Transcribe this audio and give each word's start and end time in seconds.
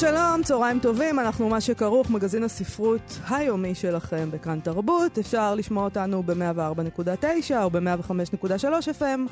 שלום, 0.00 0.42
צהריים 0.44 0.78
טובים, 0.78 1.20
אנחנו 1.20 1.48
מה 1.48 1.60
שכרוך, 1.60 2.10
מגזין 2.10 2.44
הספרות 2.44 3.18
היומי 3.28 3.74
שלכם 3.74 4.30
בכאן 4.30 4.60
תרבות. 4.60 5.18
אפשר 5.18 5.54
לשמוע 5.54 5.84
אותנו 5.84 6.22
ב-104.9 6.22 7.54
או 7.62 7.70
ב-105.3 7.70 9.00
FM, 9.00 9.30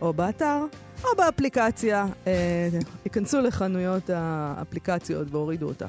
או 0.00 0.12
באתר, 0.12 0.64
או 1.04 1.08
באפליקציה. 1.16 2.06
אה, 2.26 2.68
היכנסו 3.04 3.40
לחנויות 3.40 4.10
האפליקציות 4.14 5.28
והורידו 5.30 5.68
אותה. 5.68 5.86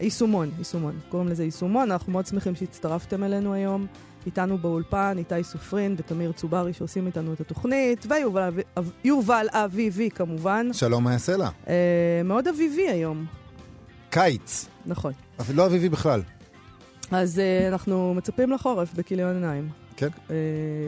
יישומון, 0.00 0.50
יישומון. 0.58 0.98
קוראים 1.08 1.28
לזה 1.28 1.44
יישומון, 1.44 1.90
אנחנו 1.90 2.12
מאוד 2.12 2.26
שמחים 2.26 2.54
שהצטרפתם 2.54 3.24
אלינו 3.24 3.54
היום. 3.54 3.86
איתנו 4.26 4.58
באולפן, 4.58 5.14
איתי 5.18 5.44
סופרין 5.44 5.94
ותמיר 5.98 6.32
צוברי 6.32 6.72
שעושים 6.72 7.06
איתנו 7.06 7.32
את 7.32 7.40
התוכנית, 7.40 8.06
ויובל 9.04 9.48
אביבי 9.50 10.10
כמובן. 10.10 10.72
שלום, 10.72 11.04
מה 11.04 11.12
יעשה 11.12 11.36
לה? 11.36 11.48
אה, 11.68 12.20
מאוד 12.24 12.48
אביבי 12.48 12.88
היום. 12.88 13.26
קיץ. 14.10 14.66
נכון. 14.86 15.12
אבל 15.38 15.54
לא 15.54 15.66
אביבי 15.66 15.88
בכלל. 15.88 16.22
אז 17.10 17.38
uh, 17.38 17.72
אנחנו 17.72 18.14
מצפים 18.14 18.50
לחורף 18.52 18.94
בכיליון 18.94 19.34
עיניים. 19.34 19.68
כן, 19.96 20.08
uh, 20.08 20.30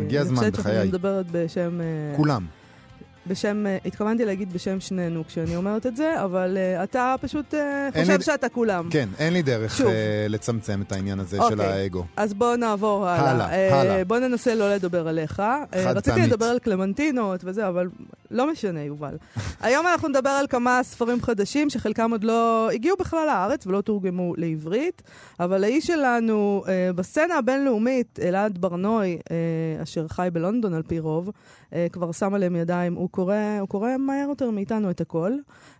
מגיע 0.04 0.20
הזמן, 0.20 0.34
בחיי. 0.36 0.48
אני 0.48 0.56
חושבת 0.56 0.74
שאני 0.74 0.88
מדברת 0.88 1.26
בשם... 1.30 1.80
Uh, 1.80 2.16
כולם. 2.16 2.46
בשם, 3.28 3.66
התכוונתי 3.84 4.24
להגיד 4.24 4.52
בשם 4.52 4.80
שנינו 4.80 5.26
כשאני 5.26 5.56
אומרת 5.56 5.86
את 5.86 5.96
זה, 5.96 6.24
אבל 6.24 6.56
uh, 6.56 6.84
אתה 6.84 7.14
פשוט 7.20 7.54
uh, 7.54 8.00
חושב 8.00 8.18
לי... 8.18 8.22
שאתה 8.22 8.48
כולם. 8.48 8.88
כן, 8.90 9.08
אין 9.18 9.32
לי 9.32 9.42
דרך 9.42 9.80
uh, 9.80 9.84
לצמצם 10.28 10.82
את 10.86 10.92
העניין 10.92 11.20
הזה 11.20 11.38
okay. 11.38 11.48
של 11.48 11.60
אוקיי, 11.60 11.66
האגו. 11.66 12.04
אז 12.16 12.34
בואו 12.34 12.56
נעבור 12.56 13.08
הלאה. 13.08 13.30
הלאה, 13.30 13.70
uh, 13.70 13.74
הלאה. 13.74 14.04
בואו 14.04 14.20
ננסה 14.20 14.54
לא 14.54 14.74
לדבר 14.74 15.08
עליך. 15.08 15.36
פעמית. 15.36 15.96
רציתי 15.96 16.20
לדבר 16.20 16.44
על 16.44 16.58
קלמנטינות 16.58 17.40
וזה, 17.44 17.68
אבל 17.68 17.88
לא 18.30 18.52
משנה, 18.52 18.82
יובל. 18.82 19.16
היום 19.60 19.86
אנחנו 19.86 20.08
נדבר 20.08 20.30
על 20.30 20.46
כמה 20.46 20.80
ספרים 20.82 21.22
חדשים 21.22 21.70
שחלקם 21.70 22.10
עוד 22.10 22.24
לא 22.24 22.70
הגיעו 22.70 22.96
בכלל 23.00 23.26
לארץ 23.26 23.66
ולא 23.66 23.80
תורגמו 23.80 24.34
לעברית, 24.36 25.02
אבל 25.40 25.64
האיש 25.64 25.86
שלנו 25.86 26.62
uh, 26.64 26.68
בסצנה 26.92 27.38
הבינלאומית, 27.38 28.18
אלעד 28.22 28.58
ברנוי, 28.58 29.18
uh, 29.18 29.82
אשר 29.82 30.08
חי 30.08 30.28
בלונדון 30.32 30.74
על 30.74 30.82
פי 30.82 30.98
רוב, 30.98 31.28
uh, 31.28 31.74
כבר 31.92 32.12
שם 32.12 32.34
עליהם 32.34 32.56
ידיים. 32.56 32.94
הוא 32.94 33.08
קורא, 33.18 33.34
הוא 33.60 33.68
קורא 33.68 33.96
מהר 33.96 34.26
יותר 34.28 34.50
מאיתנו 34.50 34.90
את 34.90 35.00
הכל, 35.00 35.32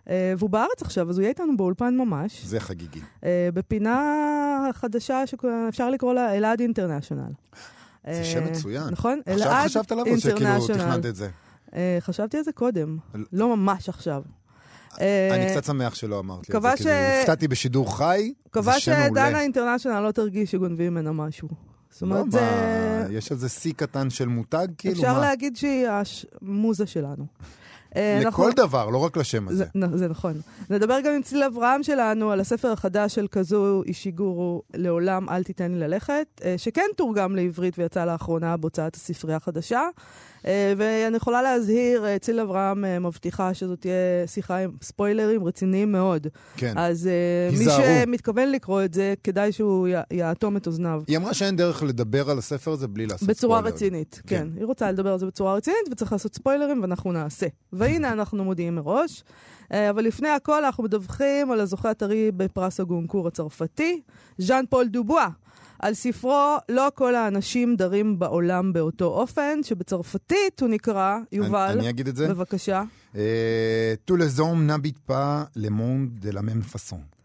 uh, 0.05 0.09
והוא 0.37 0.49
בארץ 0.49 0.81
עכשיו, 0.81 1.09
אז 1.09 1.17
הוא 1.17 1.23
יהיה 1.23 1.29
איתנו 1.29 1.57
באולפן 1.57 1.97
ממש. 1.97 2.45
זה 2.45 2.59
חגיגי. 2.59 2.99
Uh, 2.99 3.23
בפינה 3.53 4.69
חדשה 4.73 5.27
שאפשר 5.27 5.89
לקרוא 5.89 6.13
לה 6.13 6.37
אלעד 6.37 6.59
אינטרנשיונל. 6.59 7.31
זה 8.07 8.23
שם 8.23 8.45
מצוין. 8.45 8.83
נכון? 8.91 9.21
אלעד 9.27 9.39
אינטרנשיונל. 9.41 9.65
עכשיו 9.65 9.81
חשבת 9.83 9.91
עליו 9.91 10.05
או 10.05 10.19
שכאילו 10.19 10.67
תכננת 10.67 11.05
את 11.05 11.15
זה? 11.15 11.29
Uh, 11.67 11.73
חשבתי 11.99 12.37
על 12.37 12.43
זה 12.43 12.51
קודם, 12.51 12.97
לא 13.33 13.55
ממש 13.55 13.89
עכשיו. 13.89 14.23
אני 14.97 15.51
קצת 15.51 15.63
שמח 15.63 15.95
שלא 15.95 16.19
אמרתי 16.19 16.57
את 16.57 16.61
זה, 16.61 16.69
כי 16.77 17.17
הופתעתי 17.17 17.47
בשידור 17.47 17.97
חי, 17.97 18.33
זה 18.55 18.71
שם 18.79 18.91
מעולה. 18.91 19.09
קבע 19.09 19.29
שדנה 19.29 19.41
אינטרנשיונל 19.41 19.99
לא 19.99 20.11
תרגיש 20.11 20.51
שגונבים 20.51 20.93
ממנה 20.93 21.11
משהו. 21.11 21.68
זאת 21.99 22.01
אומרת, 22.01 22.25
לא, 22.25 22.31
זה... 22.31 23.13
יש 23.13 23.31
על 23.31 23.37
זה 23.37 23.49
שיא 23.49 23.73
קטן 23.73 24.09
של 24.09 24.27
מותג, 24.27 24.67
כאילו, 24.77 24.95
מה? 24.95 25.01
אפשר 25.01 25.19
להגיד 25.19 25.57
שהיא 25.57 25.87
המוזה 26.41 26.85
שלנו. 26.85 27.25
לכל 27.95 28.25
אנחנו... 28.25 28.51
דבר, 28.55 28.89
לא 28.89 28.97
רק 28.97 29.17
לשם 29.17 29.47
הזה. 29.47 29.65
זה, 29.77 29.97
זה 29.97 30.07
נכון. 30.07 30.41
נדבר 30.69 30.99
גם 31.01 31.13
עם 31.13 31.21
צליל 31.21 31.43
אברהם 31.43 31.83
שלנו 31.83 32.31
על 32.31 32.39
הספר 32.39 32.71
החדש 32.71 33.15
של 33.15 33.27
כזו 33.27 33.83
אישיגורו, 33.83 34.61
לעולם 34.73 35.29
אל 35.29 35.43
תיתן 35.43 35.71
לי 35.71 35.79
ללכת, 35.79 36.41
שכן 36.57 36.85
תורגם 36.95 37.35
לעברית 37.35 37.79
ויצא 37.79 38.05
לאחרונה 38.05 38.57
בהוצאת 38.57 38.95
הספרייה 38.95 39.37
החדשה. 39.37 39.81
ואני 40.45 41.17
יכולה 41.17 41.41
להזהיר, 41.41 42.17
ציל 42.21 42.39
אברהם 42.39 43.03
מבטיחה 43.03 43.53
שזאת 43.53 43.81
תהיה 43.81 43.93
שיחה 44.25 44.57
עם 44.57 44.71
ספוילרים 44.81 45.43
רציניים 45.43 45.91
מאוד. 45.91 46.27
כן. 46.57 46.73
אז 46.77 47.09
מי 47.57 47.65
שמתכוון 47.65 48.51
לקרוא 48.51 48.83
את 48.83 48.93
זה, 48.93 49.13
כדאי 49.23 49.51
שהוא 49.51 49.87
יאטום 50.11 50.57
את 50.57 50.67
אוזניו. 50.67 51.01
היא 51.07 51.17
אמרה 51.17 51.33
שאין 51.33 51.55
דרך 51.55 51.83
לדבר 51.83 52.29
על 52.29 52.37
הספר 52.37 52.71
הזה 52.71 52.87
בלי 52.87 53.05
לעשות 53.05 53.29
בצורה 53.29 53.57
ספוילרים. 53.59 53.75
בצורה 53.75 53.75
רצינית, 53.75 54.21
כן. 54.27 54.37
כן. 54.37 54.47
היא 54.57 54.65
רוצה 54.65 54.91
לדבר 54.91 55.11
על 55.13 55.19
זה 55.19 55.25
בצורה 55.25 55.53
רצינית, 55.53 55.79
וצריך 55.91 56.11
לעשות 56.11 56.35
ספוילרים, 56.35 56.81
ואנחנו 56.81 57.11
נעשה. 57.11 57.47
והנה 57.73 58.11
אנחנו 58.13 58.43
מודיעים 58.43 58.75
מראש. 58.75 59.23
אבל 59.71 60.03
לפני 60.03 60.29
הכל 60.29 60.65
אנחנו 60.65 60.83
מדווחים 60.83 61.51
על 61.51 61.59
הזוכה 61.59 61.89
הטרי 61.89 62.31
בפרס 62.31 62.79
הגונקור 62.79 63.27
הצרפתי, 63.27 64.01
ז'אן 64.37 64.63
פול 64.69 64.87
דובואה. 64.87 65.27
על 65.79 65.93
ספרו 65.93 66.57
"לא 66.69 66.87
כל 66.95 67.15
האנשים 67.15 67.75
דרים 67.75 68.19
בעולם 68.19 68.73
באותו 68.73 69.05
אופן", 69.05 69.59
שבצרפתית 69.63 70.59
הוא 70.61 70.69
נקרא, 70.69 71.17
יובל, 71.31 71.69
אני, 71.71 71.79
אני 71.79 71.89
אגיד 71.89 72.07
את 72.07 72.15
זה? 72.15 72.27
בבקשה. 72.27 72.83
Tous 74.05 74.15
les 74.17 74.39
hommes 74.39 74.65
n'habitent 74.69 75.03
pas 75.07 75.47
le 75.55 75.69
monde 75.69 76.09
de 76.21 76.31
la 76.31 76.41
même 76.41 76.63
façon. 76.73 77.18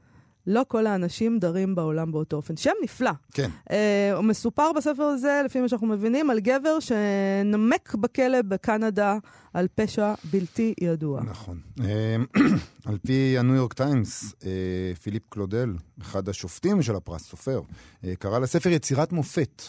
לא 0.46 0.64
כל 0.68 0.86
האנשים 0.86 1.38
דרים 1.38 1.74
בעולם 1.74 2.12
באותו 2.12 2.36
אופן. 2.36 2.56
שם 2.56 2.70
נפלא. 2.82 3.10
כן. 3.32 3.50
Uh, 3.68 3.72
הוא 4.14 4.24
מסופר 4.24 4.72
בספר 4.76 5.02
הזה, 5.02 5.42
לפי 5.44 5.60
מה 5.60 5.68
שאנחנו 5.68 5.86
מבינים, 5.86 6.30
על 6.30 6.40
גבר 6.40 6.78
שנמק 6.80 7.94
בכלא 7.94 8.42
בקנדה 8.42 9.18
על 9.54 9.66
פשע 9.74 10.14
בלתי 10.32 10.74
ידוע. 10.80 11.22
נכון. 11.22 11.60
Uh, 11.78 11.82
על 12.88 12.98
פי 13.06 13.38
הניו 13.38 13.54
יורק 13.54 13.72
טיימס, 13.72 14.34
uh, 14.40 14.44
פיליפ 15.02 15.22
קלודל, 15.28 15.74
אחד 16.00 16.28
השופטים 16.28 16.82
של 16.82 16.96
הפרס, 16.96 17.22
סופר, 17.22 17.60
אה, 17.60 18.06
קרא 18.18 18.38
לספר 18.38 18.70
יצירת 18.70 19.12
מופת, 19.12 19.62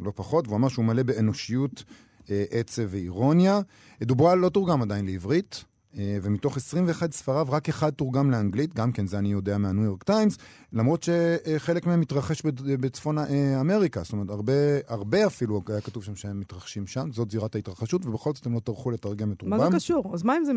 לא 0.00 0.12
פחות, 0.14 0.46
והוא 0.46 0.56
אמר 0.56 0.68
שהוא 0.68 0.84
מלא 0.84 1.02
באנושיות, 1.02 1.84
אה, 2.24 2.28
עצב 2.50 2.82
ואירוניה. 2.88 3.60
דובואה 4.02 4.34
לא 4.34 4.48
תורגם 4.48 4.82
עדיין 4.82 5.06
לעברית. 5.06 5.64
ומתוך 5.94 6.56
21 6.56 7.12
ספריו, 7.12 7.46
רק 7.50 7.68
אחד 7.68 7.90
תורגם 7.90 8.30
לאנגלית, 8.30 8.74
גם 8.74 8.92
כן 8.92 9.06
זה 9.06 9.18
אני 9.18 9.32
יודע 9.32 9.58
מהניו 9.58 9.84
יורק 9.84 10.02
טיימס, 10.02 10.38
למרות 10.72 11.02
שחלק 11.02 11.86
מהם 11.86 12.00
מתרחש 12.00 12.42
בצפון 12.64 13.18
אמריקה, 13.60 14.02
זאת 14.02 14.12
אומרת, 14.12 14.30
הרבה, 14.30 14.52
הרבה 14.88 15.26
אפילו 15.26 15.62
היה 15.68 15.80
כתוב 15.80 16.04
שם 16.04 16.16
שהם 16.16 16.40
מתרחשים 16.40 16.86
שם, 16.86 17.08
זאת 17.12 17.30
זירת 17.30 17.54
ההתרחשות, 17.54 18.06
ובכל 18.06 18.30
זאת 18.34 18.46
הם 18.46 18.54
לא 18.54 18.60
טרחו 18.60 18.90
לתרגם 18.90 19.32
את 19.32 19.42
רובם. 19.42 19.56
מה 19.56 19.70
זה 19.70 19.76
קשור? 19.76 20.10
אז 20.14 20.22
מה 20.22 20.36
אם 20.36 20.44
זה 20.44 20.52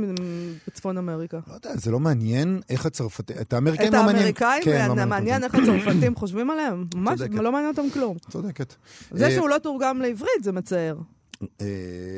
בצפון 0.68 0.98
אמריקה? 0.98 1.40
לא 1.48 1.54
יודע, 1.54 1.78
זה 1.78 1.92
לא 1.92 2.00
מעניין 2.00 2.62
איך 2.70 2.86
הצרפתים, 2.86 3.36
את 3.42 3.54
האמריקאים 3.54 3.94
לא 3.94 4.04
מעניין. 4.04 4.30
את 4.30 4.42
האמריקאים? 4.42 4.64
כן, 4.64 4.96
לא 4.98 5.06
מעניין 5.06 5.44
איך 5.44 5.56
הצרפתים 5.56 6.16
חושבים 6.16 6.50
עליהם? 6.50 6.86
ממש, 6.96 7.22
לא 7.32 7.52
מעניין 7.52 7.72
אותם 7.78 7.90
כלום. 7.94 8.18
צודקת. 8.30 8.76
זה 9.12 9.32
שהוא 9.32 9.50
לא 9.50 9.58
תורגם 9.58 10.02
לעברית 10.02 10.44
זה 10.44 10.52
מצער. 10.52 10.98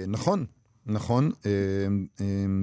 נכון. 0.07 0.45
נכון, 0.85 1.31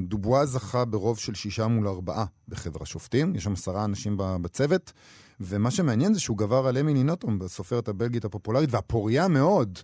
דובואה 0.09 0.47
זכה 0.47 0.85
ברוב 0.85 1.19
של 1.19 1.35
שישה 1.35 1.67
מול 1.67 1.89
ארבעה 1.89 2.25
בחבר 2.49 2.83
השופטים, 2.83 3.35
יש 3.35 3.45
שם 3.45 3.53
עשרה 3.53 3.85
אנשים 3.85 4.17
בצוות, 4.19 4.93
ומה 5.41 5.71
שמעניין 5.71 6.15
זה 6.15 6.21
שהוא 6.21 6.39
גבר 6.39 6.67
על 6.67 6.79
אמילי 6.79 7.03
נוטום 7.03 7.39
בסופרת 7.39 7.89
הבלגית 7.89 8.25
הפופולרית 8.25 8.73
והפוריה 8.73 9.29
מאוד, 9.29 9.79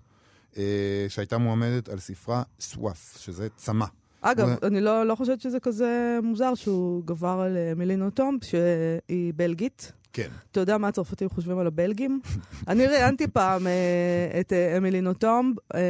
שהייתה 1.09 1.39
מועמדת 1.39 1.89
על 1.89 1.99
ספרה 1.99 2.43
סוואף, 2.61 3.17
שזה 3.19 3.49
צמא. 3.57 3.87
אגב, 4.21 4.49
ו... 4.63 4.67
אני 4.67 4.81
לא, 4.81 5.07
לא 5.07 5.15
חושבת 5.15 5.41
שזה 5.41 5.61
כזה 5.61 6.19
מוזר 6.23 6.55
שהוא 6.55 7.03
גבר 7.05 7.41
על 7.47 7.57
אמילי 7.73 7.97
נוטום, 7.97 8.39
שהיא 8.43 9.33
בלגית. 9.37 9.93
כן. 10.13 10.29
אתה 10.53 10.61
יודע 10.61 10.79
מה 10.79 10.89
הצרפתים 10.89 11.29
חושבים 11.29 11.59
על 11.59 11.67
הבלגים? 11.67 12.21
אני 12.69 12.87
ראיינתי 12.87 13.29
פעם 13.29 13.67
אה, 13.67 14.41
את 14.41 14.53
אה, 14.53 14.77
אמילי 14.77 15.01
נוטום, 15.01 15.55
אה, 15.75 15.81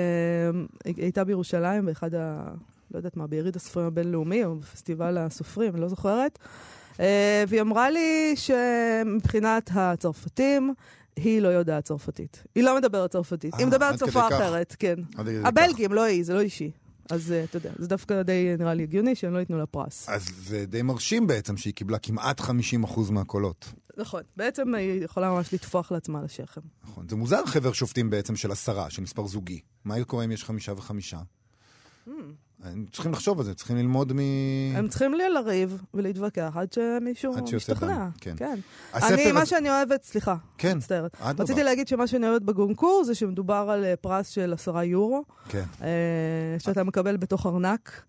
היא 0.85 0.95
הייתה 0.97 1.25
בירושלים 1.25 1.87
באחד 1.87 2.15
ה... 2.15 2.51
לא 2.91 2.99
יודעת 2.99 3.17
מה, 3.17 3.27
ביריד 3.27 3.57
הספרים 3.57 3.87
הבינלאומי, 3.87 4.45
או 4.45 4.57
בפסטיבל 4.57 5.19
הסופרים, 5.19 5.73
אני 5.73 5.81
לא 5.81 5.89
זוכרת. 5.89 6.39
והיא 7.49 7.61
אמרה 7.61 7.91
לי 7.91 8.35
שמבחינת 8.37 9.71
הצרפתים, 9.75 10.75
היא 11.17 11.43
לא 11.43 11.49
יודעת 11.49 11.85
צרפתית. 11.85 12.45
היא 12.55 12.65
לא 12.65 12.77
מדברת 12.77 13.11
צרפתית. 13.11 13.55
היא 13.55 13.67
מדברת 13.67 13.99
שפה 13.99 14.29
אחרת, 14.29 14.77
כן. 14.79 14.95
הבלגים, 15.45 15.93
לא 15.93 16.03
היא, 16.03 16.25
זה 16.25 16.35
לא 16.35 16.41
אישי. 16.41 16.71
אז 17.11 17.35
אתה 17.45 17.57
יודע, 17.57 17.71
זה 17.79 17.89
דווקא 17.89 18.23
די 18.23 18.55
נראה 18.59 18.75
לי 18.75 18.83
הגיוני 18.83 19.15
שהם 19.15 19.33
לא 19.33 19.39
ייתנו 19.39 19.59
לה 19.59 19.67
פרס. 19.67 20.09
אז 20.09 20.29
זה 20.45 20.67
די 20.67 20.83
מרשים 20.83 21.27
בעצם 21.27 21.57
שהיא 21.57 21.75
קיבלה 21.75 21.99
כמעט 21.99 22.41
50% 22.41 22.45
מהקולות. 23.11 23.73
נכון, 23.99 24.23
בעצם 24.37 24.75
היא 24.75 25.05
יכולה 25.05 25.31
ממש 25.31 25.55
לטפוח 25.55 25.93
לעצמה 25.93 26.23
לשכם. 26.23 26.61
נכון, 26.85 27.09
זה 27.09 27.17
מוזר 27.17 27.47
חבר 27.47 27.73
שופטים 27.73 28.11
בעצם 28.11 28.37
של 28.37 28.53
עשרה, 28.53 28.91
של 28.91 29.03
מספר 29.03 29.27
זוגי. 29.27 29.61
מה 29.85 30.05
קורה 30.05 30.25
אם 30.25 30.33
יש 30.33 30.45
חמישה 30.45 30.73
וחמישה? 30.73 31.19
הם 32.63 32.85
צריכים 32.93 33.13
לחשוב 33.13 33.39
על 33.39 33.45
זה, 33.45 33.55
צריכים 33.55 33.77
ללמוד 33.77 34.13
מ... 34.13 34.19
הם 34.75 34.89
צריכים 34.89 35.15
לריב 35.15 35.83
ולהתווכח 35.95 36.53
עד 36.55 36.73
שמישהו 36.73 37.35
עד 37.37 37.55
משתכנע. 37.55 38.09
כן. 38.21 38.35
כן. 38.37 38.59
אני, 38.95 39.33
מה 39.33 39.47
שאני 39.47 39.71
אוהבת, 39.71 40.03
סליחה, 40.03 40.37
כן, 40.59 40.77
מצטערת. 40.77 41.17
רציתי 41.39 41.63
להגיד 41.63 41.89
שמה 41.89 42.07
שאני 42.07 42.29
אוהבת 42.29 42.43
בגונקור 42.43 43.05
זה 43.05 43.15
שמדובר 43.15 43.69
על 43.71 43.85
אה, 43.85 43.97
פרס 43.97 44.29
של 44.29 44.53
עשרה 44.53 44.85
יורו, 44.85 45.25
כן. 45.49 45.65
אה, 45.83 46.57
שאתה 46.59 46.85
מקבל 46.85 47.17
בתוך 47.17 47.47
ארנק, 47.47 48.03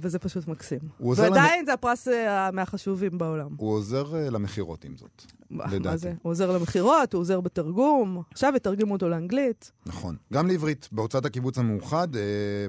וזה 0.00 0.18
פשוט 0.18 0.48
מקסים. 0.48 0.78
ועדיין 1.00 1.66
זה 1.66 1.72
הפרס 1.72 2.08
אה, 2.08 2.50
מהחשובים 2.50 3.18
בעולם. 3.18 3.48
הוא 3.56 3.72
עוזר 3.72 4.16
אה, 4.16 4.30
למכירות 4.30 4.84
עם 4.84 4.96
זאת. 4.96 5.22
מה 5.50 5.64
לדעתי. 5.72 5.98
זה? 5.98 6.12
הוא 6.22 6.30
עוזר 6.30 6.52
למכירות, 6.52 7.12
הוא 7.12 7.20
עוזר 7.20 7.40
בתרגום, 7.40 8.22
עכשיו 8.30 8.52
יתרגמו 8.56 8.92
אותו 8.92 9.08
לאנגלית. 9.08 9.72
נכון. 9.86 10.16
גם 10.32 10.46
לעברית. 10.46 10.88
בהוצאת 10.92 11.24
הקיבוץ 11.24 11.58
המאוחד, 11.58 12.16
אה, 12.16 12.20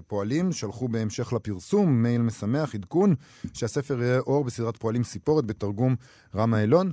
פועלים 0.07 0.51
שלחו 0.51 0.87
בהמשך 0.87 1.33
לפרסום 1.33 2.03
מייל 2.03 2.21
משמח, 2.21 2.75
עדכון, 2.75 3.15
שהספר 3.53 4.01
יראה 4.01 4.19
אור 4.19 4.43
בסדרת 4.43 4.77
פועלים 4.77 5.03
סיפורת 5.03 5.45
בתרגום 5.45 5.95
רמה 6.35 6.61
אילון. 6.61 6.91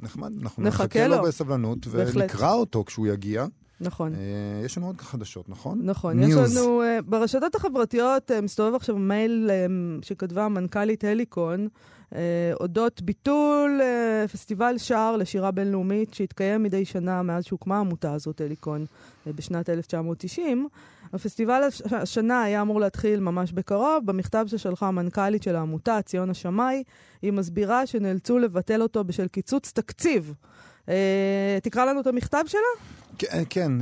נחמד, 0.00 0.32
אנחנו 0.42 0.62
נחכה 0.62 0.84
נחכה 0.84 1.08
לו 1.08 1.16
לו. 1.16 1.22
בסבלנות, 1.22 1.86
בהחלט. 1.86 2.16
ונקרא 2.16 2.52
אותו 2.52 2.84
כשהוא 2.84 3.06
יגיע. 3.06 3.46
נכון. 3.80 4.14
אה, 4.14 4.18
יש 4.64 4.78
לנו 4.78 4.86
עוד 4.86 5.00
חדשות, 5.00 5.48
נכון? 5.48 5.80
נכון, 5.82 6.18
יש 6.22 6.26
news. 6.28 6.58
לנו, 6.58 6.82
אה, 6.82 6.98
ברשתות 7.06 7.54
החברתיות 7.54 8.30
אה, 8.30 8.40
מסתובב 8.40 8.74
עכשיו 8.74 8.96
מייל 8.98 9.50
שכתבה 10.02 10.48
מנכ"לית 10.48 11.04
הליקון, 11.04 11.68
אה, 12.14 12.20
אודות 12.60 13.02
ביטול 13.02 13.80
פסטיבל 14.32 14.78
שער 14.78 15.16
לשירה 15.16 15.50
בינלאומית 15.50 16.14
שהתקיים 16.14 16.62
מדי 16.62 16.84
שנה 16.84 17.22
מאז 17.22 17.44
שהוקמה 17.44 17.76
העמותה 17.76 18.12
הזאת, 18.12 18.40
הליקון, 18.40 18.84
בשנת 19.26 19.68
1990. 19.70 20.68
הפסטיבל 21.12 21.62
הש- 21.62 21.82
השנה 21.92 22.42
היה 22.42 22.62
אמור 22.62 22.80
להתחיל 22.80 23.20
ממש 23.20 23.52
בקרוב. 23.52 24.06
במכתב 24.06 24.44
ששלחה 24.48 24.88
המנכ"לית 24.88 25.42
של 25.42 25.56
העמותה, 25.56 25.98
ציונה 26.02 26.34
שמאי, 26.34 26.82
היא 27.22 27.32
מסבירה 27.32 27.86
שנאלצו 27.86 28.38
לבטל 28.38 28.82
אותו 28.82 29.04
בשל 29.04 29.28
קיצוץ 29.28 29.72
תקציב. 29.72 30.34
תקרא 31.62 31.84
לנו 31.84 32.00
את 32.00 32.06
המכתב 32.06 32.44
שלה? 32.46 32.60
כן, 33.50 33.72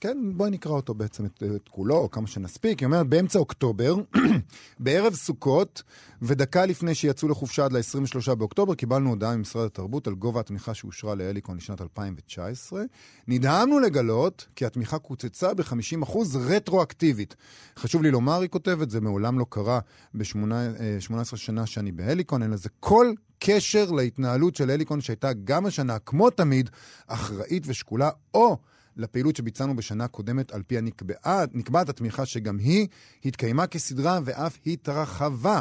כן, 0.00 0.08
אה, 0.08 0.28
אה, 0.28 0.32
בואי 0.36 0.50
נקרא 0.50 0.72
אותו 0.72 0.94
בעצם, 0.94 1.26
את, 1.26 1.42
את 1.56 1.68
כולו, 1.68 1.96
או 1.96 2.10
כמה 2.10 2.26
שנספיק. 2.26 2.78
היא 2.78 2.86
אומרת, 2.86 3.06
באמצע 3.06 3.38
אוקטובר, 3.38 3.94
בערב 4.78 5.14
סוכות, 5.14 5.82
ודקה 6.22 6.66
לפני 6.66 6.94
שיצאו 6.94 7.28
לחופשה 7.28 7.64
עד 7.64 7.72
ל-23 7.72 8.34
באוקטובר, 8.34 8.74
קיבלנו 8.74 9.10
הודעה 9.10 9.36
ממשרד 9.36 9.66
התרבות 9.66 10.06
על 10.06 10.14
גובה 10.14 10.40
התמיכה 10.40 10.74
שאושרה 10.74 11.14
להליקון 11.14 11.56
לשנת 11.56 11.80
2019. 11.80 12.82
נדהמנו 13.28 13.80
לגלות 13.80 14.46
כי 14.56 14.66
התמיכה 14.66 14.98
קוצצה 14.98 15.54
ב-50% 15.54 16.18
רטרואקטיבית. 16.34 17.36
חשוב 17.78 18.02
לי 18.02 18.10
לומר, 18.10 18.40
היא 18.40 18.48
כותבת, 18.48 18.90
זה 18.90 19.00
מעולם 19.00 19.38
לא 19.38 19.46
קרה 19.48 19.80
ב-18 20.14 21.36
שנה 21.36 21.66
שאני 21.66 21.92
בהליקון, 21.92 22.42
אין 22.42 22.50
לזה 22.50 22.68
כל 22.80 23.12
קשר 23.38 23.90
להתנהלות 23.90 24.56
של 24.56 24.70
הליקון 24.70 25.00
שהייתה 25.00 25.32
גם 25.44 25.66
השנה, 25.66 25.98
כמו 25.98 26.30
תמיד, 26.30 26.70
אחראית 27.06 27.62
ושקולה, 27.66 28.10
או 28.34 28.58
לפעילות 28.96 29.36
שביצענו 29.36 29.76
בשנה 29.76 30.08
קודמת 30.08 30.52
על 30.52 30.62
פי 30.62 30.78
הנקבעת, 30.78 31.54
נקבעת 31.54 31.88
התמיכה 31.88 32.26
שגם 32.26 32.58
היא 32.58 32.88
התקיימה 33.24 33.66
כסדרה 33.66 34.20
ואף 34.24 34.58
התרחבה. 34.66 35.60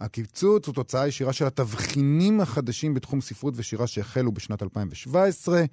הקיצוץ 0.00 0.66
הוא 0.66 0.74
תוצאה 0.74 1.08
ישירה 1.08 1.32
של 1.32 1.46
התבחינים 1.46 2.40
החדשים 2.40 2.94
בתחום 2.94 3.20
ספרות 3.20 3.54
ושירה 3.56 3.86
שהחלו 3.86 4.32
בשנת 4.32 4.62
2017. 4.62 5.64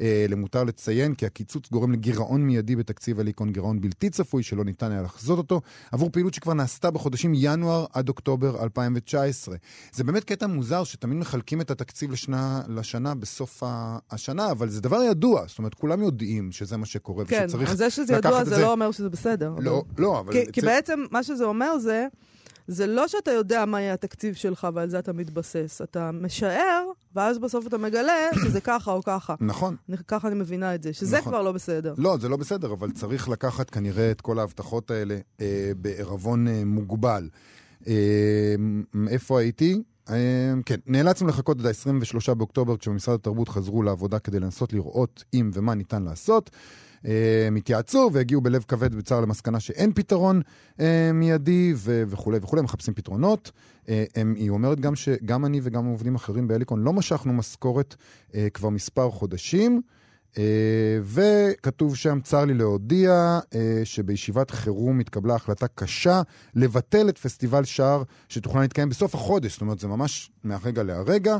אה, 0.00 0.26
למותר 0.28 0.64
לציין 0.64 1.14
כי 1.14 1.26
הקיצוץ 1.26 1.70
גורם 1.70 1.92
לגירעון 1.92 2.42
מיידי 2.42 2.76
בתקציב 2.76 3.20
הליקון, 3.20 3.52
גירעון 3.52 3.80
בלתי 3.80 4.10
צפוי 4.10 4.42
שלא 4.42 4.64
ניתן 4.64 4.92
היה 4.92 5.02
לחזות 5.02 5.38
אותו, 5.38 5.60
עבור 5.92 6.10
פעילות 6.10 6.34
שכבר 6.34 6.54
נעשתה 6.54 6.90
בחודשים 6.90 7.32
ינואר 7.36 7.86
עד 7.92 8.08
אוקטובר 8.08 8.62
2019. 8.62 9.56
זה 9.92 10.04
באמת 10.04 10.24
קטע 10.24 10.46
מוזר 10.46 10.84
שתמיד 10.84 11.18
מחלקים 11.18 11.60
את 11.60 11.70
התקציב 11.70 12.10
לשנה, 12.10 12.62
לשנה 12.68 13.14
בסוף 13.14 13.62
השנה, 14.10 14.50
אבל 14.50 14.68
זה 14.68 14.80
דבר 14.80 15.02
ידוע, 15.02 15.44
זאת 15.46 15.58
אומרת, 15.58 15.74
כולם 15.74 16.02
יודעים 16.02 16.52
שזה 16.52 16.76
מה 16.76 16.86
שקורה 16.86 17.24
כן, 17.24 17.44
ושצריך 17.46 17.70
אז 17.70 17.78
זה 17.78 17.90
שזה 17.90 18.16
לקחת 18.16 18.24
ידוע 18.30 18.40
את 18.42 18.46
זה 18.46 18.58
לא 18.58 18.72
אומר 18.72 18.90
שזה 18.90 19.08
בסדר. 19.10 19.54
לא, 19.58 19.78
אבל- 19.96 20.02
לא, 20.02 20.20
אבל... 20.20 20.32
כי, 20.32 20.52
כי 20.52 20.60
צ- 20.60 20.64
בעצם 20.64 21.04
מה 21.10 21.22
שזה 21.22 21.44
אומר 21.44 21.78
זה, 21.78 22.06
זה 22.66 22.86
לא 22.86 23.08
שאתה 23.08 23.30
יודע 23.30 23.64
מה 23.64 23.80
יהיה 23.80 23.94
התקציב 23.94 24.34
שלך 24.34 24.68
ועל 24.74 24.90
זה 24.90 24.98
אתה 24.98 25.12
מתבסס. 25.12 25.80
אתה 25.82 26.10
משער, 26.12 26.84
ואז 27.14 27.38
בסוף 27.38 27.66
אתה 27.66 27.78
מגלה 27.78 28.28
שזה 28.44 28.60
ככה 28.60 28.92
או 28.92 29.02
ככה. 29.02 29.34
נכון. 29.40 29.76
אני, 29.88 29.96
ככה 30.08 30.28
אני 30.28 30.36
מבינה 30.36 30.74
את 30.74 30.82
זה, 30.82 30.92
שזה 30.92 31.18
נכון. 31.18 31.32
כבר 31.32 31.42
לא 31.42 31.52
בסדר. 31.52 31.94
לא, 31.98 32.16
זה 32.20 32.28
לא 32.28 32.36
בסדר, 32.36 32.72
אבל 32.72 32.90
צריך 32.90 33.28
לקחת 33.28 33.70
כנראה 33.70 34.10
את 34.10 34.20
כל 34.20 34.38
ההבטחות 34.38 34.90
האלה 34.90 35.18
אה, 35.40 35.72
בעירבון 35.76 36.48
אה, 36.48 36.62
מוגבל. 36.64 37.28
אה, 37.86 38.54
איפה 39.08 39.40
הייתי? 39.40 39.82
אה, 40.10 40.52
כן, 40.66 40.76
נאלצנו 40.86 41.28
לחכות 41.28 41.60
עד 41.60 41.66
ה-23 41.66 42.34
באוקטובר 42.34 42.76
כשבמשרד 42.76 43.14
התרבות 43.14 43.48
חזרו 43.48 43.82
לעבודה 43.82 44.18
כדי 44.18 44.40
לנסות 44.40 44.72
לראות 44.72 45.24
אם 45.34 45.50
ומה 45.52 45.74
ניתן 45.74 46.02
לעשות. 46.02 46.50
אה, 47.06 47.44
הם 47.46 47.56
התייעצו 47.56 48.10
והגיעו 48.12 48.40
בלב 48.40 48.64
כבד 48.68 48.94
בצער 48.94 49.20
למסקנה 49.20 49.60
שאין 49.60 49.92
פתרון 49.92 50.40
אה, 50.80 51.10
מיידי 51.14 51.72
ו- 51.76 52.02
וכולי 52.06 52.38
וכולי, 52.42 52.62
מחפשים 52.62 52.94
פתרונות. 52.94 53.50
אה, 53.88 54.04
הם, 54.14 54.34
היא 54.36 54.50
אומרת 54.50 54.80
גם 54.80 54.96
שגם 54.96 55.44
אני 55.44 55.60
וגם 55.62 55.86
עובדים 55.86 56.14
אחרים 56.14 56.48
בהליקון 56.48 56.82
לא 56.82 56.92
משכנו 56.92 57.32
משכורת 57.32 57.94
אה, 58.34 58.48
כבר 58.50 58.68
מספר 58.68 59.10
חודשים. 59.10 59.80
אה, 60.38 60.98
וכתוב 61.04 61.96
שם, 61.96 62.18
צר 62.22 62.44
לי 62.44 62.54
להודיע 62.54 63.38
אה, 63.54 63.80
שבישיבת 63.84 64.50
חירום 64.50 65.00
התקבלה 65.00 65.34
החלטה 65.34 65.66
קשה 65.68 66.22
לבטל 66.54 67.08
את 67.08 67.18
פסטיבל 67.18 67.64
שער 67.64 68.02
שתוכנן 68.28 68.60
להתקיים 68.60 68.88
בסוף 68.88 69.14
החודש, 69.14 69.52
זאת 69.52 69.60
אומרת, 69.60 69.78
זה 69.78 69.88
ממש 69.88 70.30
מהרגע 70.44 70.82
להרגע. 70.82 71.36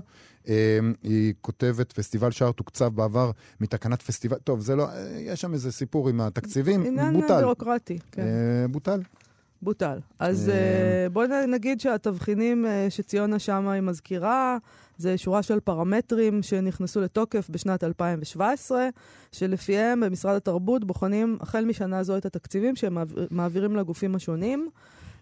אה, 0.49 0.79
היא 1.03 1.35
כותבת, 1.41 1.93
פסטיבל 1.93 2.31
שער 2.31 2.53
תוקצב 2.53 2.89
בעבר 2.95 3.31
מתקנת 3.61 4.03
פסטיבל, 4.03 4.37
טוב, 4.37 4.61
זה 4.61 4.77
לא, 4.77 4.87
יש 5.19 5.41
שם 5.41 5.53
איזה 5.53 5.73
סיפור 5.73 6.09
עם 6.09 6.21
התקציבים, 6.21 6.83
עניין 6.87 7.21
בוטל. 7.21 7.39
בירוקרטי, 7.39 7.99
כן. 8.13 8.23
אה, 8.23 8.69
בוטל. 8.69 9.01
בוטל. 9.63 9.99
אז 10.19 10.49
אה, 10.49 10.55
אה, 10.55 11.09
בואי 11.09 11.27
נגיד 11.49 11.81
שהתבחינים 11.81 12.67
שציונה 12.91 13.39
שמה 13.39 13.73
היא 13.73 13.83
מזכירה, 13.83 14.57
זה 14.99 15.19
שורה 15.19 15.43
של 15.43 15.61
פרמטרים 15.61 16.43
שנכנסו 16.43 17.01
לתוקף 17.01 17.47
בשנת 17.51 17.85
2017, 17.85 18.89
שלפיהם 19.33 20.01
במשרד 20.01 20.37
התרבות 20.37 20.85
בוחנים 20.85 21.37
החל 21.41 21.65
משנה 21.65 22.03
זו 22.03 22.17
את 22.17 22.27
התקציבים 22.27 22.77
שהם 22.77 22.95
מעביר- 22.95 23.27
מעבירים 23.31 23.77
לגופים 23.77 24.15
השונים. 24.15 24.69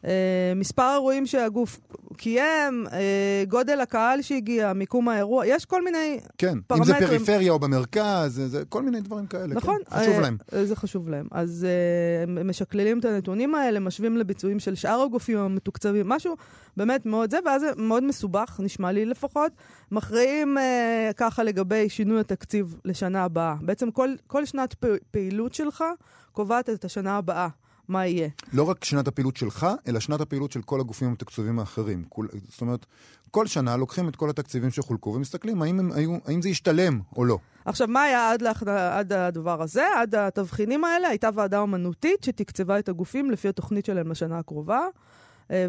אה, 0.07 0.53
מספר 0.57 0.83
האירועים 0.83 1.27
שהגוף 1.27 1.81
קיים, 2.17 2.87
אה, 2.93 3.45
גודל 3.49 3.81
הקהל 3.81 4.23
שהגיע, 4.23 4.73
מיקום 4.73 5.09
האירוע, 5.09 5.47
יש 5.47 5.65
כל 5.65 5.85
מיני 5.85 6.21
כן, 6.39 6.49
אם 6.49 6.85
זה 6.85 6.93
פרמטרים. 6.93 7.25
פריפריה 7.25 7.53
או 7.53 7.59
במרכז, 7.59 8.35
זה, 8.35 8.49
זה 8.49 8.65
כל 8.69 8.83
מיני 8.83 9.01
דברים 9.01 9.27
כאלה. 9.27 9.55
נכון. 9.55 9.79
כן, 9.91 10.01
חשוב 10.01 10.15
אה, 10.15 10.21
להם. 10.21 10.37
זה 10.65 10.77
חשוב 10.77 11.09
להם. 11.09 11.27
אז 11.31 11.67
הם 12.23 12.49
משקללים 12.49 12.99
את 12.99 13.05
הנתונים 13.05 13.55
האלה, 13.55 13.81
משווים 13.81 14.17
לביצועים 14.17 14.61
של 14.61 14.75
שאר 14.75 15.03
הגופים 15.03 15.39
המתוקצבים, 15.39 16.09
משהו 16.09 16.37
באמת 16.77 17.07
מאוד 17.07 17.31
זה, 17.31 17.39
ואז 17.45 17.61
זה 17.61 17.71
מאוד 17.77 18.05
מסובך, 18.05 18.61
נשמע 18.63 18.93
לי 18.93 19.05
לפחות. 19.05 19.53
מכריעים 19.91 20.57
ככה 21.17 21.43
לגבי 21.43 21.89
שינוי 21.89 22.21
התקציב 22.21 22.77
לשנה 22.85 23.25
הבאה. 23.25 23.55
בעצם 23.61 23.91
כל, 23.91 24.11
כל 24.27 24.45
שנת 24.45 24.75
פעילות 25.11 25.55
שלך 25.55 25.85
קובעת 26.33 26.71
את 26.71 26.85
השנה 26.85 27.17
הבאה, 27.17 27.49
מה 27.93 28.07
יהיה. 28.07 28.29
לא 28.53 28.63
רק 28.63 28.85
שנת 28.85 29.09
הפעילות 29.09 29.37
שלך, 29.37 29.67
אלא 29.89 30.01
שנת 30.01 30.21
הפעילות 30.21 30.53
של 30.53 30.63
כל 30.63 30.81
הגופים 30.81 31.09
המתקצבים 31.09 31.59
האחרים. 31.59 32.05
כול, 32.09 32.29
זאת 32.49 32.61
אומרת, 32.61 32.87
כל 33.31 33.47
שנה 33.47 33.77
לוקחים 33.77 34.09
את 34.09 34.17
כל 34.17 34.31
התקציבים 34.31 34.71
שחולקו 34.71 35.11
ומסתכלים 35.11 35.63
האם, 35.63 35.81
הם 35.81 35.93
היו, 35.93 36.17
האם 36.27 36.43
זה 36.43 36.49
ישתלם 36.49 37.01
או 37.17 37.25
לא. 37.25 37.39
עכשיו, 37.65 37.89
מה 37.89 38.03
היה 38.03 38.31
עד, 38.31 38.43
להכ... 38.43 38.63
עד 38.93 39.13
הדבר 39.13 39.63
הזה? 39.63 39.85
עד 39.97 40.15
התבחינים 40.15 40.85
האלה 40.85 41.09
הייתה 41.09 41.29
ועדה 41.35 41.59
אומנותית 41.59 42.25
שתקצבה 42.25 42.79
את 42.79 42.89
הגופים 42.89 43.31
לפי 43.31 43.49
התוכנית 43.49 43.85
שלהם 43.85 44.11
לשנה 44.11 44.39
הקרובה, 44.39 44.81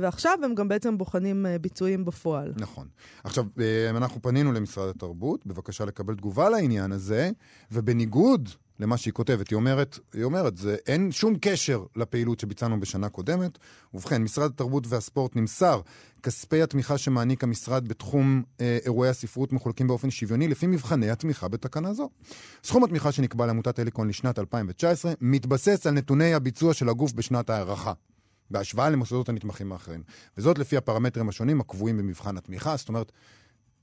ועכשיו 0.02 0.38
הם 0.44 0.56
גם 0.56 0.68
בעצם 0.68 0.98
בוחנים 0.98 1.46
אה, 1.46 1.60
ביצועים 1.60 2.06
בפועל. 2.06 2.54
נכון. 2.58 2.88
עכשיו, 3.24 3.46
אה, 3.60 3.90
אנחנו 3.90 4.22
פנינו 4.22 4.52
למשרד 4.52 4.90
התרבות, 4.90 5.46
בבקשה 5.46 5.86
לקבל 5.86 6.16
תגובה 6.16 6.50
לעניין 6.50 6.92
הזה, 6.92 7.32
ובניגוד 7.72 8.50
למה 8.80 8.98
שהיא 8.98 9.14
כותבת, 9.14 9.50
היא 9.50 9.56
אומרת, 9.56 10.00
היא 10.14 10.24
אומרת, 10.24 10.58
זה, 10.58 10.76
אין 10.88 11.12
שום 11.12 11.36
קשר 11.42 11.84
לפעילות 11.96 12.40
שביצענו 12.40 12.80
בשנה 12.80 13.10
קודמת. 13.10 13.58
ובכן, 13.94 14.24
משרד 14.24 14.52
התרבות 14.52 14.84
והספורט 14.88 15.36
נמסר, 15.36 15.82
כספי 16.24 16.62
התמיכה 16.62 16.98
שמעניק 16.98 17.44
המשרד 17.44 17.88
בתחום 17.88 18.44
אה, 18.62 18.78
אירועי 18.86 19.10
הספרות 19.10 19.54
מחולקים 19.54 19.88
באופן 19.88 20.10
שוויוני 20.10 20.48
לפי 20.48 20.68
מבחני 20.68 21.10
התמיכה 21.10 21.48
בתקנה 21.48 21.94
זו. 21.94 22.10
סכום 22.64 22.84
התמיכה 22.84 23.12
שנקבע 23.12 23.46
לעמותת 23.46 23.80
הליקון 23.80 24.08
לשנת 24.08 24.40
2019 24.40 25.14
מתבסס 25.22 25.88
על 25.88 25.94
נתוני 25.94 26.34
הביצוע 26.34 26.74
של 26.74 26.90
הגוף 26.90 27.14
בשנת 27.14 27.50
ההערכה. 27.50 27.94
בהשוואה 28.54 28.90
למוסדות 28.90 29.30
הנתמכים 29.30 29.72
האחרים. 29.72 30.04
וזאת 30.38 30.58
לפי 30.58 30.78
הפרמטרים 30.78 31.30
השונים 31.30 31.62
הקבועים 31.62 31.98
במבחן 31.98 32.38
התמיכה. 32.38 32.78
זאת 32.78 32.90
אומרת, 32.90 33.12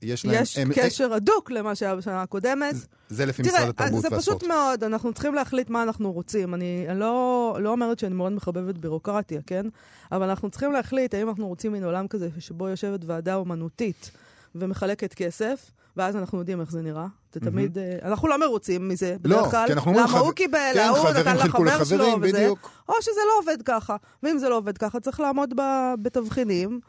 יש 0.01 0.25
להם... 0.25 0.43
יש 0.43 0.57
הם- 0.57 0.71
קשר 0.75 1.13
הדוק 1.13 1.51
למה 1.51 1.75
שהיה 1.75 1.95
בשנה 1.95 2.21
הקודמת. 2.21 2.75
זה 3.09 3.25
לפי 3.25 3.43
תראה, 3.43 3.55
משרד 3.55 3.69
התרבות 3.69 4.01
זה 4.01 4.07
והספורט. 4.11 4.37
פשוט 4.39 4.49
מאוד, 4.49 4.83
אנחנו 4.83 5.13
צריכים 5.13 5.35
להחליט 5.35 5.69
מה 5.69 5.83
אנחנו 5.83 6.11
רוצים. 6.11 6.53
אני, 6.53 6.85
אני 6.89 6.99
לא, 6.99 7.57
לא 7.61 7.69
אומרת 7.69 7.99
שאני 7.99 8.15
מאוד 8.15 8.31
מחבבת 8.31 8.77
בירוקרטיה, 8.77 9.41
כן? 9.47 9.65
אבל 10.11 10.29
אנחנו 10.29 10.49
צריכים 10.49 10.71
להחליט 10.71 11.13
האם 11.13 11.29
אנחנו 11.29 11.47
רוצים 11.47 11.71
מין 11.71 11.83
עולם 11.83 12.07
כזה 12.07 12.29
שבו 12.39 12.69
יושבת 12.69 12.99
ועדה 13.05 13.35
אומנותית 13.35 14.11
ומחלקת 14.55 15.13
כסף, 15.13 15.71
ואז 15.97 16.15
אנחנו 16.15 16.39
יודעים 16.39 16.61
איך 16.61 16.71
זה 16.71 16.81
נראה. 16.81 17.07
זה 17.33 17.39
תמיד... 17.39 17.77
אה, 17.77 17.97
אנחנו 18.03 18.27
לא 18.27 18.39
מרוצים 18.39 18.89
מזה, 18.89 19.15
לא, 19.23 19.37
בדרך 19.37 19.51
כלל. 19.51 19.67
כי 19.67 19.73
אנחנו 19.73 19.91
אומרים 19.91 20.07
למה 20.09 20.19
הוא 20.19 20.31
קיבל, 20.31 20.71
כן, 20.73 20.79
ההוא 20.79 21.09
נתן 21.09 21.35
לחבר 21.35 21.83
שלו, 21.83 22.05
וזה. 22.21 22.49
או 22.89 22.93
שזה 23.01 23.21
לא 23.27 23.39
עובד 23.39 23.61
ככה. 23.61 23.95
ואם 24.23 24.37
זה 24.37 24.49
לא 24.49 24.57
עובד 24.57 24.77
ככה, 24.77 24.99
צריך 24.99 25.19
לעמוד 25.19 25.53
בתבחינים. 26.01 26.79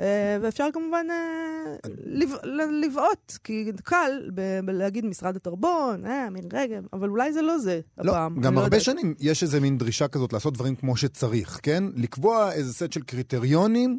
אה, 0.00 0.38
ואפשר 0.42 0.68
כמובן 0.72 1.06
אה, 1.10 1.90
לבעוט, 2.82 3.38
כי 3.44 3.72
קל 3.84 4.30
בלהגיד 4.64 5.04
משרד 5.06 5.36
התרבון, 5.36 6.06
אה, 6.06 6.30
מירי 6.30 6.48
רגב, 6.52 6.82
אבל 6.92 7.08
אולי 7.08 7.32
זה 7.32 7.42
לא 7.42 7.58
זה 7.58 7.80
לא, 7.98 8.12
הפעם. 8.12 8.34
אני 8.34 8.42
גם 8.42 8.54
לא 8.54 8.60
הרבה 8.60 8.76
יודעת. 8.76 8.82
שנים 8.82 9.14
יש 9.20 9.42
איזה 9.42 9.60
מין 9.60 9.78
דרישה 9.78 10.08
כזאת 10.08 10.32
לעשות 10.32 10.54
דברים 10.54 10.76
כמו 10.76 10.96
שצריך, 10.96 11.60
כן? 11.62 11.84
לקבוע 11.94 12.52
איזה 12.52 12.74
סט 12.74 12.92
של 12.92 13.02
קריטריונים 13.02 13.98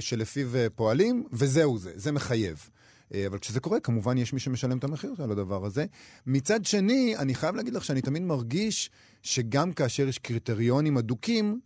שלפיו 0.00 0.56
אה, 0.56 0.66
פועלים, 0.74 1.24
וזהו 1.32 1.78
זה, 1.78 1.92
זה 1.94 2.12
מחייב. 2.12 2.68
אה, 3.14 3.26
אבל 3.26 3.38
כשזה 3.38 3.60
קורה, 3.60 3.80
כמובן 3.80 4.18
יש 4.18 4.32
מי 4.32 4.40
שמשלם 4.40 4.78
את 4.78 4.84
המחיר 4.84 5.14
על 5.18 5.30
הדבר 5.32 5.64
הזה. 5.66 5.84
מצד 6.26 6.64
שני, 6.64 7.14
אני 7.18 7.34
חייב 7.34 7.54
להגיד 7.56 7.74
לך 7.74 7.84
שאני 7.84 8.00
תמיד 8.00 8.22
מרגיש 8.22 8.90
שגם 9.22 9.72
כאשר 9.72 10.08
יש 10.08 10.18
קריטריונים 10.18 10.98
אדוקים, 10.98 11.60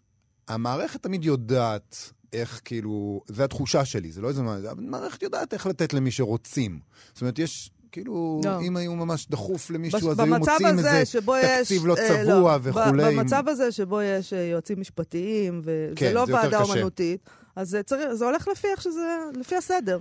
המערכת 0.49 1.02
תמיד 1.02 1.25
יודעת 1.25 2.12
איך, 2.33 2.61
כאילו, 2.64 3.21
זו 3.28 3.43
התחושה 3.45 3.85
שלי, 3.85 4.12
זה 4.12 4.21
לא 4.21 4.28
איזה... 4.28 4.43
מה- 4.43 4.59
המערכת 4.71 5.23
יודעת 5.23 5.52
איך 5.54 5.66
לתת 5.66 5.93
למי 5.93 6.11
שרוצים. 6.11 6.78
זאת 7.12 7.21
אומרת, 7.21 7.38
יש... 7.38 7.71
כאילו, 7.93 8.40
לא. 8.45 8.61
אם 8.61 8.76
היו 8.76 8.95
ממש 8.95 9.26
דחוף 9.31 9.71
למישהו, 9.71 9.99
בש- 9.99 10.07
אז 10.07 10.19
היו 10.21 10.38
מוצאים 10.38 10.78
איזה 10.78 10.90
יש... 11.02 11.16
תקציב 11.61 11.87
לא 11.87 11.97
אה, 11.97 12.09
צבוע 12.25 12.59
ב- 12.59 12.61
וכולי. 12.66 13.16
במצב 13.16 13.43
הזה 13.47 13.73
שבו 13.73 14.02
יש 14.02 14.33
אה, 14.33 14.38
יועצים 14.38 14.81
משפטיים, 14.81 15.61
וזה 15.64 15.93
כן, 15.97 16.14
לא 16.14 16.26
זה 16.26 16.35
ועדה. 16.35 16.62
אומנותית, 16.62 17.28
אז 17.56 17.68
זה, 17.70 17.82
צריך, 17.82 18.12
זה 18.12 18.25
הולך 18.25 18.49
לפי 18.49 18.66
איך 18.68 18.82
שזה, 18.82 19.00
לפי 19.34 19.56
הסדר. 19.56 19.99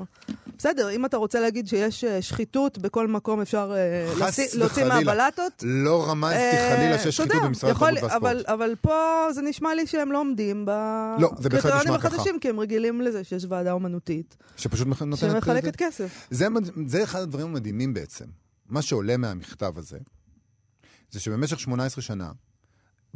בסדר, 0.58 0.92
אם 0.92 1.06
אתה 1.06 1.18
רוצה 1.18 1.40
להגיד 1.40 1.68
שיש 1.68 2.04
אה, 2.04 2.22
שחיתות 2.22 2.78
בכל 2.78 3.08
מקום, 3.08 3.42
אפשר 3.42 3.74
אה, 3.76 4.14
להוציא- 4.20 4.58
להוציא. 4.58 4.84
מהבלטות. 4.86 5.54
לא 5.66 6.10
רמזתי 6.10 6.38
אה, 6.40 6.76
חלילה 6.76 7.00
שיש 7.00 7.18
שחיתות 7.18 7.42
במשרד 7.44 7.70
התרבות 7.72 7.90
והספורט. 7.94 8.12
אבל, 8.12 8.44
אבל 8.48 8.76
פה 8.82 9.28
זה 9.34 9.42
נשמע 9.42 9.76
לי 9.76 9.88
שהם 9.88 10.12
לא 10.12 10.20
עומדים 10.20 10.66
לא, 11.20 11.32
בקריטריונים. 11.32 11.94
החדשים, 11.94 12.40
כי 12.40 12.50
הם 12.50 12.60
רגילים 12.60 13.02
לזה 13.02 13.24
שיש 13.24 13.46
ועדה 13.50 13.72
אומנותית, 13.72 14.38
שפשוט 14.58 14.88
נותנת... 14.88 15.18
שמחלקת 15.20 15.76
כסף. 15.76 16.28
זה, 16.32 16.48
זה 16.88 17.04
אחד 17.04 17.20
הדברים 17.22 17.48
המדהימים 17.48 17.94
בעצם. 17.94 18.26
מה 18.70 18.82
שעולה 18.82 19.18
מהמכתב 19.18 19.74
הזה, 19.78 19.98
זה 21.12 21.20
שבמשך 21.20 21.60
18 21.60 22.02
שנה, 22.02 22.32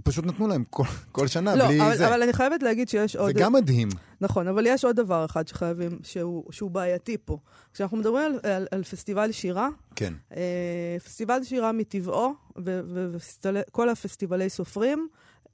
פשוט 0.03 0.25
נתנו 0.25 0.47
להם 0.47 0.63
כל, 0.69 0.83
כל 1.11 1.27
שנה 1.27 1.55
לא, 1.55 1.65
בלי 1.65 1.81
אבל, 1.81 1.97
זה. 1.97 2.07
אבל 2.07 2.23
אני 2.23 2.33
חייבת 2.33 2.63
להגיד 2.63 2.89
שיש 2.89 3.13
זה 3.13 3.19
עוד... 3.19 3.35
גם 3.35 3.53
מדהים. 3.53 3.89
נכון, 4.21 4.47
אבל 4.47 4.65
יש 4.67 4.85
עוד 4.85 4.95
דבר 4.95 5.25
אחד 5.25 5.47
שחייבים, 5.47 5.99
שהוא, 6.03 6.43
שהוא 6.51 6.71
בעייתי 6.71 7.17
פה. 7.25 7.37
כשאנחנו 7.73 7.97
מדברים 7.97 8.25
על, 8.43 8.51
על, 8.51 8.67
על 8.71 8.83
פסטיבל 8.83 9.31
שירה, 9.31 9.69
כן. 9.95 10.13
אה, 10.35 10.97
פסטיבל 11.05 11.43
שירה 11.43 11.71
מטבעו, 11.71 12.33
וכל 12.57 13.89
הפסטיבלי 13.89 14.49
סופרים, 14.49 15.07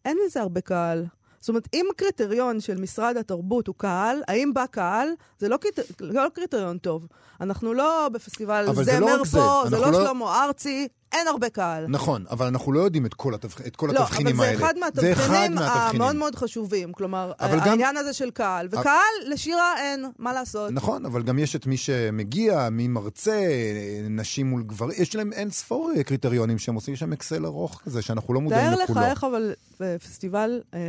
אין 0.05 0.17
לזה 0.25 0.41
הרבה 0.41 0.61
קהל. 0.61 1.05
זאת 1.39 1.49
אומרת, 1.49 1.67
אם 1.73 1.85
הקריטריון 1.91 2.59
של 2.59 2.77
משרד 2.77 3.17
התרבות 3.17 3.67
הוא 3.67 3.75
קהל, 3.77 4.21
האם 4.27 4.53
בא 4.53 4.65
קהל, 4.65 5.09
זה 5.39 5.49
לא, 5.49 5.57
קריטר, 5.57 5.81
לא 5.99 6.23
קריטריון 6.33 6.77
טוב. 6.77 7.07
אנחנו 7.41 7.73
לא 7.73 8.09
בפסטיבל 8.13 8.65
זה 8.73 8.99
לא 8.99 9.07
זמר 9.07 9.23
זה. 9.23 9.37
פה, 9.37 9.63
זה 9.69 9.75
אנחנו 9.75 9.91
לא 9.91 9.99
לא- 9.99 10.05
שלמה 10.07 10.43
ארצי, 10.43 10.87
אין 11.13 11.27
הרבה 11.27 11.49
קהל. 11.49 11.87
נכון, 11.87 12.25
אבל 12.29 12.45
אנחנו 12.45 12.71
לא 12.71 12.79
יודעים 12.79 13.05
את 13.05 13.13
כל, 13.13 13.33
התבח... 13.33 13.61
את 13.67 13.75
כל 13.75 13.89
לא, 13.93 13.99
התבחינים 14.03 14.35
אבל 14.35 14.45
זה 14.45 14.51
האלה. 14.51 14.57
אחד 14.65 14.73
זה 14.95 15.11
אחד 15.13 15.19
מהתבחינים 15.29 15.55
מהתבחינים. 15.55 16.01
המאוד 16.01 16.15
מאוד 16.15 16.35
חשובים. 16.35 16.93
כלומר, 16.93 17.31
אבל 17.39 17.59
גם- 17.59 17.67
העניין 17.67 17.97
הזה 17.97 18.13
של 18.13 18.31
קהל. 18.31 18.67
וקהל, 18.71 18.93
לשירה 19.27 19.73
אין, 19.77 20.05
מה 20.19 20.33
לעשות? 20.33 20.71
נכון, 20.71 21.05
אבל 21.05 21.23
גם 21.23 21.39
יש 21.39 21.55
את 21.55 21.67
מי 21.67 21.77
שמגיע, 21.77 22.69
מי 22.71 22.87
מרצה, 22.87 23.41
נשים 24.09 24.47
מול 24.49 24.63
גברים, 24.63 25.01
יש 25.01 25.15
להם 25.15 25.33
אין 25.33 25.49
ספור 25.49 25.91
אה, 25.97 26.03
קריטריונים 26.03 26.59
שהם 26.59 26.75
עושים 26.75 26.95
שם 26.95 27.13
אקסל 27.13 27.45
ארוך 27.45 27.81
כזה, 27.85 28.01
שאנחנו 28.01 28.33
לא 28.33 28.41
מודעים 28.41 28.61
תאר 28.69 28.75
לך 28.83 28.89
לכולו. 28.89 29.05
איך 29.05 29.23
אבל 29.23 29.53
אה, 29.81 29.99
פסטיבל, 29.99 30.61
אה, 30.73 30.79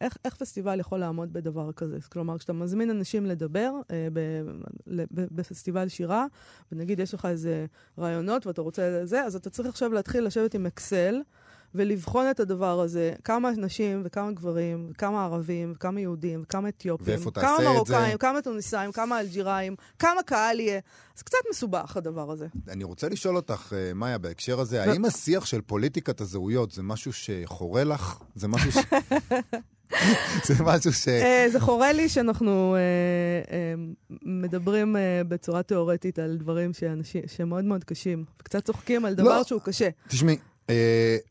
איך, 0.00 0.16
איך 0.24 0.34
פסטיבל 0.36 0.80
יכול 0.80 0.98
לעמוד 0.98 1.32
בדבר 1.32 1.72
כזה. 1.72 1.96
כלומר, 2.12 2.38
כשאתה 2.38 2.52
מזמין 2.52 2.90
אנשים 2.90 3.26
לדבר 3.26 3.72
אה, 3.90 4.08
ב, 4.12 4.20
ב, 4.86 5.04
בפסטיבל 5.30 5.88
שירה, 5.88 6.26
ונגיד 6.72 7.00
יש 7.00 7.14
לך 7.14 7.26
איזה 7.26 7.66
רעיונות 7.98 8.46
ואתה 8.46 8.62
רוצה 8.62 8.82
זה, 9.04 9.22
אז 9.24 9.36
אתה 9.36 9.50
צריך 9.50 9.69
עכשיו 9.70 9.92
להתחיל 9.92 10.24
לשבת 10.24 10.54
עם 10.54 10.66
אקסל. 10.66 11.20
ולבחון 11.74 12.30
את 12.30 12.40
הדבר 12.40 12.80
הזה, 12.80 13.12
כמה 13.24 13.50
נשים 13.50 14.02
וכמה 14.04 14.32
גברים, 14.32 14.88
וכמה 14.90 15.24
ערבים, 15.24 15.72
וכמה 15.76 16.00
יהודים, 16.00 16.42
וכמה 16.42 16.68
אתיופים, 16.68 17.30
כמה 17.34 17.56
מרוקאים? 17.64 18.18
כמה 18.18 18.42
טוניסאים, 18.42 18.92
כמה 18.92 19.20
אלג'יראים, 19.20 19.76
כמה 19.98 20.22
קהל 20.22 20.60
יהיה. 20.60 20.80
זה 21.16 21.24
קצת 21.24 21.38
מסובך 21.50 21.96
הדבר 21.96 22.30
הזה. 22.30 22.46
אני 22.68 22.84
רוצה 22.84 23.08
לשאול 23.08 23.36
אותך, 23.36 23.72
אה, 23.76 23.94
מאיה, 23.94 24.18
בהקשר 24.18 24.60
הזה. 24.60 24.82
האם 24.82 25.04
השיח 25.04 25.46
של 25.46 25.60
פוליטיקת 25.60 26.20
הזהויות 26.20 26.70
זה 26.70 26.82
משהו 26.82 27.12
שחורה 27.12 27.84
לך? 27.84 28.18
זה 28.34 28.48
משהו 28.48 28.72
ש... 28.72 28.76
זה 30.46 30.54
משהו 30.64 30.92
ש... 30.92 31.08
אה, 31.08 31.46
זה 31.52 31.60
חורה 31.60 31.92
לי 31.92 32.08
שאנחנו 32.08 32.74
אה, 32.76 32.80
אה, 33.56 33.74
מדברים 34.22 34.96
בצורה 35.28 35.62
תיאורטית 35.62 36.18
על 36.18 36.36
דברים 36.36 36.70
שהם 37.26 37.48
מאוד 37.48 37.84
קשים, 37.84 38.24
וקצת 38.40 38.64
צוחקים 38.64 39.04
על 39.04 39.14
דבר 39.14 39.38
לא. 39.38 39.44
שהוא 39.44 39.60
קשה. 39.60 39.88
תשמעי, 40.08 40.36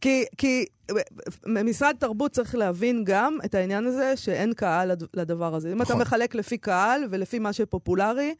כי, 0.02 0.26
כי 0.38 0.66
משרד 1.48 1.96
תרבות 2.00 2.32
צריך 2.32 2.56
להבין 2.56 3.04
גם 3.06 3.38
את 3.46 3.56
העניין 3.56 3.86
הזה 3.86 4.14
שאין 4.16 4.54
קהל 4.54 4.92
לד- 4.92 5.04
לדבר 5.14 5.56
הזה. 5.56 5.72
אם 5.72 5.82
אתה 5.82 5.84
נכון. 5.84 6.02
מחלק 6.02 6.36
לפי 6.36 6.58
קהל 6.58 7.02
ולפי 7.12 7.40
מה 7.40 7.54
שפופולרי, 7.54 8.34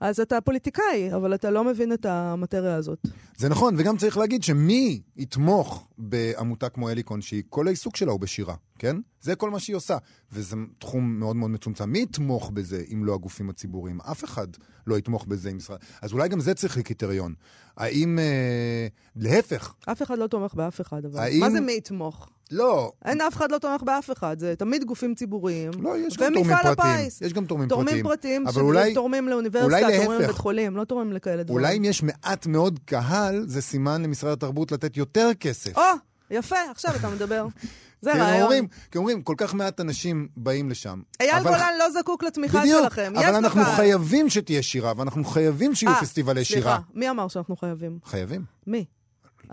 אז 0.00 0.20
אתה 0.20 0.40
פוליטיקאי, 0.40 1.14
אבל 1.14 1.34
אתה 1.34 1.50
לא 1.50 1.64
מבין 1.64 1.92
את 1.92 2.06
המטריה 2.06 2.74
הזאת. 2.74 2.98
זה 3.36 3.48
נכון, 3.48 3.74
וגם 3.78 3.96
צריך 3.96 4.18
להגיד 4.18 4.42
שמי 4.42 5.00
יתמוך 5.16 5.86
בעמותה 5.98 6.68
כמו 6.68 6.90
אליקון, 6.90 7.20
שהיא 7.20 7.42
כל 7.48 7.66
העיסוק 7.66 7.96
שלה 7.96 8.12
הוא 8.12 8.20
בשירה, 8.20 8.54
כן? 8.80 8.96
זה 9.20 9.34
כל 9.34 9.50
מה 9.50 9.60
שהיא 9.60 9.76
עושה, 9.76 9.96
וזה 10.32 10.56
תחום 10.78 11.18
מאוד 11.18 11.36
מאוד 11.36 11.50
מצומצם. 11.50 11.90
מי 11.90 11.98
יתמוך 11.98 12.50
בזה 12.50 12.82
אם 12.92 13.04
לא 13.04 13.14
הגופים 13.14 13.50
הציבוריים? 13.50 14.00
אף 14.00 14.24
אחד 14.24 14.46
לא 14.86 14.98
יתמוך 14.98 15.24
בזה 15.24 15.50
עם 15.50 15.56
משרד... 15.56 15.78
אז 16.02 16.12
אולי 16.12 16.28
גם 16.28 16.40
זה 16.40 16.54
צריך 16.54 16.76
לקריטריון. 16.76 17.34
האם... 17.76 18.18
אה, 18.18 18.86
להפך, 19.16 19.74
אף 19.92 20.02
אחד 20.02 20.18
לא 20.18 20.26
תומך 20.26 20.54
באף 20.54 20.80
אחד, 20.80 21.04
אבל. 21.04 21.20
האם- 21.20 21.40
מה 21.40 21.50
זה 21.50 21.60
מי 21.60 21.72
יתמוך? 21.72 22.28
לא, 22.50 22.92
אין 23.04 23.20
אף 23.20 23.36
אחד 23.36 23.52
לא 23.52 23.58
תומך 23.58 23.82
באף 23.82 24.10
אחד, 24.10 24.38
זה 24.38 24.54
תמיד 24.58 24.84
גופים 24.84 25.14
ציבוריים. 25.14 25.70
לא, 25.80 25.96
יש 25.98 26.16
גם 26.16 26.32
תורמים 26.34 26.52
ומפעל 26.52 26.74
פרטיים. 26.74 26.94
הפיס. 27.00 27.20
יש 27.22 27.32
גם 27.32 27.44
תורמים 27.46 27.68
תורמים 27.68 27.86
פרטיים. 27.88 28.04
פרטיים, 28.04 28.46
אבל 28.48 28.62
אולי- 28.62 28.90
שתורמים 28.90 29.28
לאוניברסיטה, 29.28 29.80
תורמים. 29.96 30.20
לבית 30.22 30.36
חולים, 30.36 30.76
לא 30.76 30.84
תורמים 30.84 31.12
לכאלה 31.12 31.42
דברים. 31.42 31.58
אולי 31.64 31.76
אם 31.78 31.84
יש 31.84 32.02
מעט 32.02 32.46
מאוד 32.46 32.78
קהל, 32.84 33.44
זה 33.46 33.62
סימן 33.62 34.02
למשרד 34.02 34.32
התרבות 34.32 34.72
לתת 34.72 34.96
יותר 34.96 35.30
כסף. 35.40 35.76
או, 35.76 35.82
יפה, 36.30 36.56
עכשיו 36.70 36.96
אתה 36.96 37.08
מדבר. 37.10 37.46
זה 38.02 38.12
כי 38.12 38.18
הם 38.18 38.22
רעיון. 38.24 38.42
אומרים, 38.42 38.66
כי 38.90 38.98
אומרים, 38.98 39.22
כל 39.22 39.34
כך 39.36 39.54
מעט 39.54 39.80
אנשים 39.80 40.28
באים 40.36 40.70
לשם. 40.70 41.00
אייל 41.20 41.34
אבל- 41.34 41.50
גולן 41.50 41.72
לא 41.78 41.90
זקוק 41.90 42.22
לתמיכה 42.24 42.60
בדיוק, 42.60 42.82
שלכם, 42.82 43.12
יש 43.16 43.24
אבל 43.24 43.34
אנחנו 43.34 43.60
בקהל. 43.60 43.74
חייבים 43.76 44.28
שתהיה 44.30 44.62
שירה, 44.62 44.92
ואנחנו 44.96 45.24
חייבים 45.24 45.74
שיהיו 45.74 45.92
אה, 45.94 46.00
פסטיבלי 46.00 46.44
סליחה, 46.44 46.60
שירה. 46.60 46.78
מי 46.94 47.10
אמר 47.10 47.28
שאנחנו 47.28 47.56
חייבים? 47.56 47.98
חייבים. 48.04 48.44
מי? 48.66 48.84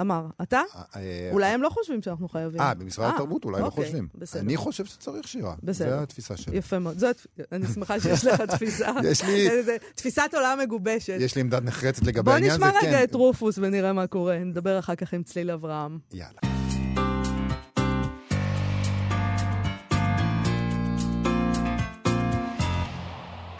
אמר. 0.01 0.25
אתה? 0.41 0.61
אה, 0.75 0.81
אה, 0.95 1.29
אולי 1.33 1.45
הם 1.47 1.61
לא 1.61 1.69
חושבים 1.69 2.01
שאנחנו 2.01 2.29
חייבים. 2.29 2.61
אה, 2.61 2.73
במשרד 2.73 3.13
התרבות 3.13 3.45
אולי 3.45 3.61
לא 3.61 3.65
אוקיי, 3.65 3.83
חושבים. 3.85 4.07
בסדר. 4.15 4.41
אני 4.41 4.57
חושב 4.57 4.85
שצריך 4.85 5.27
שירה. 5.27 5.55
בסדר. 5.63 5.97
זו 5.97 6.03
התפיסה 6.03 6.37
שלי. 6.37 6.57
יפה 6.57 6.79
מאוד. 6.79 7.03
אני 7.51 7.67
שמחה 7.73 7.99
שיש 7.99 8.25
לך 8.25 8.41
תפיסה. 8.55 8.91
יש 9.03 9.23
לי- 9.23 9.47
תפיסת 9.95 10.29
עולם 10.33 10.59
מגובשת. 10.61 11.17
יש 11.19 11.35
לי 11.35 11.41
עמדת 11.41 11.63
נחרצת 11.63 12.03
לגבי 12.03 12.21
בוא 12.21 12.33
העניין 12.33 12.51
הזה, 12.51 12.65
נשמע 12.65 12.79
רגע 12.79 12.97
כן. 12.97 13.03
את 13.03 13.13
רופוס 13.15 13.57
ונראה 13.57 13.93
מה 13.93 14.07
קורה. 14.07 14.37
נדבר 14.39 14.79
אחר 14.79 14.95
כך 14.95 15.13
עם 15.13 15.23
צליל 15.23 15.51
אברהם. 15.51 15.99
יאללה. 16.13 16.39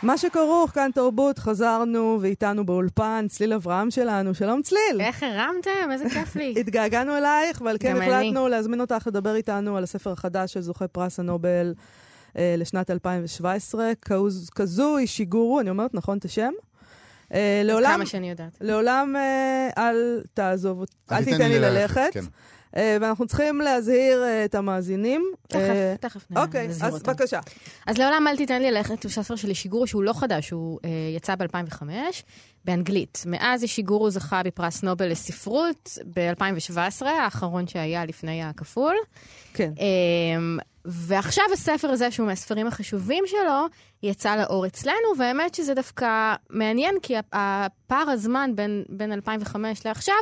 מה 0.08 0.18
שכרוך, 0.18 0.72
כאן 0.72 0.90
תרבות, 0.94 1.40
חזרנו 1.40 2.18
ואיתנו 2.22 2.66
באולפן, 2.66 3.26
צליל 3.30 3.54
אברהם 3.54 3.92
שלנו. 3.92 4.34
שלום 4.34 4.62
צליל. 4.62 5.00
איך 5.02 5.24
הרמתם? 5.24 5.92
איזה 5.92 6.10
כיף 6.10 6.36
לי. 6.36 6.54
התגעגענו 6.60 7.18
אלייך, 7.18 7.62
ועל 7.66 7.78
כן 7.80 7.96
החלטנו 8.02 8.48
להזמין 8.48 8.82
אותך 8.82 9.08
לדבר 9.08 9.36
איתנו 9.36 9.78
על 9.78 9.84
הספר 9.84 10.12
החדש 10.12 10.54
של 10.54 10.62
זוכה 10.62 10.88
פרס 10.88 11.20
הנובל 11.20 11.74
אה, 12.38 12.56
לשנת 12.58 12.92
2017, 12.92 13.92
קז- 14.10 14.50
קזוי 14.54 15.08
שיגורו, 15.08 15.60
אני 15.60 15.70
אומרת 15.70 15.94
נכון 15.94 16.18
את 16.18 16.26
השם? 16.26 16.52
אה, 17.34 17.62
לעולם, 17.64 17.94
כמה 17.96 18.06
שאני 18.06 18.30
יודעת. 18.30 18.58
לעולם 18.62 19.16
אה, 19.16 19.70
אל 19.90 20.22
תעזוב, 20.34 20.80
אותי, 20.80 20.94
אל 21.12 21.18
אל 21.18 21.24
תיתן 21.24 21.50
לי 21.50 21.60
ללכת. 21.60 22.10
אה, 22.78 22.98
ואנחנו 23.02 23.28
צריכים 23.28 23.62
להזהיר 23.62 24.24
אה, 24.24 24.46
את 24.46 24.56
המאזינים. 24.56 25.32
אה, 25.56 25.96
תכף, 26.00 26.14
תכף 26.20 26.32
נ- 26.32 26.38
אוקיי, 26.38 26.68
נזהיר 26.68 26.88
אז 26.88 26.94
אותם. 26.94 27.12
בבקשה. 27.12 27.40
אז 27.88 27.98
לעולם 27.98 28.26
אל 28.28 28.38
תיתן 28.38 28.62
לי 28.62 28.72
ללכת 28.72 29.04
הוא 29.04 29.12
ספר 29.12 29.36
של 29.36 29.50
אישיגורו 29.50 29.88
שהוא 29.88 30.04
לא 30.04 30.14
חדש, 30.14 30.50
הוא 30.50 30.80
אה, 30.86 30.90
יצא 31.16 31.36
ב-2005 31.36 31.84
באנגלית. 32.66 33.24
מאז 33.26 33.64
אישיגורו 33.64 34.10
זכה 34.10 34.44
בפרס 34.44 34.84
נובל 34.84 35.08
לספרות 35.12 35.98
ב-2017, 36.14 37.06
האחרון 37.06 37.68
שהיה 37.68 38.06
לפני 38.06 38.44
הכפול. 38.44 38.96
כן. 39.54 39.72
ועכשיו 40.86 41.44
הספר 41.54 41.88
הזה, 41.90 42.12
שהוא 42.12 42.28
מהספרים 42.28 42.68
החשובים 42.68 43.24
שלו, 43.28 43.66
יצא 44.04 44.36
לאור 44.36 44.66
אצלנו, 44.68 44.96
והאמת 45.20 45.56
שזה 45.56 45.74
דווקא 45.74 46.36
מעניין, 46.50 46.96
כי 47.02 47.14
הפער 47.34 48.10
הזמן 48.10 48.52
בין, 48.56 48.84
בין 48.90 49.12
2005 49.12 49.86
לעכשיו, 49.86 50.16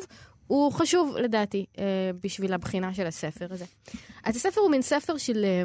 הוא 0.47 0.71
חשוב 0.71 1.15
לדעתי 1.17 1.65
אה, 1.79 2.11
בשביל 2.23 2.53
הבחינה 2.53 2.93
של 2.93 3.07
הספר 3.07 3.47
הזה. 3.49 3.65
אז 4.23 4.35
הספר 4.35 4.61
הוא 4.61 4.71
מין 4.71 4.81
ספר 4.81 5.17
של 5.17 5.45
אה, 5.45 5.63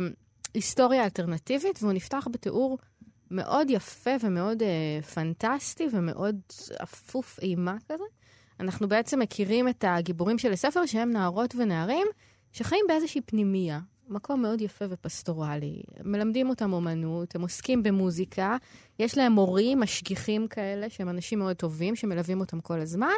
היסטוריה 0.55 1.05
אלטרנטיבית, 1.05 1.79
והוא 1.83 1.93
נפתח 1.93 2.29
בתיאור 2.33 2.79
מאוד 3.31 3.71
יפה 3.71 4.11
ומאוד 4.21 4.63
אה, 4.63 5.03
פנטסטי 5.03 5.87
ומאוד 5.93 6.41
אפוף 6.83 7.39
אימה 7.43 7.77
כזה. 7.89 8.05
אנחנו 8.61 8.89
בעצם 8.89 9.19
מכירים 9.19 9.69
את 9.69 9.85
הגיבורים 9.89 10.39
של 10.39 10.53
הספר, 10.53 10.87
שהם 10.87 11.11
נערות 11.11 11.55
ונערים, 11.59 12.07
שחיים 12.53 12.85
באיזושהי 12.89 13.21
פנימייה, 13.21 13.81
מקום 14.09 14.43
מאוד 14.43 14.61
יפה 14.61 14.85
ופסטורלי. 14.89 15.83
מלמדים 16.05 16.49
אותם 16.49 16.73
אומנות, 16.73 17.35
הם 17.35 17.43
עוסקים 17.43 17.83
במוזיקה, 17.83 18.57
יש 18.99 19.19
להם 19.19 19.33
מורים, 19.33 19.81
משגיחים 19.81 20.49
כאלה, 20.49 20.91
שהם 20.91 21.09
אנשים 21.09 21.39
מאוד 21.39 21.57
טובים, 21.57 21.97
שמלווים 21.97 22.41
אותם 22.41 22.61
כל 22.61 22.81
הזמן, 22.81 23.15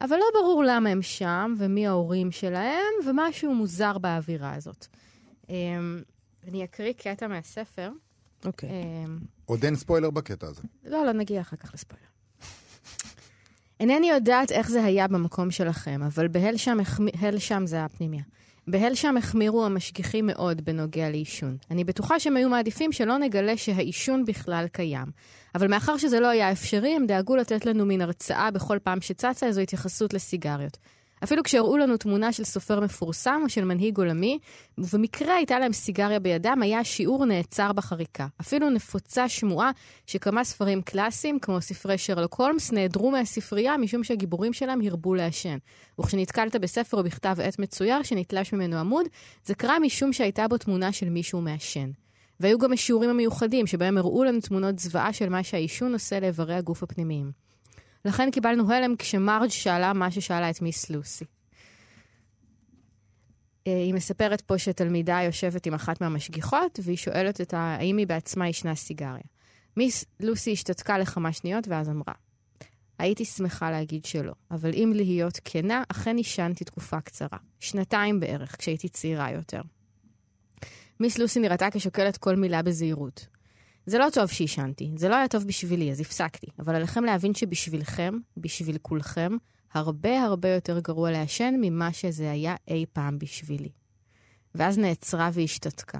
אבל 0.00 0.16
לא 0.16 0.24
ברור 0.34 0.64
למה 0.66 0.88
הם 0.90 1.02
שם, 1.02 1.54
ומי 1.58 1.86
ההורים 1.86 2.30
שלהם, 2.32 2.82
ומשהו 3.06 3.54
מוזר 3.54 3.98
באווירה 3.98 4.54
הזאת. 4.54 4.86
אמ, 5.48 6.02
אני 6.48 6.64
אקריא 6.64 6.92
קטע 6.92 7.26
מהספר. 7.26 7.90
אוקיי. 8.44 8.68
אמ, 8.70 9.18
עוד 9.46 9.64
אין 9.64 9.76
ספוילר 9.76 10.10
בקטע 10.10 10.46
הזה. 10.46 10.62
לא, 10.84 11.04
לא, 11.06 11.12
נגיע 11.12 11.40
אחר 11.40 11.56
כך 11.56 11.74
לספוילר. 11.74 12.02
אינני 13.80 14.10
יודעת 14.10 14.52
איך 14.52 14.70
זה 14.70 14.84
היה 14.84 15.08
במקום 15.08 15.50
שלכם, 15.50 16.02
אבל 16.02 16.28
בהל 16.28 16.56
שם, 16.56 16.78
החמ- 16.80 17.18
הל 17.26 17.38
שם 17.38 17.62
זה 17.66 17.84
הפנימיה. 17.84 18.22
בהל 18.66 18.94
שם 18.94 19.16
החמירו 19.16 19.64
המשגיחים 19.64 20.26
מאוד 20.26 20.64
בנוגע 20.64 21.10
לעישון. 21.10 21.56
אני 21.70 21.84
בטוחה 21.84 22.20
שהם 22.20 22.36
היו 22.36 22.48
מעדיפים 22.48 22.92
שלא 22.92 23.18
נגלה 23.18 23.56
שהעישון 23.56 24.24
בכלל 24.24 24.66
קיים. 24.72 25.06
אבל 25.54 25.68
מאחר 25.68 25.96
שזה 25.96 26.20
לא 26.20 26.26
היה 26.26 26.52
אפשרי, 26.52 26.96
הם 26.96 27.06
דאגו 27.06 27.36
לתת 27.36 27.66
לנו 27.66 27.86
מין 27.86 28.00
הרצאה 28.00 28.50
בכל 28.50 28.78
פעם 28.82 29.00
שצצה 29.00 29.46
איזו 29.46 29.60
התייחסות 29.60 30.14
לסיגריות. 30.14 30.78
אפילו 31.24 31.42
כשהראו 31.42 31.76
לנו 31.76 31.96
תמונה 31.96 32.32
של 32.32 32.44
סופר 32.44 32.80
מפורסם 32.80 33.40
או 33.44 33.48
של 33.48 33.64
מנהיג 33.64 33.98
עולמי, 33.98 34.38
ובמקרה 34.78 35.34
הייתה 35.34 35.58
להם 35.58 35.72
סיגריה 35.72 36.20
בידם, 36.20 36.58
היה 36.62 36.78
השיעור 36.78 37.24
נעצר 37.24 37.72
בחריקה. 37.72 38.26
אפילו 38.40 38.70
נפוצה 38.70 39.28
שמועה 39.28 39.70
שכמה 40.06 40.44
ספרים 40.44 40.82
קלאסיים, 40.82 41.38
כמו 41.38 41.60
ספרי 41.60 41.98
שרלוק 41.98 42.34
הולמס, 42.34 42.72
נעדרו 42.72 43.10
מהספרייה 43.10 43.76
משום 43.76 44.04
שהגיבורים 44.04 44.52
שלהם 44.52 44.80
הרבו 44.86 45.14
לעשן. 45.14 45.58
וכשנתקלת 46.00 46.56
בספר 46.56 46.96
או 46.96 47.02
בכתב 47.02 47.36
עת 47.42 47.58
מצויר 47.58 48.02
שנתלש 48.02 48.52
ממנו 48.52 48.76
עמוד, 48.76 49.06
זה 49.44 49.54
קרה 49.54 49.78
משום 49.78 50.12
שהייתה 50.12 50.48
בו 50.48 50.58
תמונה 50.58 50.92
של 50.92 51.10
מישהו 51.10 51.40
מעשן. 51.40 51.90
והיו 52.40 52.58
גם 52.58 52.72
השיעורים 52.72 53.10
המיוחדים, 53.10 53.66
שבהם 53.66 53.98
הראו 53.98 54.24
לנו 54.24 54.40
תמונות 54.40 54.78
זוועה 54.78 55.12
של 55.12 55.28
מה 55.28 55.42
שהעישון 55.42 55.92
עושה 55.92 56.20
לאיברי 56.20 56.54
הגוף 56.54 56.82
הפנימיים. 56.82 57.51
לכן 58.04 58.30
קיבלנו 58.30 58.72
הלם 58.72 58.96
כשמרג' 58.96 59.48
שאלה 59.48 59.92
מה 59.92 60.10
ששאלה 60.10 60.50
את 60.50 60.62
מיס 60.62 60.90
לוסי. 60.90 61.24
אה, 63.66 63.76
היא 63.76 63.94
מספרת 63.94 64.40
פה 64.40 64.58
שתלמידה 64.58 65.20
יושבת 65.22 65.66
עם 65.66 65.74
אחת 65.74 66.00
מהמשגיחות, 66.00 66.78
והיא 66.82 66.96
שואלת 66.96 67.40
אותה 67.40 67.58
האם 67.58 67.96
היא 67.96 68.06
בעצמה 68.06 68.48
ישנה 68.48 68.74
סיגריה. 68.74 69.22
מיס 69.76 70.04
לוסי 70.20 70.52
השתתקה 70.52 70.98
לכמה 70.98 71.32
שניות 71.32 71.68
ואז 71.68 71.88
אמרה, 71.88 72.14
הייתי 72.98 73.24
שמחה 73.24 73.70
להגיד 73.70 74.04
שלא, 74.04 74.32
אבל 74.50 74.70
אם 74.74 74.92
להיות 74.96 75.40
כנה, 75.44 75.82
אכן 75.88 76.16
עישנתי 76.16 76.64
תקופה 76.64 77.00
קצרה. 77.00 77.38
שנתיים 77.60 78.20
בערך, 78.20 78.56
כשהייתי 78.58 78.88
צעירה 78.88 79.30
יותר. 79.30 79.60
מיס 81.00 81.18
לוסי 81.18 81.40
נראתה 81.40 81.68
כשוקלת 81.72 82.16
כל 82.16 82.36
מילה 82.36 82.62
בזהירות. 82.62 83.26
זה 83.86 83.98
לא 83.98 84.06
טוב 84.12 84.30
שעישנתי, 84.30 84.92
זה 84.96 85.08
לא 85.08 85.14
היה 85.16 85.28
טוב 85.28 85.44
בשבילי, 85.44 85.92
אז 85.92 86.00
הפסקתי. 86.00 86.46
אבל 86.58 86.74
עליכם 86.74 87.04
להבין 87.04 87.34
שבשבילכם, 87.34 88.18
בשביל 88.36 88.78
כולכם, 88.78 89.36
הרבה 89.72 90.22
הרבה 90.22 90.48
יותר 90.48 90.78
גרוע 90.80 91.10
לעשן 91.10 91.54
ממה 91.60 91.92
שזה 91.92 92.30
היה 92.30 92.54
אי 92.68 92.84
פעם 92.92 93.18
בשבילי. 93.18 93.70
ואז 94.54 94.78
נעצרה 94.78 95.30
והשתתקה. 95.32 95.98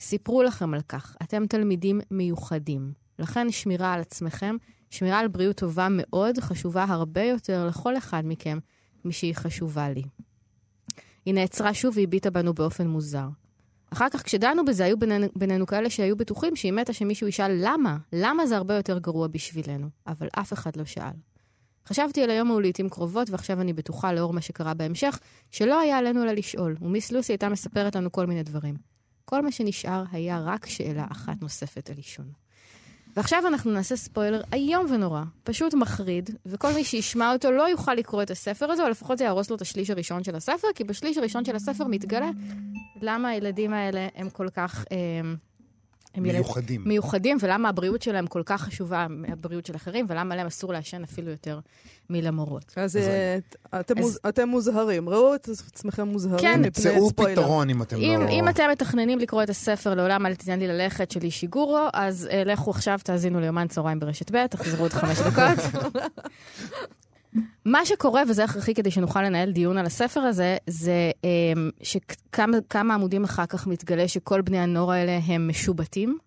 סיפרו 0.00 0.42
לכם 0.42 0.74
על 0.74 0.80
כך, 0.88 1.16
אתם 1.22 1.46
תלמידים 1.46 2.00
מיוחדים. 2.10 2.92
לכן 3.18 3.50
שמירה 3.50 3.92
על 3.92 4.00
עצמכם, 4.00 4.56
שמירה 4.90 5.18
על 5.18 5.28
בריאות 5.28 5.56
טובה 5.56 5.88
מאוד, 5.90 6.38
חשובה 6.38 6.84
הרבה 6.84 7.22
יותר 7.22 7.66
לכל 7.66 7.98
אחד 7.98 8.22
מכם 8.24 8.58
משהיא 9.04 9.34
חשובה 9.34 9.90
לי. 9.90 10.02
היא 11.24 11.34
נעצרה 11.34 11.74
שוב 11.74 11.94
והביטה 11.96 12.30
בנו 12.30 12.54
באופן 12.54 12.86
מוזר. 12.86 13.28
אחר 13.90 14.08
כך, 14.10 14.22
כשדנו 14.22 14.64
בזה, 14.64 14.84
היו 14.84 14.98
בינינו, 14.98 15.26
בינינו 15.36 15.66
כאלה 15.66 15.90
שהיו 15.90 16.16
בטוחים 16.16 16.56
שהיא 16.56 16.72
מתה 16.72 16.92
שמישהו 16.92 17.28
ישאל 17.28 17.56
למה, 17.60 17.96
למה 18.12 18.46
זה 18.46 18.56
הרבה 18.56 18.74
יותר 18.74 18.98
גרוע 18.98 19.26
בשבילנו, 19.26 19.88
אבל 20.06 20.28
אף 20.32 20.52
אחד 20.52 20.76
לא 20.76 20.84
שאל. 20.84 21.12
חשבתי 21.86 22.22
על 22.22 22.30
היום 22.30 22.50
ההוא 22.50 22.60
לעיתים 22.60 22.88
קרובות, 22.88 23.30
ועכשיו 23.30 23.60
אני 23.60 23.72
בטוחה, 23.72 24.12
לאור 24.12 24.32
מה 24.32 24.40
שקרה 24.40 24.74
בהמשך, 24.74 25.18
שלא 25.50 25.80
היה 25.80 25.98
עלינו 25.98 26.22
אלא 26.22 26.32
לשאול, 26.32 26.76
ומיס 26.80 27.12
לוסי 27.12 27.32
הייתה 27.32 27.48
מספרת 27.48 27.96
לנו 27.96 28.12
כל 28.12 28.26
מיני 28.26 28.42
דברים. 28.42 28.76
כל 29.24 29.42
מה 29.42 29.52
שנשאר 29.52 30.04
היה 30.12 30.40
רק 30.40 30.66
שאלה 30.66 31.06
אחת 31.12 31.42
נוספת 31.42 31.90
על 31.90 31.96
עישון. 31.96 32.32
ועכשיו 33.16 33.46
אנחנו 33.46 33.70
נעשה 33.70 33.96
ספוילר 33.96 34.42
איום 34.52 34.86
ונורא, 34.90 35.22
פשוט 35.44 35.74
מחריד, 35.74 36.30
וכל 36.46 36.72
מי 36.72 36.84
שישמע 36.84 37.32
אותו 37.32 37.50
לא 37.50 37.62
יוכל 37.62 37.94
לקרוא 37.94 38.22
את 38.22 38.30
הספר 38.30 38.70
הזה, 38.70 38.84
או 38.84 38.88
לפחות 38.88 39.18
זה 39.18 39.24
יהרוס 39.24 39.50
לו 39.50 39.56
את 39.56 39.60
השליש 39.60 39.90
הראשון 39.90 40.24
של 40.24 40.36
הספר, 40.36 40.68
כי 40.74 40.84
בשליש 40.84 41.18
הראשון 41.18 41.44
של 41.44 41.56
הספר 41.56 41.84
מתגלה 41.86 42.30
למה 43.02 43.28
הילדים 43.28 43.72
האלה 43.72 44.08
הם 44.14 44.30
כל 44.30 44.48
כך... 44.48 44.84
אה, 44.92 44.96
הם 46.14 46.26
ילד- 46.26 46.34
מיוחדים. 46.36 46.82
מיוחדים, 46.86 47.36
ולמה 47.40 47.68
הבריאות 47.68 48.02
שלהם 48.02 48.26
כל 48.26 48.42
כך 48.46 48.60
חשובה 48.62 49.06
מהבריאות 49.10 49.66
של 49.66 49.76
אחרים, 49.76 50.06
ולמה 50.08 50.36
להם 50.36 50.46
אסור 50.46 50.72
לעשן 50.72 51.02
אפילו 51.02 51.30
יותר 51.30 51.58
מלמורות. 52.10 52.72
אז 52.76 52.96
אה, 52.96 53.38
אתם 53.80 53.98
אז- 53.98 54.04
מוז- 54.04 54.18
אתם 54.28 54.48
מוזהרים, 54.48 55.08
ראו 55.08 55.34
את 55.34 55.48
עצמכם 55.48 56.08
מוזהרים 56.08 56.38
כן, 56.40 56.60
מפני 56.60 56.70
תמצאו 56.70 57.08
ספוילר. 57.08 57.32
פתרון 57.42 57.70
אם 57.70 57.82
אתם 57.82 57.96
אם, 57.96 58.20
לא... 58.20 58.28
אם 58.28 58.48
אתם 58.48 58.64
מתכננים 58.72 59.18
לקרוא 59.18 59.42
את 59.42 59.50
הספר 59.50 59.94
לעולם 59.94 60.26
אל 60.26 60.34
תיתן 60.34 60.58
לי 60.58 60.66
ללכת 60.68 61.10
של 61.10 61.22
אישיגורו, 61.22 61.78
אז 61.92 62.28
uh, 62.30 62.48
לכו 62.48 62.70
עכשיו, 62.70 62.98
תאזינו 63.04 63.40
ליומן 63.40 63.68
צהריים 63.68 64.00
ברשת 64.00 64.30
ב', 64.30 64.46
תחזרו 64.46 64.82
עוד 64.82 64.92
חמש 64.92 65.18
דקות. 65.18 65.82
מה 67.64 67.86
שקורה, 67.86 68.22
וזה 68.28 68.44
הכרחי 68.44 68.74
כדי 68.74 68.90
שנוכל 68.90 69.22
לנהל 69.22 69.52
דיון 69.52 69.78
על 69.78 69.86
הספר 69.86 70.20
הזה, 70.20 70.56
זה 70.66 71.10
um, 71.22 71.82
שכמה 71.82 72.56
כמה 72.68 72.94
עמודים 72.94 73.24
אחר 73.24 73.46
כך 73.46 73.66
מתגלה 73.66 74.08
שכל 74.08 74.40
בני 74.40 74.58
הנוער 74.58 74.90
האלה 74.90 75.20
הם 75.26 75.48
משובטים, 75.48 76.18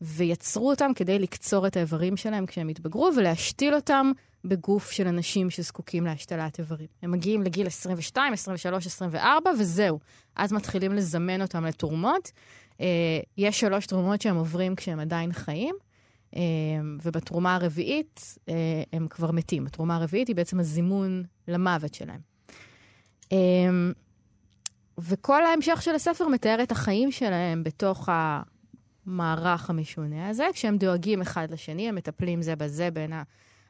ויצרו 0.00 0.70
אותם 0.70 0.90
כדי 0.94 1.18
לקצור 1.18 1.66
את 1.66 1.76
האיברים 1.76 2.16
שלהם 2.16 2.46
כשהם 2.46 2.68
התבגרו, 2.68 3.10
ולהשתיל 3.16 3.74
אותם 3.74 4.12
בגוף 4.44 4.90
של 4.90 5.06
אנשים 5.06 5.50
שזקוקים 5.50 6.04
להשתלת 6.04 6.58
איברים. 6.58 6.86
הם 7.02 7.10
מגיעים 7.10 7.42
לגיל 7.42 7.66
22, 7.66 8.32
23, 8.32 8.86
24, 8.86 9.50
וזהו. 9.58 9.98
אז 10.36 10.52
מתחילים 10.52 10.92
לזמן 10.92 11.42
אותם 11.42 11.64
לתרומות. 11.64 12.30
אה, 12.80 12.86
יש 13.38 13.60
שלוש 13.60 13.86
תרומות 13.86 14.22
שהם 14.22 14.36
עוברים 14.36 14.74
כשהם 14.74 15.00
עדיין 15.00 15.32
חיים, 15.32 15.74
ובתרומה 17.02 17.54
הרביעית 17.54 18.38
אה, 18.48 18.54
הם 18.92 19.08
כבר 19.08 19.30
מתים. 19.30 19.66
התרומה 19.66 19.96
הרביעית 19.96 20.28
היא 20.28 20.36
בעצם 20.36 20.60
הזימון 20.60 21.22
למוות 21.48 21.94
שלהם. 21.94 22.20
אה, 23.32 23.38
וכל 24.98 25.44
ההמשך 25.44 25.82
של 25.82 25.94
הספר 25.94 26.28
מתאר 26.28 26.62
את 26.62 26.72
החיים 26.72 27.12
שלהם 27.12 27.64
בתוך 27.64 28.08
המערך 29.06 29.70
המשונה 29.70 30.28
הזה, 30.28 30.46
כשהם 30.52 30.76
דואגים 30.76 31.20
אחד 31.20 31.50
לשני, 31.50 31.88
הם 31.88 31.94
מטפלים 31.94 32.42
זה 32.42 32.56
בזה 32.56 32.90
בין 32.90 33.12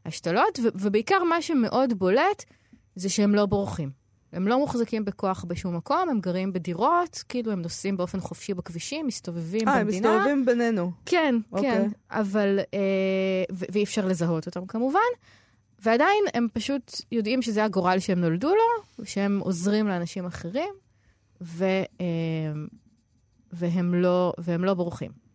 ההשתלות, 0.04 0.58
ובעיקר 0.74 1.24
מה 1.24 1.42
שמאוד 1.42 1.92
בולט 1.92 2.44
זה 2.94 3.08
שהם 3.08 3.34
לא 3.34 3.46
בורחים. 3.46 4.05
הם 4.36 4.48
לא 4.48 4.58
מוחזקים 4.58 5.04
בכוח 5.04 5.44
בשום 5.48 5.76
מקום, 5.76 6.08
הם 6.10 6.20
גרים 6.20 6.52
בדירות, 6.52 7.24
כאילו 7.28 7.52
הם 7.52 7.62
נוסעים 7.62 7.96
באופן 7.96 8.20
חופשי 8.20 8.54
בכבישים, 8.54 9.06
מסתובבים 9.06 9.68
אה, 9.68 9.74
הם 9.74 9.86
במדינה. 9.86 10.10
מסתובבים 10.12 10.44
בינינו. 10.44 10.92
כן, 11.06 11.34
אוקיי. 11.52 11.70
כן, 11.70 11.88
אבל... 12.10 12.58
אה, 12.74 13.44
ואי 13.50 13.84
אפשר 13.84 14.06
לזהות 14.06 14.46
אותם 14.46 14.66
כמובן. 14.66 15.00
ועדיין 15.78 16.24
הם 16.34 16.46
פשוט 16.52 17.00
יודעים 17.12 17.42
שזה 17.42 17.64
הגורל 17.64 17.98
שהם 17.98 18.20
נולדו 18.20 18.48
לו, 18.48 19.04
שהם 19.04 19.38
עוזרים 19.38 19.88
לאנשים 19.88 20.26
אחרים, 20.26 20.74
ו, 21.40 21.64
אה, 22.00 22.06
והם, 23.52 23.94
לא, 23.94 24.32
והם 24.38 24.64
לא 24.64 24.74
בורחים. 24.74 25.25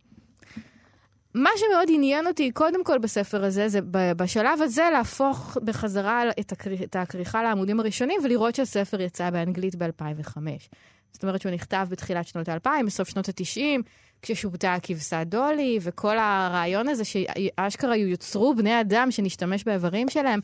מה 1.34 1.50
שמאוד 1.56 1.88
עניין 1.88 2.26
אותי, 2.26 2.50
קודם 2.50 2.84
כל 2.84 2.98
בספר 2.98 3.44
הזה, 3.44 3.68
זה 3.68 3.80
בשלב 4.16 4.62
הזה 4.62 4.88
להפוך 4.92 5.58
בחזרה 5.64 6.22
את, 6.40 6.52
הכר... 6.52 6.70
את 6.84 6.96
הכריכה 6.96 7.42
לעמודים 7.42 7.80
הראשונים 7.80 8.20
ולראות 8.24 8.54
שהספר 8.54 9.00
יצא 9.00 9.30
באנגלית 9.30 9.74
ב-2005. 9.74 10.36
זאת 11.12 11.22
אומרת 11.22 11.40
שהוא 11.40 11.52
נכתב 11.52 11.86
בתחילת 11.90 12.26
שנות 12.26 12.48
ה-2000, 12.48 12.86
בסוף 12.86 13.08
שנות 13.08 13.28
ה-90, 13.28 13.82
כששובתה 14.22 14.74
הכבשה 14.74 15.24
דולי, 15.24 15.78
וכל 15.82 16.18
הרעיון 16.18 16.88
הזה 16.88 17.02
שאשכרה 17.04 17.96
יוצרו 17.96 18.54
בני 18.54 18.80
אדם 18.80 19.10
שנשתמש 19.10 19.64
באיברים 19.64 20.08
שלהם, 20.08 20.40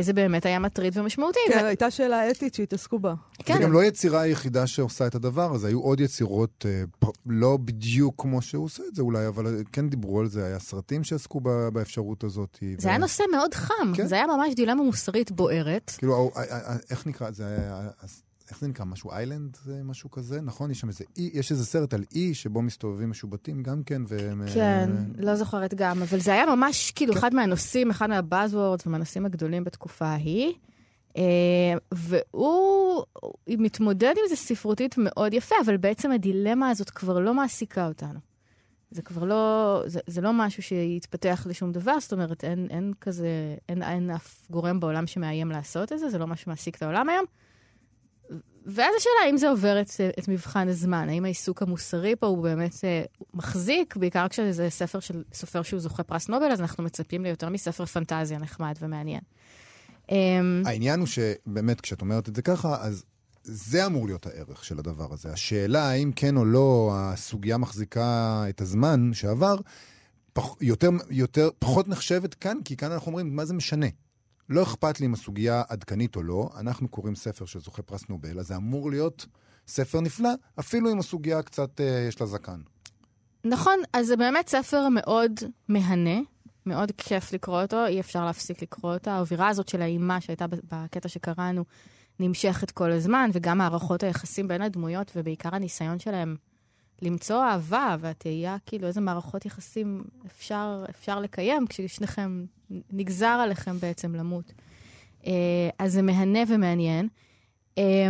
זה 0.00 0.12
באמת 0.12 0.46
היה 0.46 0.58
מטריד 0.58 0.98
ומשמעותי. 0.98 1.38
כן, 1.48 1.60
ו- 1.62 1.66
הייתה 1.66 1.90
שאלה 1.90 2.30
אתית 2.30 2.54
שהתעסקו 2.54 2.98
בה. 2.98 3.14
כן, 3.38 3.54
זה 3.54 3.62
גם 3.62 3.72
לא 3.72 3.80
היצירה 3.80 4.20
היחידה 4.20 4.66
שעושה 4.66 5.06
את 5.06 5.14
הדבר 5.14 5.54
הזה, 5.54 5.68
היו 5.68 5.80
עוד 5.80 6.00
יצירות 6.00 6.66
אה, 6.68 7.08
לא 7.26 7.58
בדיוק 7.64 8.14
כמו 8.18 8.42
שהוא 8.42 8.64
עושה 8.64 8.82
את 8.88 8.94
זה 8.94 9.02
אולי, 9.02 9.26
אבל 9.26 9.62
כן 9.72 9.88
דיברו 9.88 10.20
על 10.20 10.28
זה, 10.28 10.44
היה 10.44 10.58
סרטים 10.58 11.04
שעסקו 11.04 11.40
באפשרות 11.72 12.24
הזאת. 12.24 12.58
זה 12.78 12.88
היה 12.88 12.98
נושא 12.98 13.22
מאוד 13.32 13.54
חם, 13.54 13.92
כן. 13.94 14.06
זה 14.06 14.14
היה 14.14 14.26
ממש 14.26 14.54
דילמה 14.54 14.82
מוסרית 14.82 15.30
בוערת. 15.30 15.92
כאילו, 15.98 16.30
איך 16.90 17.06
נקרא, 17.06 17.30
זה 17.30 17.46
היה, 17.46 17.88
איך 18.50 18.60
זה 18.60 18.68
נקרא, 18.68 18.84
משהו 18.84 19.10
איילנד, 19.10 19.56
זה 19.64 19.82
משהו 19.84 20.10
כזה, 20.10 20.40
נכון? 20.40 20.70
יש 20.70 20.80
שם 20.80 20.88
איזה 20.88 21.04
אי, 21.16 21.30
יש 21.34 21.50
איזה 21.50 21.66
סרט 21.66 21.94
על 21.94 22.04
אי 22.14 22.34
שבו 22.34 22.62
מסתובבים 22.62 23.10
משובטים 23.10 23.62
גם 23.62 23.82
כן, 23.82 24.02
והם... 24.08 24.42
כן, 24.54 24.90
אה, 24.96 25.24
לא 25.24 25.34
זוכרת 25.34 25.74
גם, 25.74 26.02
אבל 26.02 26.20
זה 26.20 26.32
היה 26.32 26.46
ממש 26.46 26.90
כאילו 26.90 27.12
כן. 27.12 27.18
אחד 27.18 27.34
מהנושאים, 27.34 27.90
אחד 27.90 28.08
מהבאזוורדס 28.08 28.86
ומהנושאים 28.86 29.26
הגדולים 29.26 29.64
בתקופה 29.64 30.06
ההיא. 30.06 30.54
אה, 31.16 31.22
והוא 31.94 33.04
הוא 33.20 33.34
מתמודד 33.48 34.14
עם 34.16 34.28
זה 34.28 34.36
ספרותית 34.36 34.94
מאוד 34.98 35.34
יפה, 35.34 35.54
אבל 35.64 35.76
בעצם 35.76 36.10
הדילמה 36.10 36.70
הזאת 36.70 36.90
כבר 36.90 37.18
לא 37.18 37.34
מעסיקה 37.34 37.86
אותנו. 37.86 38.18
זה 38.90 39.02
כבר 39.02 39.24
לא, 39.24 39.82
זה, 39.86 40.00
זה 40.06 40.20
לא 40.20 40.32
משהו 40.32 40.62
שיתפתח 40.62 41.46
לשום 41.50 41.72
דבר, 41.72 42.00
זאת 42.00 42.12
אומרת, 42.12 42.44
אין, 42.44 42.66
אין 42.70 42.92
כזה, 43.00 43.56
אין, 43.68 43.82
אין 43.82 44.10
אף 44.10 44.50
גורם 44.50 44.80
בעולם 44.80 45.06
שמאיים 45.06 45.50
לעשות 45.50 45.92
את 45.92 45.98
זה, 45.98 46.08
זה 46.08 46.18
לא 46.18 46.26
מה 46.26 46.36
שמעסיק 46.36 46.76
את 46.76 46.82
העולם 46.82 47.08
היום. 47.08 47.24
ואז 48.68 48.94
השאלה, 48.98 49.14
האם 49.24 49.36
זה 49.36 49.48
עובר 49.48 49.80
את, 49.80 49.90
את 50.18 50.28
מבחן 50.28 50.68
הזמן? 50.68 51.08
האם 51.08 51.24
העיסוק 51.24 51.62
המוסרי 51.62 52.16
פה 52.16 52.26
הוא 52.26 52.42
באמת 52.42 52.74
אה, 52.84 53.02
מחזיק, 53.34 53.96
בעיקר 53.96 54.28
כשזה 54.28 54.70
ספר 54.70 55.00
של 55.00 55.22
סופר 55.32 55.62
שהוא 55.62 55.80
זוכה 55.80 56.02
פרס 56.02 56.28
נובל, 56.28 56.52
אז 56.52 56.60
אנחנו 56.60 56.84
מצפים 56.84 57.24
ליותר 57.24 57.48
מספר 57.48 57.86
פנטזיה 57.86 58.38
נחמד 58.38 58.74
ומעניין. 58.80 59.20
אמ, 60.10 60.62
העניין 60.66 61.00
הוא 61.00 61.06
שבאמת, 61.06 61.80
כשאת 61.80 62.00
אומרת 62.00 62.28
את 62.28 62.36
זה 62.36 62.42
ככה, 62.42 62.76
אז 62.80 63.04
זה 63.44 63.86
אמור 63.86 64.06
להיות 64.06 64.26
הערך 64.26 64.64
של 64.64 64.78
הדבר 64.78 65.12
הזה. 65.12 65.32
השאלה 65.32 65.90
האם 65.90 66.12
כן 66.16 66.36
או 66.36 66.44
לא 66.44 66.92
הסוגיה 66.94 67.56
מחזיקה 67.56 68.44
את 68.48 68.60
הזמן 68.60 69.10
שעבר, 69.12 69.56
פח, 70.32 70.44
יותר, 70.60 70.90
יותר, 71.10 71.50
פחות 71.58 71.88
נחשבת 71.88 72.34
כאן, 72.34 72.58
כי 72.64 72.76
כאן 72.76 72.92
אנחנו 72.92 73.06
אומרים, 73.06 73.36
מה 73.36 73.44
זה 73.44 73.54
משנה? 73.54 73.86
לא 74.48 74.62
אכפת 74.62 75.00
לי 75.00 75.06
אם 75.06 75.14
הסוגיה 75.14 75.62
עדכנית 75.68 76.16
או 76.16 76.22
לא, 76.22 76.50
אנחנו 76.60 76.88
קוראים 76.88 77.14
ספר 77.14 77.44
שזוכה 77.44 77.82
פרס 77.82 78.08
נובל, 78.08 78.38
אז 78.38 78.46
זה 78.46 78.56
אמור 78.56 78.90
להיות 78.90 79.26
ספר 79.68 80.00
נפלא, 80.00 80.30
אפילו 80.60 80.92
אם 80.92 80.98
הסוגיה 80.98 81.42
קצת 81.42 81.80
אה, 81.80 82.06
יש 82.08 82.20
לה 82.20 82.26
זקן. 82.26 82.60
נכון, 83.44 83.76
אז 83.92 84.06
זה 84.06 84.16
באמת 84.16 84.48
ספר 84.48 84.88
מאוד 84.88 85.32
מהנה, 85.68 86.20
מאוד 86.66 86.92
כיף 86.96 87.32
לקרוא 87.32 87.62
אותו, 87.62 87.86
אי 87.86 88.00
אפשר 88.00 88.24
להפסיק 88.24 88.62
לקרוא 88.62 88.94
אותו. 88.94 89.10
האווירה 89.10 89.48
הזאת 89.48 89.68
של 89.68 89.82
האימה 89.82 90.20
שהייתה 90.20 90.46
בקטע 90.46 91.08
שקראנו 91.08 91.64
נמשכת 92.20 92.70
כל 92.70 92.92
הזמן, 92.92 93.30
וגם 93.32 93.58
מערכות 93.58 94.02
היחסים 94.02 94.48
בין 94.48 94.62
הדמויות, 94.62 95.12
ובעיקר 95.16 95.54
הניסיון 95.54 95.98
שלהם 95.98 96.36
למצוא 97.02 97.44
אהבה 97.44 97.96
והתהייה, 98.00 98.56
כאילו 98.66 98.86
איזה 98.86 99.00
מערכות 99.00 99.46
יחסים 99.46 100.04
אפשר, 100.26 100.84
אפשר 100.90 101.20
לקיים 101.20 101.66
כששניכם, 101.66 102.44
נגזר 102.90 103.26
עליכם 103.26 103.78
בעצם 103.78 104.14
למות. 104.14 104.52
אה, 105.26 105.32
אז 105.78 105.92
זה 105.92 106.02
מהנה 106.02 106.40
ומעניין. 106.48 107.08
אה, 107.78 108.08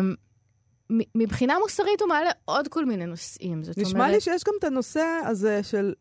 מבחינה 1.15 1.55
מוסרית 1.63 2.01
הוא 2.01 2.09
מעלה 2.09 2.31
עוד 2.45 2.69
כל 2.69 2.87
מיני 2.87 3.07
נושאים. 3.07 3.65
זאת 3.65 3.79
נשמע 3.79 4.01
אומרת... 4.01 4.15
לי 4.15 4.21
שיש 4.21 4.45
גם 4.45 4.53
את 4.59 4.65
הנושא 4.65 5.21
הזה 5.27 5.63
של, 5.63 5.95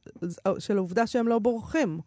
של 0.60 0.78
העובדה 0.78 1.08
שהם 1.08 1.28
לא 1.28 1.40
בורחים, 1.40 2.00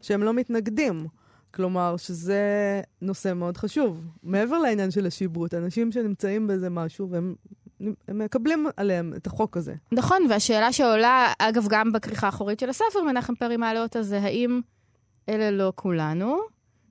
שהם 0.00 0.22
לא 0.22 0.34
מתנגדים. 0.34 1.06
כלומר, 1.54 1.96
שזה 1.96 2.80
נושא 3.02 3.32
מאוד 3.32 3.56
חשוב. 3.56 4.06
מעבר 4.22 4.58
לעניין 4.58 4.90
של 4.90 5.06
השיבוט, 5.06 5.54
אנשים 5.54 5.92
שנמצאים 5.92 6.46
באיזה 6.46 6.70
משהו 6.70 7.10
והם 7.10 7.24
הם 7.24 7.34
מקבלים 8.08 8.66
עליהם 8.76 9.12
את 9.16 9.26
החוק 9.26 9.56
הזה. 9.56 9.74
נכון, 9.92 10.26
והשאלה 10.30 10.72
שעולה, 10.72 11.32
אגב, 11.38 11.66
גם 11.70 11.92
בכריכה 11.92 12.26
האחורית 12.26 12.60
של 12.60 12.70
הספר, 12.70 13.02
מנחם 13.06 13.34
פרי 13.34 13.56
מעלה 13.56 13.82
אותה, 13.82 14.02
זה 14.02 14.18
האם 14.18 14.60
אלה 15.28 15.50
לא 15.50 15.72
כולנו, 15.74 16.38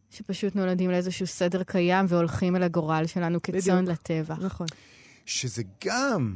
שפשוט 0.09 0.55
נולדים 0.55 0.91
לאיזשהו 0.91 1.27
סדר 1.27 1.63
קיים 1.63 2.05
והולכים 2.09 2.55
אל 2.55 2.63
הגורל 2.63 3.05
שלנו 3.07 3.41
כצאן. 3.41 3.85
לטבע. 3.87 4.35
נכון. 4.41 4.67
שזה 5.25 5.63
גם, 5.85 6.35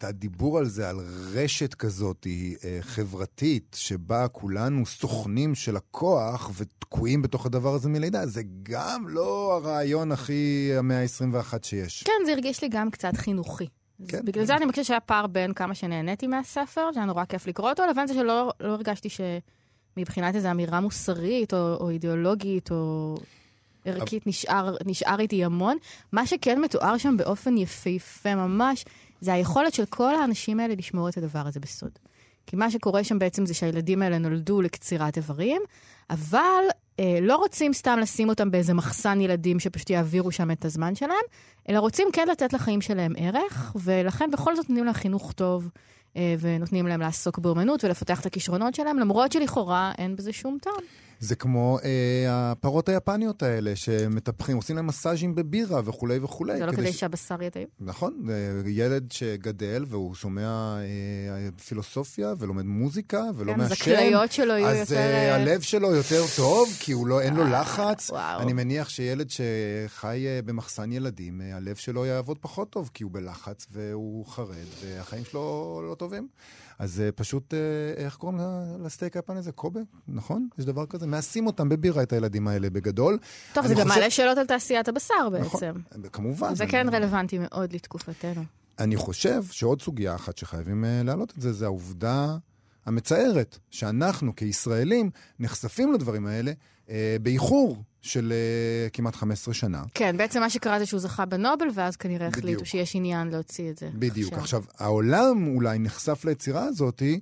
הדיבור 0.00 0.58
על 0.58 0.66
זה, 0.66 0.88
על 0.88 0.96
רשת 1.34 1.74
כזאת 1.74 2.26
אה, 2.64 2.78
חברתית, 2.80 3.76
שבה 3.78 4.28
כולנו 4.28 4.86
סוכנים 4.86 5.54
של 5.54 5.76
הכוח 5.76 6.50
ותקועים 6.56 7.22
בתוך 7.22 7.46
הדבר 7.46 7.74
הזה 7.74 7.88
מלידה, 7.88 8.26
זה 8.26 8.42
גם 8.62 9.08
לא 9.08 9.54
הרעיון 9.56 10.12
הכי 10.12 10.72
המאה 10.78 11.02
ה-21 11.02 11.54
שיש. 11.62 12.02
כן, 12.02 12.12
זה 12.26 12.32
הרגיש 12.32 12.62
לי 12.62 12.68
גם 12.68 12.90
קצת 12.90 13.16
חינוכי. 13.16 13.66
כן. 13.66 13.72
כן. 14.08 14.24
בגלל 14.24 14.44
זה 14.44 14.56
אני 14.56 14.70
חושבת 14.70 14.84
שהיה 14.84 15.00
פער 15.00 15.26
בין 15.26 15.52
כמה 15.52 15.74
שנהניתי 15.74 16.26
מהספר, 16.26 16.92
שהיה 16.94 17.06
נורא 17.06 17.24
כיף 17.24 17.46
לקרוא 17.46 17.70
אותו, 17.70 17.82
לבין 17.90 18.06
זה 18.06 18.14
שלא 18.14 18.52
לא 18.60 18.72
הרגשתי 18.72 19.08
שמבחינת 19.08 20.34
איזו 20.34 20.50
אמירה 20.50 20.80
מוסרית 20.80 21.54
או, 21.54 21.76
או 21.80 21.90
אידיאולוגית 21.90 22.70
או 22.70 23.16
ערכית 23.84 24.26
נשאר, 24.26 24.76
נשאר 24.86 25.20
איתי 25.20 25.44
המון. 25.44 25.76
מה 26.12 26.26
שכן 26.26 26.60
מתואר 26.60 26.98
שם 26.98 27.16
באופן 27.16 27.56
יפהפה 27.56 28.34
ממש, 28.34 28.84
זה 29.22 29.32
היכולת 29.32 29.74
של 29.74 29.84
כל 29.84 30.14
האנשים 30.14 30.60
האלה 30.60 30.74
לשמור 30.74 31.08
את 31.08 31.16
הדבר 31.16 31.46
הזה 31.46 31.60
בסוד. 31.60 31.90
כי 32.46 32.56
מה 32.56 32.70
שקורה 32.70 33.04
שם 33.04 33.18
בעצם 33.18 33.46
זה 33.46 33.54
שהילדים 33.54 34.02
האלה 34.02 34.18
נולדו 34.18 34.62
לקצירת 34.62 35.16
איברים, 35.16 35.62
אבל 36.10 36.64
אה, 37.00 37.18
לא 37.22 37.36
רוצים 37.36 37.72
סתם 37.72 37.98
לשים 37.98 38.28
אותם 38.28 38.50
באיזה 38.50 38.74
מחסן 38.74 39.20
ילדים 39.20 39.60
שפשוט 39.60 39.90
יעבירו 39.90 40.32
שם 40.32 40.50
את 40.50 40.64
הזמן 40.64 40.94
שלהם, 40.94 41.24
אלא 41.68 41.78
רוצים 41.78 42.08
כן 42.12 42.28
לתת 42.28 42.52
לחיים 42.52 42.80
שלהם 42.80 43.12
ערך, 43.16 43.76
ולכן 43.76 44.30
בכל 44.30 44.56
זאת 44.56 44.68
נותנים 44.68 44.84
להם 44.84 44.94
חינוך 44.94 45.32
טוב, 45.32 45.68
אה, 46.16 46.34
ונותנים 46.40 46.86
להם 46.86 47.00
לעסוק 47.00 47.38
באומנות 47.38 47.84
ולפתח 47.84 48.20
את 48.20 48.26
הכישרונות 48.26 48.74
שלהם, 48.74 48.98
למרות 48.98 49.32
שלכאורה 49.32 49.92
אין 49.98 50.16
בזה 50.16 50.32
שום 50.32 50.58
טעם. 50.62 50.84
זה 51.22 51.36
כמו 51.36 51.78
אה, 51.84 51.90
הפרות 52.52 52.88
היפניות 52.88 53.42
האלה, 53.42 53.76
שמטפחים, 53.76 54.56
עושים 54.56 54.76
להם 54.76 54.86
מסאז'ים 54.86 55.34
בבירה 55.34 55.80
וכולי 55.84 56.18
וכולי. 56.22 56.58
זה 56.58 56.66
לא 56.66 56.72
כדי 56.72 56.92
ש- 56.92 57.00
שהבשר 57.00 57.42
יטעים. 57.42 57.68
נכון, 57.80 58.26
זה 58.64 58.70
ילד 58.70 59.12
שגדל 59.12 59.84
והוא 59.88 60.14
שומע 60.14 60.76
אה, 60.78 60.82
פילוסופיה 61.64 62.34
ולומד 62.38 62.64
מוזיקה 62.64 63.22
ולא 63.36 63.52
כן, 63.54 63.60
אז 63.60 63.68
מעשן. 63.70 63.82
הכליות 63.92 64.32
שלו 64.32 64.52
יהיו 64.52 64.66
אז 64.68 64.78
יותר... 64.78 64.94
אה, 65.00 65.28
אה, 65.28 65.34
הלב 65.34 65.60
שלו 65.60 65.94
יותר 65.94 66.22
טוב, 66.36 66.68
כי 66.80 66.92
הוא 66.92 67.06
לא, 67.06 67.20
אין 67.20 67.34
לו 67.36 67.44
לחץ. 67.44 68.10
וואו. 68.10 68.40
אני 68.40 68.52
מניח 68.52 68.88
שילד 68.88 69.28
שחי 69.30 70.24
אה, 70.26 70.40
במחסן 70.44 70.92
ילדים, 70.92 71.40
אה, 71.40 71.56
הלב 71.56 71.76
שלו 71.76 72.06
יעבוד 72.06 72.38
פחות 72.40 72.70
טוב, 72.70 72.90
כי 72.94 73.04
הוא 73.04 73.12
בלחץ 73.12 73.66
והוא 73.72 74.26
חרד, 74.26 74.46
והחיים 74.84 75.24
שלו 75.24 75.42
לא 75.90 75.94
טובים. 75.94 76.28
אז 76.82 77.00
אה, 77.00 77.12
פשוט, 77.12 77.54
אה, 77.54 77.58
איך 78.04 78.16
קוראים 78.16 78.38
לסטייק 78.84 79.16
היפני 79.16 79.38
הזה? 79.38 79.52
קובה? 79.52 79.80
נכון? 80.08 80.48
יש 80.58 80.64
דבר 80.64 80.86
כזה? 80.86 81.06
מעשים 81.06 81.46
אותם 81.46 81.68
בבירה 81.68 82.02
את 82.02 82.12
הילדים 82.12 82.48
האלה 82.48 82.70
בגדול. 82.70 83.18
טוב, 83.52 83.66
זה 83.66 83.74
גם 83.74 83.80
חושב- 83.82 83.94
מעלה 83.94 84.10
שאלות 84.10 84.38
על 84.38 84.46
תעשיית 84.46 84.88
הבשר 84.88 85.14
נכון, 85.40 85.60
בעצם. 85.60 86.08
כמובן. 86.12 86.54
זה 86.54 86.66
כן 86.66 86.86
רלוונטי 86.92 87.38
מאוד 87.38 87.72
לתקופתנו. 87.72 88.42
אני 88.78 88.96
חושב 88.96 89.44
שעוד 89.50 89.82
סוגיה 89.82 90.14
אחת 90.14 90.38
שחייבים 90.38 90.84
להעלות 91.04 91.32
את 91.36 91.42
זה, 91.42 91.52
זה 91.52 91.64
העובדה 91.64 92.36
המצערת, 92.86 93.58
שאנחנו 93.70 94.36
כישראלים 94.36 95.10
נחשפים 95.38 95.92
לדברים 95.92 96.26
האלה 96.26 96.52
uh, 96.86 96.90
באיחור 97.22 97.82
של 98.02 98.32
uh, 98.32 98.90
כמעט 98.90 99.16
15 99.16 99.54
שנה. 99.54 99.82
כן, 99.94 100.16
בעצם 100.16 100.40
מה 100.40 100.50
שקרה 100.50 100.78
זה 100.78 100.86
שהוא 100.86 101.00
זכה 101.00 101.24
בנובל, 101.24 101.66
ואז 101.74 101.96
כנראה 101.96 102.28
בדיוק. 102.28 102.38
החליטו 102.38 102.64
שיש 102.64 102.96
עניין 102.96 103.28
להוציא 103.28 103.70
את 103.70 103.78
זה. 103.78 103.90
בדיוק. 103.94 104.32
עכשיו, 104.32 104.64
העולם 104.78 105.46
אולי 105.56 105.78
נחשף 105.78 106.24
ליצירה 106.24 106.64
הזאתי, 106.64 107.20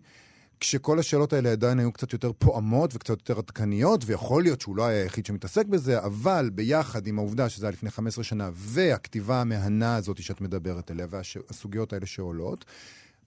כשכל 0.61 0.99
השאלות 0.99 1.33
האלה 1.33 1.53
עדיין 1.53 1.79
היו 1.79 1.93
קצת 1.93 2.13
יותר 2.13 2.33
פועמות 2.39 2.95
וקצת 2.95 3.11
יותר 3.11 3.39
עדכניות, 3.39 4.05
ויכול 4.07 4.43
להיות 4.43 4.61
שהוא 4.61 4.77
לא 4.77 4.87
היה 4.87 5.03
היחיד 5.03 5.27
שמתעסק 5.27 5.67
בזה, 5.67 5.99
אבל 5.99 6.51
ביחד 6.55 7.07
עם 7.07 7.19
העובדה 7.19 7.49
שזה 7.49 7.67
היה 7.67 7.73
לפני 7.73 7.91
15 7.91 8.25
שנה, 8.25 8.51
והכתיבה 8.55 9.41
המהנה 9.41 9.97
הזאת 9.97 10.23
שאת 10.23 10.41
מדברת 10.41 10.91
עליה, 10.91 11.07
והסוגיות 11.11 11.93
האלה 11.93 12.07
שעולות, 12.07 12.65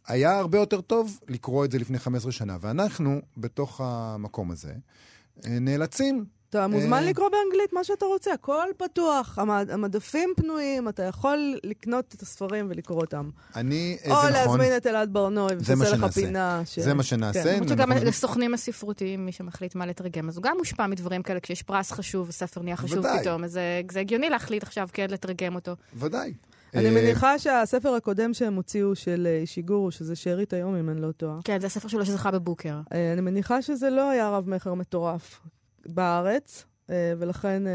היה 0.08 0.38
הרבה 0.40 0.58
יותר 0.58 0.82
טוב 0.82 1.20
לקרוא 1.28 1.66
את 1.66 1.72
זה 1.72 1.80
לפני 1.80 2.00
15 2.00 2.32
שנה. 2.32 2.58
ואנחנו, 2.62 3.22
בתוך 3.38 3.82
המקום 3.84 4.52
הזה, 4.52 4.74
אה, 5.46 5.60
נאלצים 5.60 6.26
אתה 6.56 6.68
מוזמן 6.68 6.94
אה, 7.04 7.10
לקרוא 7.10 7.30
באנגלית 7.30 7.74
מה 7.74 7.84
שאתה 7.84 8.06
רוצה, 8.06 8.34
הכל 8.34 8.66
פתוח, 8.78 9.40
המד- 9.40 9.70
המדפים 9.72 10.30
פנויים, 10.38 10.90
אתה 10.90 11.04
יכול 11.04 11.38
לקנות 11.64 12.14
את 12.16 12.22
הספרים 12.22 12.66
ולקרוא 12.70 13.02
אותם. 13.02 13.30
אני, 13.56 13.98
או 14.06 14.10
זה 14.10 14.14
נכון, 14.16 14.32
להזמין 14.32 14.78
את 14.78 14.88
אלעד 14.88 15.10
מה 15.12 15.48
ושתעשה 15.60 15.84
לך 15.84 15.96
שנעשה. 15.96 16.22
פינה. 16.22 16.62
ש- 16.66 16.80
זה 16.80 16.94
מה 16.94 17.04
שנעשה. 17.04 17.44
כן. 17.44 17.54
למרות 17.56 17.70
שגם 17.70 17.92
אנחנו- 17.92 18.08
לסוכנים 18.08 18.54
הספרותיים, 18.54 19.26
מי 19.26 19.32
שמחליט 19.32 19.76
מה 19.76 19.86
לתרגם, 19.86 20.30
אז 20.30 20.38
הוא 20.38 20.44
גם 20.44 20.56
מושפע 20.58 20.88
מדברים 20.88 21.24
כאלה, 21.24 21.40
כשיש 21.40 21.64
פרס 21.64 21.92
חשוב 21.92 22.30
וספר 22.30 22.62
נהיה 22.62 22.78
חשוב 22.78 22.98
ודאי. 23.00 23.20
פתאום, 23.22 23.44
אז 23.44 23.52
זה- 23.52 23.82
זה 23.92 24.00
הגיוני 24.00 24.30
להחליט 24.30 24.64
עכשיו 24.64 24.88
כן 24.94 25.08
לתרגם 25.10 25.56
אותו. 25.56 25.72
ודאי. 25.96 26.34
אני 26.76 26.86
אה, 26.86 26.92
מניחה 26.92 27.40
שהספר 27.40 27.94
הקודם 27.94 28.34
שהם 28.34 28.56
הוציאו 28.56 28.96
של 28.96 29.28
אה, 29.30 29.46
שיגורו, 29.46 29.92
שזה 29.92 30.16
שארית 30.16 30.54
היום, 30.54 30.76
אם 30.76 30.90
אני 30.90 31.02
לא 31.02 31.12
טועה, 31.12 31.40
כן, 31.44 31.60
זה 31.60 31.68
הספר 31.68 31.88
שלו 31.88 32.06
שזכה 32.06 32.32
בבוקר. 32.32 32.80
אה, 32.94 33.14
אני 33.14 33.22
מניחה 33.22 33.62
שזה 33.62 33.90
לא 33.90 34.10
היה 34.10 34.30
רב-מכר 34.30 34.74
מטורף 34.74 35.40
בארץ, 35.86 36.66
אה, 36.90 37.14
ולכן 37.20 37.68
אה, 37.68 37.72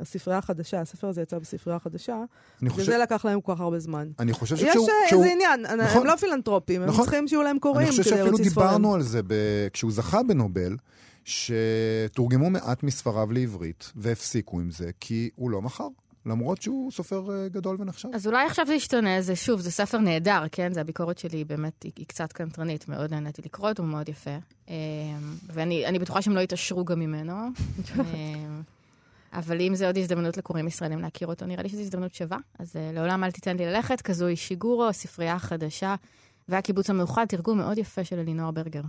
הספרייה 0.00 0.38
החדשה, 0.38 0.80
הספר 0.80 1.08
הזה 1.08 1.22
יצא 1.22 1.38
בספרייה 1.38 1.76
החדשה, 1.76 2.16
אני 2.62 2.70
חושב, 2.70 2.86
זה 2.86 2.98
לקח 2.98 3.24
להם 3.24 3.40
כל 3.40 3.54
כך 3.54 3.60
הרבה 3.60 3.78
זמן. 3.78 4.08
אני 4.18 4.32
חושב 4.32 4.54
יש 4.54 4.60
שכשהוא... 4.62 4.88
אה, 4.88 4.94
כשהוא- 5.06 5.22
איזה 5.24 5.34
עניין, 5.34 5.66
הם 5.66 5.80
נכון. 5.80 6.06
לא 6.06 6.16
פילנטרופים, 6.16 6.82
הם 6.82 6.88
נכון. 6.88 7.04
צריכים 7.04 7.28
שיהיו 7.28 7.42
להם 7.42 7.50
אני 7.50 7.60
קוראים 7.60 7.88
חושב 7.88 8.02
כדי 8.02 8.10
שאפילו 8.10 8.26
להוציא 8.26 8.50
ספרים. 8.50 8.66
דיברנו 8.66 8.94
על 8.94 9.02
זה 9.02 9.22
ב... 9.26 9.34
כשהוא 9.72 9.92
זכה 9.92 10.22
בנובל, 10.22 10.76
שתורגמו 11.24 12.50
מעט 12.50 12.82
מספריו 12.82 13.32
לעברית, 13.32 13.92
והפסיקו 13.96 14.60
עם 14.60 14.70
זה, 14.70 14.90
כי 15.00 15.30
הוא 15.34 15.50
לא 15.50 15.62
מכר, 15.62 15.88
למרות 16.26 16.62
שהוא 16.62 16.90
סופר 16.92 17.30
אה, 17.30 17.48
גדול 17.48 17.76
ונחשב. 17.80 18.08
אז 18.14 18.26
אולי 18.26 18.46
עכשיו 18.46 18.66
זה 18.66 18.74
ישתנה, 18.74 19.22
זה 19.22 19.36
שוב, 19.36 19.60
זה 19.60 19.70
ספר 19.70 19.98
נהדר, 19.98 20.42
כן? 20.52 20.72
זה 20.72 20.80
הביקורת 20.80 21.18
שלי, 21.18 21.44
באמת, 21.44 21.82
היא, 21.82 21.92
היא 21.96 22.06
קצת 22.06 22.32
קנטרנית, 22.32 22.88
מאוד 22.88 23.10
נהניתי 23.10 23.42
לקרוא 23.44 23.68
אותו, 23.68 23.82
הוא 23.82 23.90
מאוד 23.90 24.08
יפה. 24.08 24.36
אמ, 24.68 24.74
ואני 25.46 25.86
אני 25.86 25.98
בטוחה 25.98 26.22
שהם 26.22 26.34
לא 26.34 26.40
יתעשרו 26.40 26.84
גם 26.84 27.00
ממנו. 27.00 27.34
אמ, 27.98 28.62
אבל 29.32 29.60
אם 29.60 29.74
זה 29.74 29.86
עוד 29.86 29.96
הזדמנות 29.98 30.36
לקוראים 30.36 30.66
ישראלים 30.66 30.98
להכיר 30.98 31.28
אותו, 31.28 31.46
נראה 31.46 31.62
לי 31.62 31.68
שזו 31.68 31.80
הזדמנות 31.80 32.14
שווה. 32.14 32.38
אז 32.58 32.76
uh, 32.76 32.94
לעולם 32.94 33.24
אל 33.24 33.30
תיתן 33.30 33.56
לי 33.56 33.66
ללכת, 33.66 34.00
כזו 34.00 34.26
היא 34.26 34.36
שיגורו, 34.36 34.88
הספרייה 34.88 35.34
החדשה, 35.34 35.94
והקיבוץ 36.48 36.90
המאוחד, 36.90 37.26
תרגום 37.28 37.58
מאוד 37.58 37.78
יפה 37.78 38.04
של 38.04 38.18
אלינור 38.18 38.50
ברגר. 38.50 38.82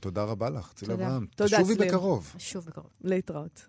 תודה 0.00 0.24
רבה 0.24 0.50
לך, 0.50 0.72
צילה 0.72 0.92
תודה. 0.94 1.06
אברהם. 1.06 1.26
תודה, 1.36 1.56
תשובי 1.56 1.74
צליל. 1.74 1.88
בקרוב. 1.88 2.34
שוב 2.38 2.64
בקרוב. 2.66 2.90
להתראות. 3.04 3.66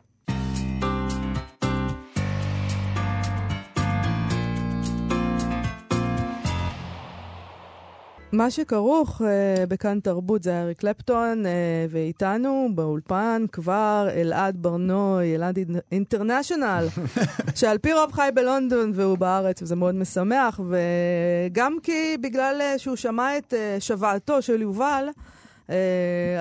מה 8.34 8.52
שכרוך 8.52 9.22
uh, 9.22 9.26
בכאן 9.67 10.00
תרבות 10.00 10.43
זה 10.43 10.62
אריק 10.62 10.80
קלפטון, 10.80 11.46
uh, 11.46 11.48
ואיתנו 11.89 12.69
באולפן 12.76 13.46
כבר 13.52 14.08
אלעד 14.15 14.58
ברנוי, 14.62 15.36
אלעד 15.36 15.58
אינ- 15.58 15.80
אינטרנשיונל, 15.91 16.88
שעל 17.56 17.78
פי 17.78 17.93
רוב 17.93 18.12
חי 18.12 18.30
בלונדון 18.34 18.91
והוא 18.96 19.17
בארץ, 19.17 19.62
וזה 19.62 19.76
מאוד 19.76 19.96
משמח, 19.96 20.60
וגם 20.69 21.78
כי 21.84 22.17
בגלל 22.22 22.62
uh, 22.76 22.80
שהוא 22.80 22.96
שמע 22.96 23.38
את 23.38 23.54
uh, 23.54 23.82
שוועתו 23.82 24.41
של 24.41 24.62
יובל, 24.62 25.06
uh, 25.67 25.71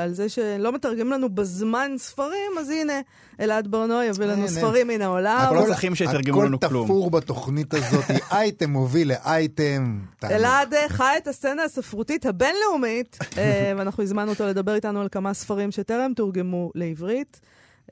על 0.03 0.13
זה 0.13 0.29
שלא 0.29 0.73
מתרגמים 0.73 1.11
לנו 1.11 1.29
בזמן 1.29 1.91
ספרים, 1.99 2.53
אז 2.61 2.71
הנה, 2.71 3.01
אלעד 3.41 3.69
ברנוי 3.69 4.07
יביא 4.07 4.27
לנו 4.27 4.41
הנה. 4.41 4.49
ספרים 4.49 4.89
מן 4.89 5.03
העולם. 5.03 5.39
אנחנו 5.41 5.57
לא 5.57 5.65
צריכים 5.65 5.95
שיתרגמו 5.95 6.43
לנו 6.43 6.57
הכל 6.57 6.69
כלום. 6.69 6.85
תפור 6.85 7.11
בתוכנית 7.11 7.75
הזאת, 7.75 8.05
אייטם 8.33 8.71
מוביל 8.71 9.09
לאייטם. 9.09 10.01
אלעד 10.25 10.75
אה, 10.75 10.89
חי 10.89 11.15
את 11.17 11.29
הסצנה 11.29 11.65
הספרותית 11.65 12.27
הבינלאומית, 12.27 13.19
אה, 13.39 13.73
ואנחנו 13.77 14.03
הזמנו 14.03 14.31
אותו 14.31 14.47
לדבר 14.47 14.75
איתנו 14.75 15.01
על 15.01 15.09
כמה 15.09 15.35
ספרים 15.35 15.71
שטרם 15.71 16.13
תורגמו 16.17 16.71
לעברית. 16.75 17.41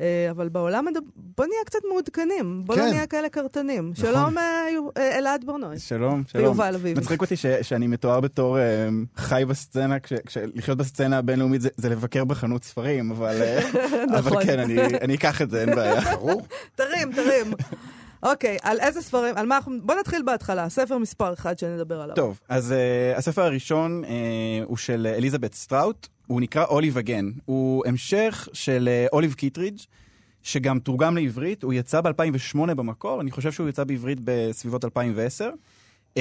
אה, 0.00 0.28
אבל 0.30 0.48
בעולם, 0.48 0.86
בוא 1.16 1.46
נהיה 1.46 1.64
קצת 1.64 1.78
מעודכנים, 1.88 2.62
בוא 2.64 2.76
לא 2.76 2.82
כן. 2.82 2.88
נהיה 2.88 3.06
כאלה 3.06 3.28
קרטנים. 3.28 3.90
נכון. 3.90 4.12
שלום, 4.12 4.38
אה, 4.38 4.66
אה, 4.96 5.18
אלעד 5.18 5.44
ברנוי. 5.44 5.78
שלום, 5.78 6.22
שלום. 6.26 6.44
ויובל 6.44 6.74
אביבי. 6.74 7.00
מצחיק 7.00 7.20
אותי 7.20 7.36
ש, 7.36 7.46
שאני 7.46 7.86
מתואר 7.86 8.20
בתור 8.20 8.58
חי 9.16 9.44
בסצנה, 9.48 10.00
כש, 10.00 10.12
כש, 10.26 10.38
לחיות 10.54 10.78
בסצנה 10.78 11.18
הבינלאומית 11.18 11.60
זה, 11.60 11.68
זה 11.76 11.88
לבקר 11.88 12.24
בחנות 12.24 12.64
ספרים, 12.64 13.10
אבל, 13.10 13.36
נכון. 14.12 14.14
אבל 14.16 14.44
כן, 14.44 14.58
אני, 14.58 14.84
אני 14.84 15.14
אקח 15.14 15.42
את 15.42 15.50
זה, 15.50 15.60
אין 15.60 15.74
בעיה. 15.74 16.00
ברור. 16.16 16.42
תרים, 16.74 17.12
תרים. 17.12 17.52
אוקיי, 18.22 18.56
על 18.62 18.80
איזה 18.80 19.02
ספרים, 19.02 19.36
על 19.36 19.46
מה 19.46 19.56
אנחנו... 19.56 19.76
בוא 19.82 19.94
נתחיל 19.94 20.22
בהתחלה, 20.22 20.68
ספר 20.68 20.98
מספר 20.98 21.32
אחד 21.32 21.58
שנדבר 21.58 22.00
עליו. 22.00 22.16
טוב, 22.16 22.40
אז 22.48 22.74
uh, 23.14 23.18
הספר 23.18 23.42
הראשון 23.42 24.04
uh, 24.04 24.08
הוא 24.64 24.76
של 24.76 25.06
אליזבת 25.16 25.54
סטראוט, 25.54 26.08
הוא 26.30 26.40
נקרא 26.40 26.64
Olive 26.64 26.98
Again. 26.98 27.30
הוא 27.44 27.82
המשך 27.86 28.48
של 28.52 28.88
אוליב 29.12 29.34
קיטרידג', 29.34 29.78
שגם 30.42 30.78
תורגם 30.78 31.16
לעברית, 31.16 31.62
הוא 31.62 31.72
יצא 31.72 32.00
ב-2008 32.00 32.74
במקור, 32.74 33.20
אני 33.20 33.30
חושב 33.30 33.52
שהוא 33.52 33.68
יצא 33.68 33.84
בעברית 33.84 34.18
בסביבות 34.24 34.84
2010. 34.84 35.50
Um, 36.14 36.20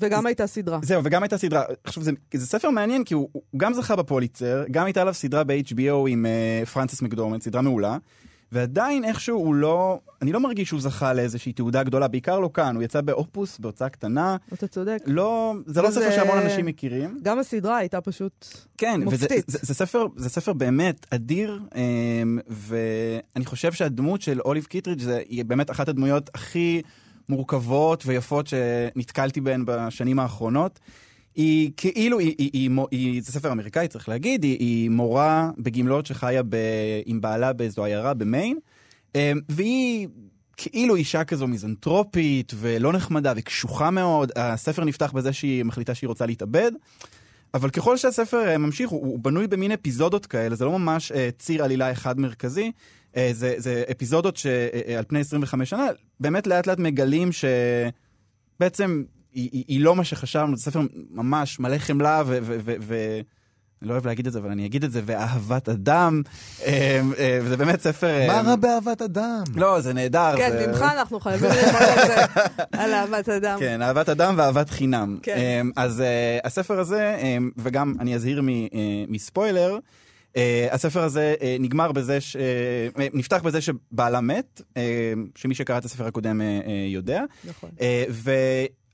וגם 0.00 0.26
הייתה 0.26 0.46
סדרה. 0.46 0.78
זהו, 0.82 1.04
וגם 1.04 1.22
הייתה 1.22 1.38
סדרה. 1.38 1.62
עכשיו, 1.84 2.02
זה, 2.02 2.10
זה 2.34 2.46
ספר 2.46 2.70
מעניין, 2.70 3.04
כי 3.04 3.14
הוא, 3.14 3.28
הוא 3.32 3.42
גם 3.56 3.74
זכה 3.74 3.96
בפוליצר, 3.96 4.64
גם 4.70 4.84
הייתה 4.84 5.00
עליו 5.00 5.14
סדרה 5.14 5.44
ב-HBO 5.44 6.08
עם 6.08 6.26
uh, 6.26 6.66
פרנסס 6.66 7.02
מקדורמנט, 7.02 7.42
סדרה 7.42 7.62
מעולה, 7.62 7.96
ועדיין 8.52 9.04
איכשהו 9.04 9.38
הוא 9.38 9.54
לא, 9.54 9.98
אני 10.22 10.32
לא 10.32 10.40
מרגיש 10.40 10.68
שהוא 10.68 10.80
זכה 10.80 11.12
לאיזושהי 11.12 11.52
תהודה 11.52 11.82
גדולה, 11.82 12.08
בעיקר 12.08 12.38
לא 12.40 12.50
כאן, 12.54 12.74
הוא 12.76 12.82
יצא 12.82 13.00
באופוס, 13.00 13.58
בהוצאה 13.58 13.88
קטנה, 13.88 14.36
אתה 14.52 14.66
צודק. 14.66 14.98
לא, 15.06 15.54
זה 15.66 15.82
לא 15.82 15.88
וזה- 15.88 16.00
ספר 16.00 16.10
שהמון 16.10 16.38
אנשים 16.38 16.66
מכירים. 16.66 17.18
גם 17.22 17.38
הסדרה 17.38 17.76
הייתה 17.76 18.00
פשוט... 18.00 18.46
כן, 18.78 19.00
וזה 19.06 19.16
מופתית. 19.26 19.44
זה, 19.46 19.58
זה, 19.62 19.74
ספר, 19.74 20.06
זה 20.16 20.28
ספר 20.28 20.52
באמת 20.52 21.06
אדיר, 21.10 21.60
אמ, 21.74 22.38
ואני 22.48 23.44
חושב 23.44 23.72
שהדמות 23.72 24.22
של 24.22 24.40
אוליב 24.40 24.64
קיטרידג' 24.64 25.00
זה, 25.00 25.22
היא 25.28 25.44
באמת 25.44 25.70
אחת 25.70 25.88
הדמויות 25.88 26.30
הכי 26.34 26.82
מורכבות 27.28 28.02
ויפות 28.06 28.46
שנתקלתי 28.46 29.40
בהן 29.40 29.62
בשנים 29.66 30.18
האחרונות. 30.18 30.78
היא 31.38 31.70
כאילו, 31.76 32.18
היא, 32.18 32.34
היא, 32.38 32.50
היא, 32.52 32.70
היא, 32.90 33.22
זה 33.22 33.32
ספר 33.32 33.52
אמריקאי 33.52 33.88
צריך 33.88 34.08
להגיד, 34.08 34.42
היא, 34.42 34.56
היא 34.58 34.90
מורה 34.90 35.50
בגמלאות 35.58 36.06
שחיה 36.06 36.42
ב, 36.42 36.56
עם 37.06 37.20
בעלה 37.20 37.52
באיזו 37.52 37.84
עיירה 37.84 38.14
במיין, 38.14 38.58
אמ, 39.14 39.40
והיא 39.48 40.08
כאילו 40.56 40.96
אישה 40.96 41.24
כזו 41.24 41.46
מיזנטרופית 41.46 42.52
ולא 42.56 42.92
נחמדה 42.92 43.32
וקשוחה 43.36 43.90
מאוד. 43.90 44.32
הספר 44.36 44.84
נפתח 44.84 45.12
בזה 45.12 45.32
שהיא 45.32 45.64
מחליטה 45.64 45.94
שהיא 45.94 46.08
רוצה 46.08 46.26
להתאבד. 46.26 46.72
אבל 47.54 47.70
ככל 47.70 47.96
שהספר 47.96 48.48
אה, 48.48 48.58
ממשיך, 48.58 48.90
הוא, 48.90 49.00
הוא 49.00 49.18
בנוי 49.18 49.46
במין 49.46 49.72
אפיזודות 49.72 50.26
כאלה, 50.26 50.54
זה 50.54 50.64
לא 50.64 50.78
ממש 50.78 51.12
אה, 51.12 51.28
ציר 51.38 51.64
עלילה 51.64 51.92
אחד 51.92 52.20
מרכזי, 52.20 52.72
אה, 53.16 53.30
זה, 53.32 53.54
זה 53.56 53.84
אפיזודות 53.90 54.36
שעל 54.36 55.04
פני 55.08 55.20
25 55.20 55.70
שנה, 55.70 55.86
באמת 56.20 56.46
לאט 56.46 56.66
לאט 56.66 56.78
מגלים 56.78 57.30
שבעצם 57.32 59.02
היא, 59.32 59.48
היא, 59.52 59.64
היא 59.68 59.80
לא 59.80 59.96
מה 59.96 60.04
שחשבנו, 60.04 60.56
זה 60.56 60.62
ספר 60.62 60.80
ממש 61.10 61.60
מלא 61.60 61.78
חמלה 61.78 62.22
ו... 62.26 62.38
ו, 62.42 62.56
ו, 62.64 62.74
ו 62.80 63.20
אני 63.82 63.88
לא 63.88 63.92
אוהב 63.94 64.06
להגיד 64.06 64.26
את 64.26 64.32
זה, 64.32 64.38
אבל 64.38 64.50
אני 64.50 64.66
אגיד 64.66 64.84
את 64.84 64.92
זה, 64.92 65.00
ואהבת 65.04 65.68
אדם, 65.68 66.22
אה, 66.66 67.00
אה, 67.18 67.38
וזה 67.42 67.56
באמת 67.56 67.80
ספר... 67.80 68.06
אה, 68.06 68.26
מה 68.26 68.50
רע 68.50 68.56
באהבת 68.56 69.02
אדם? 69.02 69.42
לא, 69.56 69.80
זה 69.80 69.92
נהדר. 69.92 70.36
כן, 70.36 70.50
זה... 70.50 70.66
ממך 70.66 70.82
אנחנו 70.82 71.20
חייבים 71.20 71.50
ללמוד 71.50 71.82
על 71.82 72.06
זה, 72.06 72.24
על 72.82 72.94
אהבת 72.94 73.28
אדם. 73.28 73.58
כן, 73.58 73.82
אהבת 73.82 74.08
אדם 74.08 74.34
ואהבת 74.38 74.70
חינם. 74.70 75.18
כן. 75.22 75.66
אז 75.76 76.02
הספר 76.44 76.80
הזה, 76.80 77.16
וגם 77.56 77.94
אני 78.00 78.14
אזהיר 78.14 78.42
מספוילר, 79.08 79.78
uh, 80.32 80.38
הספר 80.70 81.02
הזה 81.02 81.34
uh, 81.38 81.42
נגמר 81.60 81.92
בזה, 81.92 82.20
ש, 82.20 82.36
uh, 82.36 83.00
נפתח 83.14 83.42
בזה 83.42 83.60
שבעלה 83.60 84.20
מת, 84.20 84.60
uh, 84.60 84.76
שמי 85.34 85.54
שקרא 85.54 85.78
את 85.78 85.84
הספר 85.84 86.06
הקודם 86.06 86.40
uh, 86.40 86.64
uh, 86.64 86.70
יודע. 86.88 87.22
נכון. 87.44 87.70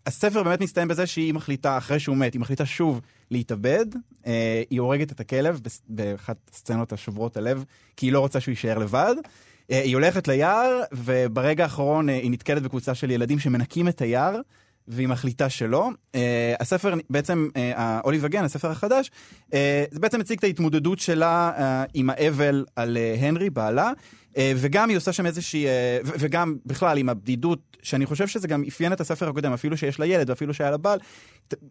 והספר 0.06 0.42
באמת 0.42 0.60
מסתיים 0.60 0.88
בזה 0.88 1.06
שהיא 1.06 1.34
מחליטה, 1.34 1.78
אחרי 1.78 2.00
שהוא 2.00 2.16
מת, 2.16 2.32
היא 2.32 2.40
מחליטה 2.40 2.66
שוב 2.66 3.00
להתאבד. 3.30 3.86
Uh, 3.94 4.26
היא 4.70 4.80
הורגת 4.80 5.12
את 5.12 5.20
הכלב 5.20 5.60
באחת 5.88 6.36
הסצנות 6.54 6.92
השוברות 6.92 7.36
הלב, 7.36 7.64
כי 7.96 8.06
היא 8.06 8.12
לא 8.12 8.20
רוצה 8.20 8.40
שהוא 8.40 8.52
יישאר 8.52 8.78
לבד. 8.78 9.14
Uh, 9.18 9.74
היא 9.74 9.94
הולכת 9.94 10.28
ליער, 10.28 10.80
וברגע 10.92 11.64
האחרון 11.64 12.08
uh, 12.08 12.12
היא 12.12 12.30
נתקלת 12.30 12.62
בקבוצה 12.62 12.94
של 12.94 13.10
ילדים 13.10 13.38
שמנקים 13.38 13.88
את 13.88 14.00
היער, 14.00 14.40
והיא 14.88 15.08
מחליטה 15.08 15.48
שלא. 15.48 15.90
Uh, 16.12 16.18
הספר, 16.60 16.94
בעצם, 17.10 17.48
uh, 17.52 17.58
האוליב 17.76 18.24
אגן, 18.24 18.44
הספר 18.44 18.70
החדש, 18.70 19.10
uh, 19.50 19.54
זה 19.90 20.00
בעצם 20.00 20.20
מציג 20.20 20.38
את 20.38 20.44
ההתמודדות 20.44 20.98
שלה 20.98 21.52
uh, 21.56 21.90
עם 21.94 22.10
האבל 22.10 22.64
על 22.76 22.96
uh, 22.96 23.24
הנרי, 23.24 23.50
בעלה, 23.50 23.92
וגם 24.38 24.88
היא 24.88 24.96
עושה 24.96 25.12
שם 25.12 25.26
איזושהי, 25.26 25.66
ו- 26.04 26.10
וגם 26.18 26.56
בכלל 26.66 26.98
עם 26.98 27.08
הבדידות, 27.08 27.76
שאני 27.82 28.06
חושב 28.06 28.26
שזה 28.26 28.48
גם 28.48 28.64
אפיין 28.68 28.92
את 28.92 29.00
הספר 29.00 29.28
הקודם, 29.28 29.52
אפילו 29.52 29.76
שיש 29.76 30.00
לה 30.00 30.06
ילד 30.06 30.30
ואפילו 30.30 30.54
שהיה 30.54 30.70
לה 30.70 30.76
בעל, 30.76 30.98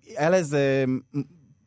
היה 0.05 0.29
לה 0.29 0.37
איזה... 0.37 0.85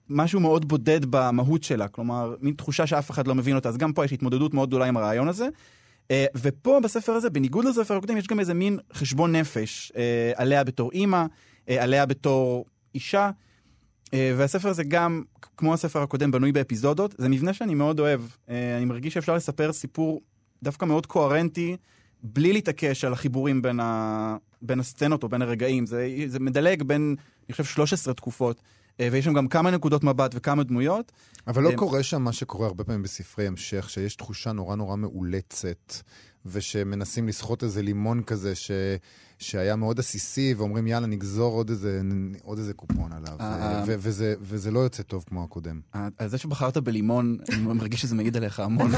משהו 0.08 0.40
מאוד 0.40 0.68
בודד 0.68 1.00
במהות 1.10 1.62
שלה, 1.62 1.88
כלומר, 1.88 2.34
מין 2.40 2.54
תחושה 2.54 2.86
שאף 2.86 3.10
אחד 3.10 3.26
לא 3.26 3.34
מבין 3.34 3.56
אותה, 3.56 3.68
אז 3.68 3.76
גם 3.76 3.92
פה 3.92 4.04
יש 4.04 4.12
התמודדות 4.12 4.54
מאוד 4.54 4.68
גדולה 4.68 4.84
עם 4.86 4.96
הרעיון 4.96 5.28
הזה. 5.28 5.48
Uh, 6.04 6.08
ופה 6.34 6.80
בספר 6.84 7.12
הזה, 7.12 7.30
בניגוד 7.30 7.64
לספר 7.64 7.96
הקודם, 7.96 8.16
יש 8.16 8.26
גם 8.26 8.40
איזה 8.40 8.54
מין 8.54 8.78
חשבון 8.92 9.36
נפש 9.36 9.92
עליה 10.34 10.64
בתור 10.64 10.92
אימא, 10.92 11.24
עליה 11.68 12.06
בתור 12.06 12.64
אישה, 12.94 13.30
והספר 14.12 14.68
הזה 14.68 14.84
גם, 14.84 15.22
כמו 15.56 15.74
הספר 15.74 16.02
הקודם, 16.02 16.30
בנוי 16.30 16.52
באפיזודות. 16.52 17.14
זה 17.18 17.28
מבנה 17.28 17.54
שאני 17.54 17.74
מאוד 17.74 18.00
אוהב. 18.00 18.20
אני 18.48 18.84
מרגיש 18.84 19.14
שאפשר 19.14 19.34
לספר 19.34 19.72
סיפור 19.72 20.20
דווקא 20.62 20.84
מאוד 20.84 21.06
קוהרנטי, 21.06 21.76
בלי 22.22 22.52
להתעקש 22.52 23.04
על 23.04 23.12
החיבורים 23.12 23.62
בין, 23.62 23.80
ה... 23.80 24.36
בין 24.62 24.80
הסצנות 24.80 25.22
או 25.22 25.28
בין 25.28 25.42
הרגעים. 25.42 25.86
זה, 25.86 26.08
זה 26.26 26.40
מדלג 26.40 26.82
בין, 26.82 27.16
אני 27.48 27.52
חושב, 27.52 27.64
13 27.64 28.14
תקופות, 28.14 28.62
אה, 29.00 29.08
ויש 29.12 29.24
שם 29.24 29.32
גם 29.32 29.48
כמה 29.48 29.70
נקודות 29.70 30.04
מבט 30.04 30.30
וכמה 30.34 30.62
דמויות. 30.62 31.12
אבל 31.46 31.62
לא 31.62 31.70
אה, 31.70 31.76
קורה 31.76 32.02
שם 32.02 32.22
מה 32.22 32.32
שקורה 32.32 32.66
הרבה 32.66 32.84
פעמים 32.84 33.02
בספרי 33.02 33.46
המשך, 33.46 33.90
שיש 33.90 34.16
תחושה 34.16 34.52
נורא 34.52 34.76
נורא 34.76 34.96
מאולצת, 34.96 35.94
ושמנסים 36.52 37.28
לסחוט 37.28 37.62
איזה 37.62 37.82
לימון 37.82 38.22
כזה 38.22 38.54
ש... 38.54 38.70
שהיה 39.38 39.76
מאוד 39.76 39.98
עסיסי, 39.98 40.54
ואומרים 40.58 40.86
יאללה 40.86 41.06
נגזור 41.06 41.54
עוד 41.54 41.70
איזה, 41.70 42.00
עוד 42.42 42.58
איזה 42.58 42.72
קופון 42.72 43.12
עליו, 43.12 43.36
אה, 43.40 43.82
ו- 43.86 43.94
וזה, 43.98 44.34
וזה 44.40 44.70
לא 44.70 44.80
יוצא 44.80 45.02
טוב 45.02 45.24
כמו 45.28 45.44
הקודם. 45.44 45.80
ה- 45.94 46.08
על 46.18 46.28
זה 46.28 46.38
שבחרת 46.38 46.76
בלימון, 46.78 47.36
אני 47.52 47.60
מרגיש 47.62 48.02
שזה 48.02 48.14
מעיד 48.14 48.36
עליך 48.36 48.60
המון. 48.60 48.90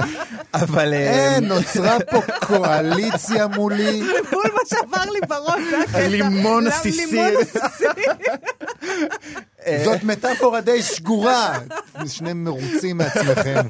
אבל... 0.54 0.92
אה, 0.92 1.34
אין, 1.34 1.44
נוצרה 1.44 1.96
פה 2.10 2.20
קואליציה 2.46 3.46
מולי. 3.46 4.00
בול 4.30 4.44
מה 4.54 4.60
שעבר 4.68 5.10
לי 5.12 5.20
בראש, 5.28 5.62
זה 5.70 5.82
הקטע. 5.82 6.08
לימון 6.08 6.66
עסיסי. 6.66 7.20
זאת 9.84 10.02
מטאפורה 10.04 10.60
די 10.60 10.82
שגורה. 10.82 11.58
שני 12.06 12.32
מרוצים 12.32 12.96
מעצמכם. 12.96 13.60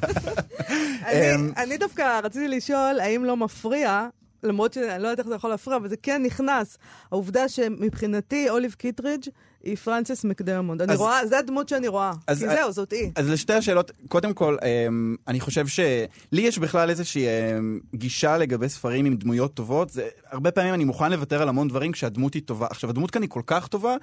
אני- 1.07 1.35
אמ, 1.35 1.53
אני 1.57 1.77
דווקא 1.79 2.21
רציתי 2.25 2.49
לשאול, 2.49 3.01
האם 3.01 3.25
לא 3.25 3.37
מפריע, 3.37 4.07
למרות 4.43 4.73
שאני 4.73 5.03
לא 5.03 5.09
יודעת 5.09 5.19
איך 5.19 5.29
זה 5.29 5.35
יכול 5.35 5.51
להפריע, 5.51 5.77
אבל 5.77 5.89
זה 5.89 5.97
כן 6.03 6.23
נכנס, 6.23 6.79
העובדה 7.13 7.49
שמבחינתי 7.49 8.51
אוליב 8.51 8.73
קיטרידג' 8.73 9.23
היא 9.65 9.77
פרנסס 9.77 10.25
מקדרמונד. 10.25 10.83
אני 10.83 10.95
רואה, 10.95 11.27
זה 11.27 11.39
הדמות 11.39 11.69
שאני 11.69 11.89
רואה. 11.89 12.13
אז- 12.27 12.39
כי 12.39 12.49
זהו, 12.49 12.73
זאת 12.73 12.93
היא. 12.93 13.11
אז 13.17 13.31
לשתי 13.31 13.53
השאלות, 13.53 13.93
קודם 14.09 14.33
כל, 14.35 14.57
אמ, 14.89 15.17
אני 15.29 15.41
חושב 15.41 15.67
שלי 15.67 16.07
יש 16.33 16.59
בכלל 16.59 16.91
איזושהי 16.91 17.27
אמ, 17.27 17.81
גישה 17.95 18.39
לגבי 18.39 18.69
ספרים 18.69 19.05
עם 19.05 19.17
דמויות 19.17 19.55
טובות. 19.55 19.91
זה, 19.91 20.03
הרבה 20.31 20.51
פעמים 20.51 20.75
אני 20.75 20.85
מוכן 20.85 21.13
לוותר 21.13 21.43
על 21.43 21.49
המון 21.49 21.69
דברים 21.69 21.93
כשהדמות 21.93 22.35
היא 22.35 22.43
טובה. 22.43 22.67
עכשיו, 22.71 22.91
הדמות 22.91 23.11
כאן 23.11 23.23
היא 23.23 23.31
כל 23.31 23.43
כך 23.47 23.67
טובה, 23.67 23.95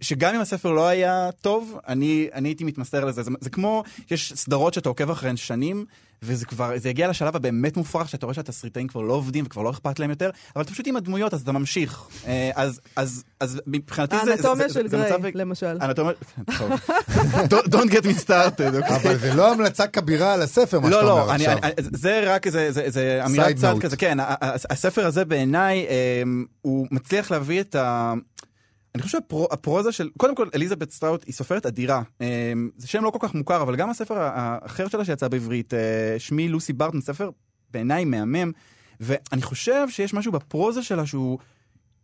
שגם 0.00 0.34
אם 0.34 0.40
הספר 0.40 0.70
לא 0.70 0.86
היה 0.88 1.28
טוב, 1.40 1.78
אני, 1.88 2.28
אני 2.34 2.48
הייתי 2.48 2.64
מתמסר 2.64 3.04
לזה. 3.04 3.22
זה, 3.22 3.30
זה 3.40 3.50
כמו, 3.50 3.82
יש 4.10 4.32
סדרות 4.36 4.74
שאתה 4.74 4.88
עוקב 4.88 5.10
אחריהן 5.10 5.36
שנים, 5.36 5.84
וזה 6.22 6.46
כבר, 6.46 6.70
זה 6.76 6.88
הגיע 6.88 7.08
לשלב 7.08 7.36
הבאמת 7.36 7.76
מופרך, 7.76 8.08
שאתה 8.08 8.26
רואה 8.26 8.34
שהתסריטאים 8.34 8.88
כבר 8.88 9.00
לא 9.00 9.12
עובדים 9.14 9.44
וכבר 9.46 9.62
לא 9.62 9.70
אכפת 9.70 9.98
להם 9.98 10.10
יותר, 10.10 10.30
אבל 10.56 10.64
אתה 10.64 10.72
פשוט 10.72 10.86
עם 10.86 10.96
הדמויות, 10.96 11.34
אז 11.34 11.40
אתה 11.42 11.52
ממשיך. 11.52 12.02
אה, 12.26 12.50
אז, 12.54 12.80
אז, 12.96 13.24
אז 13.40 13.60
מבחינתי 13.66 14.16
זה... 14.18 14.24
זה- 14.24 14.30
האנטומיה 14.32 14.68
זה- 14.68 14.74
של 14.74 14.88
זה 14.88 14.96
גריי, 14.96 15.12
מצב- 15.12 15.26
למשל. 15.36 15.78
אנטומיה, 15.82 16.12
טוב. 16.58 16.70
Don't- 17.74 17.90
get 17.90 18.02
me 18.04 18.22
started, 18.26 18.76
אוקיי? 18.76 18.96
אבל 18.96 19.18
זה 19.18 19.34
לא 19.34 19.52
המלצה 19.52 19.86
כבירה 19.86 20.34
על 20.34 20.42
הספר, 20.42 20.80
מה 20.80 20.88
שאתה 20.90 21.02
לא, 21.02 21.10
אומר 21.12 21.26
לא, 21.26 21.34
אני, 21.34 21.46
עכשיו. 21.46 21.62
אני, 21.62 21.72
זה 21.92 22.22
רק, 22.34 22.48
זה, 22.48 22.72
זה, 22.72 22.84
זה 22.90 23.22
אמירת 23.26 23.56
Side 23.56 23.60
צד 23.60 23.74
note. 23.76 23.80
כזה, 23.80 23.96
כן, 23.96 24.18
הספר 24.70 25.06
הזה 25.06 25.24
בעיניי, 25.24 25.86
הוא 26.62 26.86
מצליח 26.90 27.30
להביא 27.30 27.60
את 27.60 27.74
ה... 27.74 28.14
אני 28.94 29.02
חושב 29.02 29.18
שהפרוזה 29.18 29.92
של, 29.92 30.10
קודם 30.16 30.34
כל, 30.34 30.48
אליזבת 30.54 30.90
סטראוט 30.90 31.24
היא 31.26 31.34
סופרת 31.34 31.66
אדירה. 31.66 32.02
אמ, 32.20 32.70
זה 32.76 32.88
שם 32.88 33.04
לא 33.04 33.10
כל 33.10 33.18
כך 33.20 33.34
מוכר, 33.34 33.62
אבל 33.62 33.76
גם 33.76 33.90
הספר 33.90 34.18
האחר 34.18 34.88
שלה 34.88 35.04
שיצא 35.04 35.28
בעברית, 35.28 35.74
אה, 35.74 36.14
שמי 36.18 36.48
לוסי 36.48 36.72
ברטון, 36.72 37.00
ספר 37.00 37.30
בעיניי 37.70 38.04
מהמם, 38.04 38.52
ואני 39.00 39.42
חושב 39.42 39.88
שיש 39.88 40.14
משהו 40.14 40.32
בפרוזה 40.32 40.82
שלה 40.82 41.06
שהוא... 41.06 41.38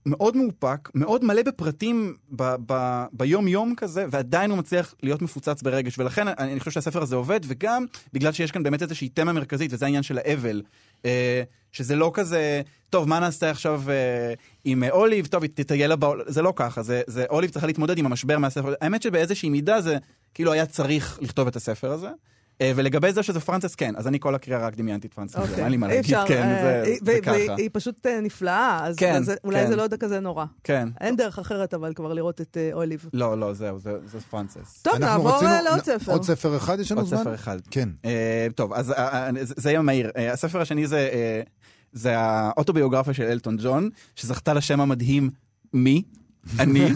מאוד 0.06 0.36
מאופק, 0.36 0.90
מאוד 0.94 1.24
מלא 1.24 1.42
בפרטים 1.42 2.16
ב- 2.30 2.54
ב- 2.66 3.04
ביום-יום 3.12 3.74
כזה, 3.76 4.06
ועדיין 4.10 4.50
הוא 4.50 4.58
מצליח 4.58 4.94
להיות 5.02 5.22
מפוצץ 5.22 5.62
ברגש, 5.62 5.98
ולכן 5.98 6.28
אני 6.28 6.52
אני 6.52 6.60
חושב 6.60 6.70
שהספר 6.70 7.02
הזה 7.02 7.16
עובד, 7.16 7.40
וגם 7.46 7.84
בגלל 8.12 8.32
שיש 8.32 8.50
כאן 8.50 8.62
באמת 8.62 8.82
איזושהי 8.82 9.08
תמה 9.08 9.32
מרכזית, 9.32 9.72
וזה 9.72 9.84
העניין 9.84 10.02
של 10.02 10.18
האבל. 10.18 10.62
אה, 11.04 11.42
שזה 11.72 11.96
לא 11.96 12.10
כזה, 12.14 12.62
טוב, 12.90 13.08
מה 13.08 13.20
נעשה 13.20 13.50
עכשיו 13.50 13.82
אה, 13.88 14.34
עם 14.64 14.84
אה, 14.84 14.90
אוליב? 14.90 15.26
טוב, 15.26 15.46
תטייל 15.46 15.86
לה 15.86 15.96
בעולם, 15.96 16.24
זה 16.26 16.42
לא 16.42 16.52
ככה, 16.56 16.82
זה, 16.82 17.02
זה 17.06 17.24
אוליב 17.30 17.50
צריכה 17.50 17.66
להתמודד 17.66 17.98
עם 17.98 18.06
המשבר 18.06 18.38
מהספר. 18.38 18.74
האמת 18.80 19.02
שבאיזושהי 19.02 19.48
מידה 19.48 19.80
זה 19.80 19.96
כאילו 20.34 20.52
היה 20.52 20.66
צריך 20.66 21.18
לכתוב 21.22 21.46
את 21.46 21.56
הספר 21.56 21.90
הזה. 21.90 22.08
אה, 22.60 22.72
ולגבי 22.76 23.12
זה 23.12 23.22
שזה 23.22 23.40
פרנסס, 23.40 23.74
כן, 23.74 23.94
אז 23.96 24.06
אני 24.06 24.20
כל 24.20 24.34
הקריאה 24.34 24.66
רק 24.66 24.76
דמיינתי 24.76 25.06
את 25.06 25.14
פרנסס, 25.14 25.36
אוקיי. 25.36 25.62
אין 25.64 25.70
לי 25.70 25.76
מה 25.76 25.86
אי 25.86 25.94
להגיד, 25.96 26.14
אפשר, 26.14 26.24
כן, 26.28 26.56
זה, 26.62 26.82
והיא- 26.84 26.98
והיא- 27.02 27.20
ככה. 27.22 27.54
היא 27.56 27.70
פשוט 27.72 28.06
אה, 28.06 28.20
נפלאה, 28.20 28.80
אז 28.86 28.96
כן, 28.96 29.14
אז 29.16 29.32
אולי 29.44 29.60
כן. 29.60 29.66
זה 29.68 29.76
לא 29.76 29.84
כזה 30.00 30.20
נורא. 30.20 30.44
כן. 30.64 30.88
אין 31.00 31.16
דרך 31.16 31.38
אחרת 31.38 31.74
אבל 31.74 31.94
כבר 31.94 32.12
לראות 32.12 32.40
את 32.40 32.56
אה, 32.60 32.70
אוליב. 32.72 33.08
לא, 33.12 33.38
לא, 33.38 33.52
זהו, 33.54 33.78
זה, 33.78 33.92
זה 34.06 34.20
פרנסס. 34.20 34.82
טוב, 34.82 34.94
אנחנו 34.94 35.06
נעבור 35.24 35.46
אה, 35.46 35.62
לעוד 35.62 35.84
ספר. 35.84 36.12
עוד 36.12 36.22
ספר 36.24 36.56
אחד 36.56 36.80
יש 36.80 36.92
לנו 36.92 37.00
עוד 37.00 37.08
זמן? 37.10 37.18
ספר 37.20 37.34
אחד. 37.34 37.58
כן. 37.70 37.88
טוב, 38.54 38.72
אז 38.72 38.94
זה 39.38 39.70
יהיה 39.70 39.82
מהיר. 39.82 40.10
הספר 40.32 40.60
השני 40.60 40.86
זה, 40.86 41.10
זה 41.92 42.18
האוטוביוגרפיה 42.18 43.14
של 43.14 43.22
אלטון 43.22 43.56
ג'ון, 43.62 43.90
שזכתה 44.16 44.54
לשם 44.54 44.80
המדהים 44.80 45.30
מי. 45.72 46.02
אני, 46.58 46.86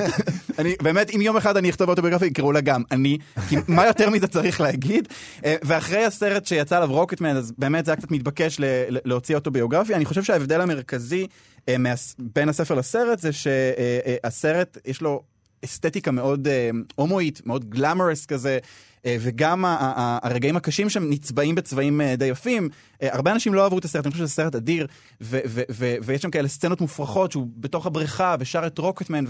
אני, 0.58 0.74
באמת, 0.82 1.10
אם 1.14 1.20
יום 1.20 1.36
אחד 1.36 1.56
אני 1.56 1.70
אכתוב 1.70 1.88
אוטוביוגרפיה, 1.88 2.26
יקראו 2.26 2.52
לה 2.52 2.60
גם 2.60 2.82
אני, 2.90 3.18
כי 3.48 3.56
מה 3.68 3.86
יותר 3.86 4.10
מזה 4.10 4.26
צריך 4.26 4.60
להגיד? 4.60 5.08
אה, 5.44 5.56
ואחרי 5.62 6.04
הסרט 6.04 6.46
שיצא 6.46 6.76
עליו 6.76 6.92
רוקטמן, 6.92 7.36
אז 7.36 7.52
באמת 7.58 7.84
זה 7.84 7.90
היה 7.90 7.96
קצת 7.96 8.10
מתבקש 8.10 8.60
להוציא 8.88 9.34
אוטוביוגרפיה. 9.34 9.96
אני 9.96 10.04
חושב 10.04 10.22
שההבדל 10.22 10.60
המרכזי 10.60 11.26
אה, 11.68 11.76
בין 12.18 12.48
הספר 12.48 12.74
לסרט 12.74 13.18
זה 13.18 13.32
שהסרט, 13.32 14.78
יש 14.86 15.02
לו 15.02 15.22
אסתטיקה 15.64 16.10
מאוד 16.10 16.48
אה, 16.48 16.70
הומואית, 16.94 17.42
מאוד 17.46 17.70
גלמרס 17.70 18.26
כזה. 18.26 18.58
אה, 19.06 19.16
וגם 19.20 19.64
ה- 19.64 19.68
ה- 19.68 19.92
ה- 20.00 20.18
הרגעים 20.22 20.56
הקשים 20.56 20.90
שם 20.90 21.10
נצבעים 21.10 21.54
בצבעים 21.54 22.00
אה, 22.00 22.16
די 22.16 22.24
יפים. 22.24 22.68
אה, 23.02 23.08
הרבה 23.14 23.32
אנשים 23.32 23.54
לא 23.54 23.64
אהבו 23.64 23.78
את 23.78 23.84
הסרט, 23.84 24.06
אני 24.06 24.12
חושב 24.12 24.24
שזה 24.24 24.34
סרט 24.34 24.54
אדיר, 24.54 24.86
ו- 25.20 25.38
ו- 25.46 25.62
ו- 25.70 25.94
ויש 26.02 26.22
שם 26.22 26.30
כאלה 26.30 26.48
סצנות 26.48 26.80
מופרכות 26.80 27.32
שהוא 27.32 27.46
בתוך 27.56 27.86
הבריכה 27.86 28.36
ושר 28.40 28.66
את 28.66 28.78
רוקטמן, 28.78 29.24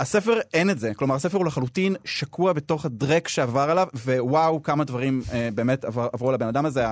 והספר 0.00 0.40
אין 0.54 0.70
את 0.70 0.78
זה, 0.78 0.94
כלומר 0.94 1.14
הספר 1.14 1.38
הוא 1.38 1.46
לחלוטין 1.46 1.96
שקוע 2.04 2.52
בתוך 2.52 2.84
הדרק 2.84 3.28
שעבר 3.28 3.70
עליו, 3.70 3.86
ווואו 3.94 4.62
כמה 4.62 4.84
דברים 4.84 5.22
אה, 5.32 5.48
באמת 5.54 5.84
עבר, 5.84 6.08
עברו 6.12 6.32
לבן 6.32 6.46
אדם 6.46 6.66
הזה, 6.66 6.84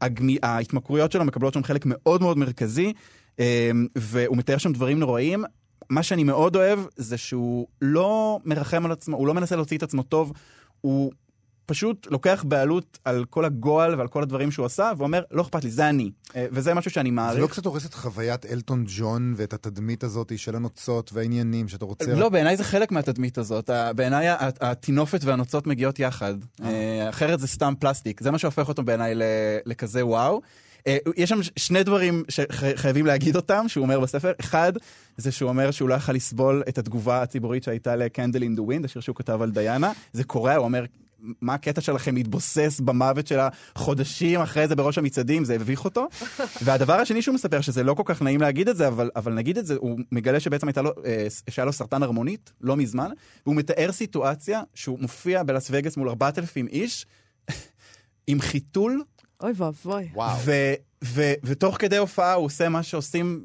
הגמי, 0.00 0.38
ההתמכרויות 0.42 1.12
שלו 1.12 1.24
מקבלות 1.24 1.54
שם 1.54 1.62
חלק 1.62 1.82
מאוד 1.86 2.22
מאוד 2.22 2.38
מרכזי, 2.38 2.92
אה, 3.40 3.70
והוא 3.96 4.36
מתאר 4.36 4.58
שם 4.58 4.72
דברים 4.72 4.98
נוראים. 4.98 5.44
מה 5.90 6.02
שאני 6.02 6.24
מאוד 6.24 6.56
אוהב 6.56 6.78
זה 6.96 7.16
שהוא 7.16 7.66
לא 7.82 8.40
מרחם 8.44 8.84
על 8.84 8.92
עצמו, 8.92 9.16
הוא 9.16 9.26
לא 9.26 9.34
מנסה 9.34 9.56
להוציא 9.56 9.78
את 9.78 9.82
עצמו 9.82 10.02
טוב, 10.02 10.32
הוא 10.80 11.12
פשוט 11.68 12.06
לוקח 12.10 12.44
בעלות 12.48 12.98
על 13.04 13.24
כל 13.30 13.44
הגועל 13.44 13.94
ועל 13.94 14.08
כל 14.08 14.22
הדברים 14.22 14.50
שהוא 14.50 14.66
עשה, 14.66 14.92
ואומר, 14.98 15.22
לא 15.30 15.42
אכפת 15.42 15.64
לי, 15.64 15.70
זה 15.70 15.88
אני. 15.88 16.10
אה, 16.36 16.46
וזה 16.52 16.74
משהו 16.74 16.90
שאני 16.90 17.08
זה 17.08 17.14
מעריך. 17.14 17.42
לא 17.42 17.46
קצת 17.46 17.66
הורס 17.66 17.86
את 17.86 17.94
חוויית 17.94 18.46
אלטון 18.46 18.84
ג'ון 18.88 19.34
ואת 19.36 19.52
התדמית 19.52 20.04
הזאת 20.04 20.38
של 20.38 20.56
הנוצות 20.56 21.10
והעניינים 21.12 21.68
שאתה 21.68 21.84
רוצה... 21.84 22.14
לא, 22.14 22.28
בעיניי 22.28 22.56
זה 22.56 22.64
חלק 22.64 22.92
מהתדמית 22.92 23.38
הזאת. 23.38 23.70
בעיניי 23.96 24.26
הטינופת 24.60 25.24
והנוצות 25.24 25.66
מגיעות 25.66 25.98
יחד. 25.98 26.34
אה, 26.64 27.08
אחרת 27.08 27.40
זה 27.40 27.46
סתם 27.46 27.74
פלסטיק. 27.78 28.20
זה 28.22 28.30
מה 28.30 28.38
שהופך 28.38 28.68
אותו 28.68 28.82
בעיניי 28.82 29.14
לכזה 29.66 30.06
וואו. 30.06 30.40
אה, 30.86 30.96
יש 31.16 31.28
שם 31.30 31.38
שני 31.56 31.82
דברים 31.82 32.24
שחייבים 32.28 33.06
להגיד 33.06 33.36
אותם, 33.36 33.64
שהוא 33.68 33.82
אומר 33.82 34.00
בספר. 34.00 34.32
אחד, 34.40 34.72
זה 35.16 35.32
שהוא 35.32 35.48
אומר 35.48 35.70
שהוא 35.70 35.88
לא 35.88 35.94
יכל 35.94 36.12
לסבול 36.12 36.62
את 36.68 36.78
התגובה 36.78 37.22
הציבורית 37.22 37.62
שהייתה 37.62 37.96
ל-Candle 37.96 38.40
in 38.40 38.58
the 38.58 38.62
Wind, 38.70 38.84
השיר 38.84 39.02
שהוא 39.02 39.16
כתב 39.16 39.42
על 39.42 39.50
דיאנה. 39.50 39.92
זה 40.12 40.24
קורה, 40.24 40.56
הוא 40.56 40.64
אומר, 40.64 40.84
מה 41.40 41.54
הקטע 41.54 41.80
שלכם 41.80 42.14
להתבוסס 42.14 42.80
במוות 42.84 43.26
שלה 43.26 43.48
חודשים 43.74 44.40
אחרי 44.40 44.68
זה 44.68 44.76
בראש 44.76 44.98
המצעדים, 44.98 45.44
זה 45.44 45.54
הביך 45.54 45.84
אותו. 45.84 46.08
והדבר 46.64 46.92
השני 46.92 47.22
שהוא 47.22 47.34
מספר, 47.34 47.60
שזה 47.60 47.82
לא 47.82 47.94
כל 47.94 48.02
כך 48.06 48.22
נעים 48.22 48.40
להגיד 48.40 48.68
את 48.68 48.76
זה, 48.76 48.88
אבל, 48.88 49.10
אבל 49.16 49.32
נגיד 49.32 49.58
את 49.58 49.66
זה, 49.66 49.74
הוא 49.78 49.98
מגלה 50.12 50.40
שבעצם 50.40 50.68
הייתה 50.68 50.82
לו, 50.82 50.90
אה, 51.04 51.26
שהיה 51.50 51.66
לו 51.66 51.72
סרטן 51.72 52.02
הרמונית, 52.02 52.52
לא 52.60 52.76
מזמן, 52.76 53.10
והוא 53.46 53.56
מתאר 53.56 53.92
סיטואציה 53.92 54.62
שהוא 54.74 54.98
מופיע 55.00 55.42
בלאס 55.42 55.68
וגאס 55.70 55.96
מול 55.96 56.08
4,000 56.08 56.66
איש, 56.66 57.06
עם 58.26 58.40
חיתול, 58.40 59.02
אוי 59.42 59.52
ואבוי. 59.56 60.08
וואו. 60.14 60.36
ו- 60.44 60.74
ו- 61.04 61.32
ותוך 61.44 61.76
כדי 61.78 61.96
הופעה 61.96 62.32
הוא 62.32 62.44
עושה 62.44 62.68
מה 62.68 62.82
שעושים 62.82 63.44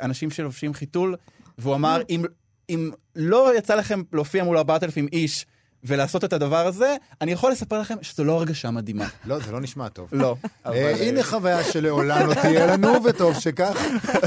אנשים 0.00 0.30
שלובשים 0.30 0.74
חיתול, 0.74 1.16
והוא 1.58 1.74
אמר, 1.74 2.02
אם, 2.10 2.24
אם 2.68 2.90
לא 3.16 3.58
יצא 3.58 3.74
לכם 3.74 4.02
להופיע 4.12 4.44
מול 4.44 4.58
4,000 4.58 5.06
איש 5.12 5.46
ולעשות 5.84 6.24
את 6.24 6.32
הדבר 6.32 6.66
הזה, 6.66 6.96
אני 7.20 7.32
יכול 7.32 7.52
לספר 7.52 7.80
לכם 7.80 7.94
שזו 8.02 8.24
לא 8.24 8.32
הרגשה 8.32 8.70
מדהימה. 8.70 9.08
לא, 9.26 9.38
זה 9.38 9.52
לא 9.52 9.60
נשמע 9.60 9.88
טוב. 9.88 10.08
לא. 10.12 10.36
אה, 10.66 10.72
אה, 10.72 11.08
הנה 11.08 11.22
חוויה 11.22 11.64
שלעולם 11.64 12.26
לא 12.28 12.34
תהיה 12.34 12.66
לנו, 12.66 12.88
וטוב 13.04 13.38
שכך. 13.38 13.76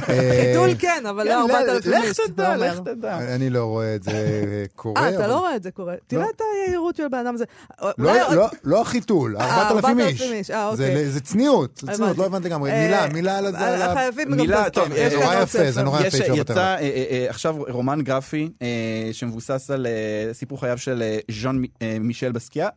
אה, 0.10 0.41
חיתול 0.46 0.70
כן, 0.80 1.04
אבל 1.10 1.24
כן, 1.24 1.30
לא 1.30 1.41
4,000 1.41 1.91
לך 1.94 2.04
איש. 2.04 2.18
תדע. 2.28 2.56
לך 2.58 2.80
תדע. 2.80 3.18
אני 3.36 3.50
לא 3.50 3.65
רואה 3.65 3.96
את 3.96 4.04
זה 4.04 4.12
קורה. 4.76 5.02
אה, 5.02 5.10
אתה 5.15 5.28
לא 5.28 5.38
רואה 5.39 5.56
את 5.56 5.63
זה 5.63 5.72
קורה. 5.72 5.94
תראה 6.08 6.26
את 6.36 6.41
היהירות 6.68 6.96
של 6.96 7.04
הבן 7.06 7.18
אדם 7.18 7.34
הזה. 7.36 7.46
לא, 7.98 8.13
לא, 8.36 8.48
לא 8.63 8.82
החיתול, 8.82 9.38
4,000 9.38 10.00
איש. 10.00 10.22
4,000 10.22 10.34
איש, 10.34 10.48
זה-. 10.78 11.12
זה 11.12 11.20
צניעות, 11.22 11.82
זה 11.86 11.91
צניעות. 11.91 12.18
לא 12.18 12.26
הבנתי 12.26 12.48
לגמרי. 12.48 12.72
מילה, 12.72 13.08
מילה 13.08 13.38
על 13.38 13.56
ה... 13.56 13.68
על 13.74 13.82
ה- 13.82 13.94
חייבים 13.94 14.32
גם 14.32 14.38
מילה, 14.38 14.70
טוב, 14.70 14.89
כאן 14.89 15.20
נורא 15.22 15.36
יפה, 15.41 15.72
זה. 15.72 15.84
נורא- 15.84 16.02
יפה 16.06 16.18
יצא 16.36 16.76
עכשיו 17.30 17.56
רומן 17.70 18.02
גרפי 18.02 18.50
שמבוסס 19.12 19.70
על 19.74 19.88
סיפור 20.34 20.60
חייו 20.60 20.78
של 20.78 21.04
ז'אן 21.45 21.62
אה, 21.81 21.97
מישל 21.99 22.31
בסקיה. 22.31 22.69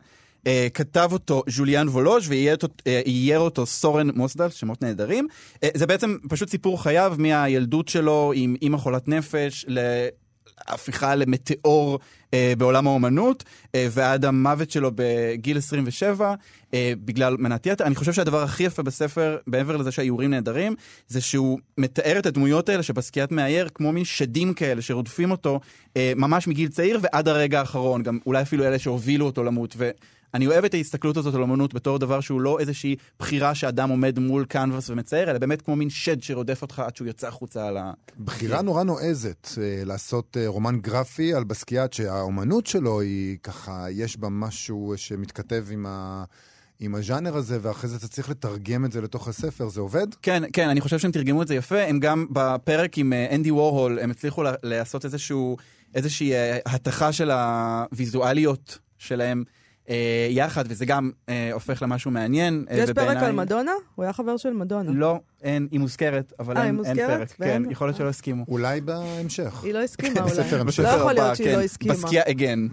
אה, 0.47 0.67
כתב 0.73 1.09
אותו 1.11 1.43
ז'וליאן 1.47 1.87
וולוז' 1.87 2.29
ואייר 2.29 2.55
אותו, 2.55 2.67
אייר 3.05 3.39
אותו 3.39 3.65
סורן 3.65 4.09
מוסדל, 4.09 4.49
שמות 4.49 4.81
נהדרים. 4.81 5.27
אה, 5.63 5.69
זה 5.73 5.87
בעצם 5.87 6.17
פשוט 6.29 6.49
סיפור 6.49 6.83
חייו 6.83 7.15
מהילדות 7.17 7.87
שלו 7.87 8.31
עם 8.35 8.55
אימא 8.61 8.77
חולת 8.77 9.07
נפש, 9.07 9.65
להפיכה 10.69 11.15
למטאור 11.15 11.99
אה, 12.33 12.53
בעולם 12.57 12.87
האומנות, 12.87 13.43
אה, 13.75 13.87
ועד 13.91 14.25
המוות 14.25 14.71
שלו 14.71 14.91
בגיל 14.95 15.57
27, 15.57 16.35
אה, 16.73 16.93
בגלל 17.05 17.37
מנת 17.39 17.65
יתר. 17.65 17.83
אני 17.83 17.95
חושב 17.95 18.13
שהדבר 18.13 18.43
הכי 18.43 18.63
יפה 18.63 18.83
בספר, 18.83 19.37
מעבר 19.47 19.77
לזה 19.77 19.91
שהאיורים 19.91 20.31
נהדרים, 20.31 20.75
זה 21.07 21.21
שהוא 21.21 21.59
מתאר 21.77 22.19
את 22.19 22.25
הדמויות 22.25 22.69
האלה 22.69 22.83
שבסקיית 22.83 23.31
מאייר 23.31 23.69
כמו 23.73 23.91
מין 23.91 24.05
שדים 24.05 24.53
כאלה 24.53 24.81
שרודפים 24.81 25.31
אותו 25.31 25.59
אה, 25.97 26.13
ממש 26.15 26.47
מגיל 26.47 26.69
צעיר 26.69 26.99
ועד 27.01 27.27
הרגע 27.27 27.59
האחרון, 27.59 28.03
גם 28.03 28.19
אולי 28.25 28.41
אפילו 28.41 28.63
אלה 28.63 28.79
שהובילו 28.79 29.25
אותו 29.25 29.43
למות. 29.43 29.73
ו... 29.77 29.89
אני 30.33 30.47
אוהב 30.47 30.65
את 30.65 30.73
ההסתכלות 30.73 31.17
הזאת 31.17 31.35
על 31.35 31.43
אמנות 31.43 31.73
בתור 31.73 31.99
דבר 31.99 32.21
שהוא 32.21 32.41
לא 32.41 32.59
איזושהי 32.59 32.95
בחירה 33.19 33.55
שאדם 33.55 33.89
עומד 33.89 34.19
מול 34.19 34.45
קנבס 34.45 34.89
ומצייר, 34.89 35.31
אלא 35.31 35.39
באמת 35.39 35.61
כמו 35.61 35.75
מין 35.75 35.89
שד 35.89 36.23
שרודף 36.23 36.61
אותך 36.61 36.79
עד 36.79 36.95
שהוא 36.95 37.07
יוצא 37.07 37.27
החוצה 37.27 37.67
על 37.67 37.77
ה... 37.77 37.91
בחירה 38.19 38.61
נורא 38.61 38.83
נועזת 38.83 39.47
אה, 39.61 39.81
לעשות 39.85 40.37
אה, 40.37 40.47
רומן 40.47 40.79
גרפי 40.79 41.33
על 41.33 41.43
בסקיאט, 41.43 41.93
שהאומנות 41.93 42.67
שלו 42.67 43.01
היא 43.01 43.37
ככה, 43.43 43.85
יש 43.91 44.17
בה 44.17 44.29
משהו 44.29 44.93
שמתכתב 44.95 45.65
עם 45.71 45.85
ה... 45.85 46.23
עם 46.81 46.95
הז'אנר 46.95 47.35
הזה, 47.35 47.59
ואחרי 47.61 47.89
זה 47.89 47.97
אתה 47.97 48.07
צריך 48.07 48.29
לתרגם 48.29 48.85
את 48.85 48.91
זה 48.91 49.01
לתוך 49.01 49.27
הספר, 49.27 49.69
זה 49.69 49.81
עובד? 49.81 50.07
כן, 50.21 50.43
כן, 50.53 50.69
אני 50.69 50.81
חושב 50.81 50.99
שהם 50.99 51.11
תרגמו 51.11 51.41
את 51.41 51.47
זה 51.47 51.55
יפה. 51.55 51.81
הם 51.81 51.99
גם 51.99 52.25
בפרק 52.29 52.97
עם 52.97 53.13
אה, 53.13 53.35
אנדי 53.35 53.51
וורהול, 53.51 53.99
הם 53.99 54.11
הצליחו 54.11 54.43
לעשות 54.63 55.05
איזשהו, 55.05 55.57
איזושהי 55.95 56.31
התכה 56.65 57.11
של 57.11 57.31
הוויזואליות 57.31 58.79
שלהם 58.97 59.43
אה, 59.89 59.95
יחד, 60.29 60.63
וזה 60.67 60.85
גם 60.85 61.11
אה, 61.29 61.49
הופך 61.53 61.81
למשהו 61.81 62.11
מעניין. 62.11 62.65
אה, 62.71 62.77
יש 62.77 62.89
פרק 62.89 62.97
ובעיניי- 63.07 63.25
על 63.25 63.31
מדונה? 63.31 63.71
הוא 63.95 64.03
היה 64.03 64.13
חבר 64.13 64.37
של 64.37 64.53
מדונה. 64.53 64.91
לא, 64.91 65.19
אין, 65.43 65.67
היא 65.71 65.79
מוזכרת, 65.79 66.33
אבל 66.39 66.57
אה, 66.57 66.63
אין, 66.65 66.75
היא 66.79 66.85
אין 66.85 66.95
מוזכרת? 66.97 67.17
פרק. 67.29 67.35
ואין? 67.39 67.63
כן, 67.65 67.71
יכול 67.71 67.87
להיות 67.87 67.97
שלא 67.97 68.09
הסכימו. 68.09 68.45
אולי 68.47 68.81
בהמשך. 68.81 69.63
היא 69.63 69.73
לא 69.73 69.83
הסכימה 69.83 70.19
אולי. 70.21 70.31
בספר 70.31 70.61
המשך. 70.61 70.83
לא 70.83 70.87
יכול 70.89 71.13
להיות 71.13 71.35
שהיא 71.35 71.47
כן, 71.47 71.55
לא 71.55 71.61
הסכימה. 71.63 71.93
בסקייה 71.93 72.23
אגן. 72.27 72.67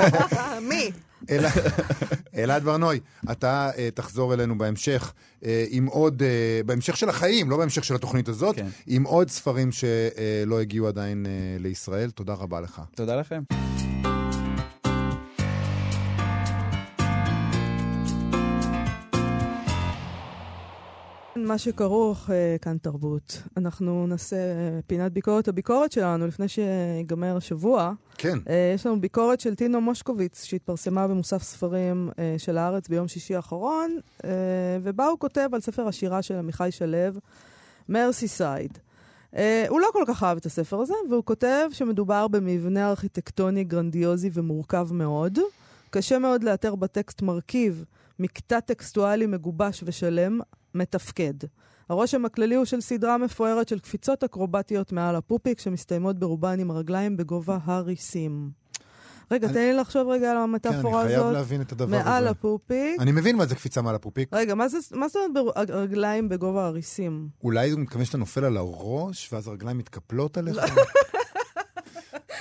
מי? 0.68 0.90
אלעד- 2.36 2.62
ברנוי, 2.64 3.00
אתה 3.32 3.70
uh, 3.74 3.78
תחזור 3.94 4.34
אלינו 4.34 4.58
בהמשך 4.58 5.12
uh, 5.40 5.44
עם 5.70 5.86
עוד, 5.86 6.22
uh, 6.22 6.66
בהמשך 6.66 6.96
של 6.96 7.08
החיים, 7.08 7.50
לא 7.50 7.56
בהמשך 7.56 7.84
של 7.84 7.94
התוכנית 7.94 8.28
הזאת, 8.28 8.56
כן. 8.56 8.66
עם 8.86 9.02
עוד 9.04 9.30
ספרים 9.30 9.72
שלא 9.72 10.60
הגיעו 10.60 10.88
עדיין 10.88 11.26
uh, 11.26 11.28
לישראל. 11.62 12.10
תודה 12.10 12.32
רבה 12.34 12.60
לך. 12.60 12.80
תודה 12.94 13.16
לכם. 13.16 13.42
מה 21.52 21.58
שכרוך, 21.58 22.30
אה, 22.30 22.56
כאן 22.62 22.76
תרבות. 22.78 23.42
אנחנו 23.56 24.06
נעשה 24.06 24.36
אה, 24.36 24.80
פינת 24.86 25.12
ביקורת 25.12 25.48
הביקורת 25.48 25.92
שלנו 25.92 26.26
לפני 26.26 26.46
שיגמר 26.48 27.36
השבוע. 27.36 27.92
כן, 28.18 28.38
אה, 28.48 28.72
יש 28.74 28.86
לנו 28.86 29.00
ביקורת 29.00 29.40
של 29.40 29.54
טינו 29.54 29.80
מושקוביץ, 29.80 30.44
שהתפרסמה 30.44 31.08
במוסף 31.08 31.42
ספרים 31.42 32.10
של 32.38 32.58
הארץ 32.58 32.88
ביום 32.88 33.08
שישי 33.08 33.36
האחרון, 33.36 33.98
ובה 34.82 35.06
הוא 35.06 35.18
כותב 35.18 35.48
על 35.52 35.60
ספר 35.60 35.88
השירה 35.88 36.22
של 36.22 36.34
עמיחי 36.34 36.68
שלו, 36.70 37.20
מרסי 37.88 38.28
סייד. 38.28 38.78
Uh, 39.32 39.36
הוא 39.68 39.80
לא 39.80 39.88
כל 39.92 40.04
כך 40.06 40.22
אהב 40.22 40.36
את 40.36 40.46
הספר 40.46 40.80
הזה, 40.80 40.94
והוא 41.10 41.24
כותב 41.24 41.68
שמדובר 41.72 42.28
במבנה 42.28 42.90
ארכיטקטוני 42.90 43.64
גרנדיוזי 43.64 44.30
ומורכב 44.32 44.88
מאוד. 44.92 45.38
קשה 45.90 46.18
מאוד 46.18 46.44
לאתר 46.44 46.74
בטקסט 46.74 47.22
מרכיב, 47.22 47.84
מקטע 48.18 48.60
טקסטואלי 48.60 49.26
מגובש 49.26 49.84
ושלם, 49.86 50.40
מתפקד. 50.74 51.34
הרושם 51.88 52.24
הכללי 52.24 52.54
הוא 52.54 52.64
של 52.64 52.80
סדרה 52.80 53.18
מפוארת 53.18 53.68
של 53.68 53.78
קפיצות 53.78 54.24
אקרובטיות 54.24 54.92
מעל 54.92 55.16
הפופיק, 55.16 55.60
שמסתיימות 55.60 56.18
ברובן 56.18 56.60
עם 56.60 56.72
רגליים 56.72 57.16
בגובה 57.16 57.58
הריסים. 57.64 58.50
רגע, 59.30 59.46
אני- 59.46 59.54
תן 59.54 59.60
לי 59.60 59.72
לחשוב 59.72 60.08
רגע 60.08 60.30
על 60.30 60.36
כן, 60.36 60.42
המטאפורה 60.42 61.00
אני 61.02 61.08
חייב 61.08 61.20
הזאת. 61.20 61.32
להבין 61.32 61.60
את 61.60 61.72
הדבר 61.72 61.86
מעל 61.98 62.22
הזה. 62.22 62.30
הפופיק. 62.30 63.00
אני 63.00 63.12
מבין 63.12 63.36
מה 63.36 63.46
זה 63.46 63.54
קפיצה 63.54 63.82
מעל 63.82 63.94
הפופיק. 63.94 64.28
רגע, 64.32 64.54
מה 64.54 64.68
זה 64.68 64.78
מה 64.92 65.08
זאת 65.08 65.16
אומרת 65.36 65.68
ברגליים 65.68 66.28
בגובה 66.28 66.66
הריסים? 66.66 67.28
אולי 67.44 67.70
הוא 67.70 67.80
מתכוון 67.80 68.04
שאתה 68.04 68.18
נופל 68.18 68.44
על 68.44 68.56
הראש, 68.56 69.32
ואז 69.32 69.48
הרגליים 69.48 69.78
מתקפלות 69.78 70.38
עליך? 70.38 70.56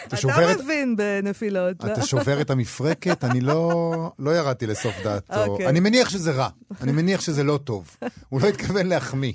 אתה 0.01 0.07
אתה 0.07 0.17
שובר 0.17 0.51
את- 0.51 0.59
מבין 0.61 0.95
בנפילות. 0.95 1.83
לא? 1.83 1.93
אתה 1.93 2.01
שובר 2.05 2.41
את 2.41 2.49
המפרקת? 2.49 3.23
אני 3.23 3.41
לא, 3.41 3.81
לא 4.19 4.31
ירדתי 4.37 4.67
לסוף 4.67 4.93
דעתו. 5.03 5.45
אוקיי. 5.45 5.67
אני 5.67 5.79
מניח 5.79 6.09
שזה 6.09 6.31
רע. 6.31 6.49
אני 6.81 6.91
מניח 6.91 7.21
שזה 7.21 7.43
לא 7.43 7.59
טוב. 7.63 7.97
הוא 8.29 8.41
לא 8.41 8.47
התכוון 8.47 8.85
להחמיא. 8.87 9.33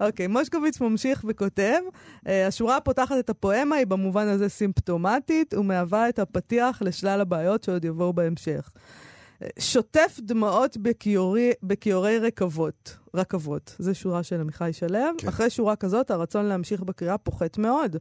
אוקיי, 0.00 0.26
מושקוביץ 0.26 0.80
ממשיך 0.80 1.24
וכותב, 1.28 1.78
אה, 2.28 2.46
השורה 2.46 2.76
הפותחת 2.76 3.18
את 3.18 3.30
הפואמה 3.30 3.76
היא 3.76 3.86
במובן 3.86 4.28
הזה 4.28 4.48
סימפטומטית 4.48 5.54
ומהווה 5.54 6.08
את 6.08 6.18
הפתיח 6.18 6.82
לשלל 6.82 7.20
הבעיות 7.20 7.62
שעוד 7.64 7.84
יבואו 7.84 8.12
בהמשך. 8.12 8.70
אה, 9.42 9.48
שוטף 9.58 10.18
דמעות 10.22 10.76
בכיורי, 10.76 11.52
בכיורי 11.62 12.18
רכבות, 12.18 12.96
רכבות. 13.14 13.76
זו 13.78 13.94
שורה 13.94 14.22
של 14.22 14.40
עמיחי 14.40 14.70
שלו. 14.72 14.98
כן. 15.18 15.28
אחרי 15.28 15.50
שורה 15.50 15.76
כזאת, 15.76 16.10
הרצון 16.10 16.44
להמשיך 16.46 16.80
בקריאה 16.82 17.18
פוחת 17.18 17.58
מאוד. 17.58 17.96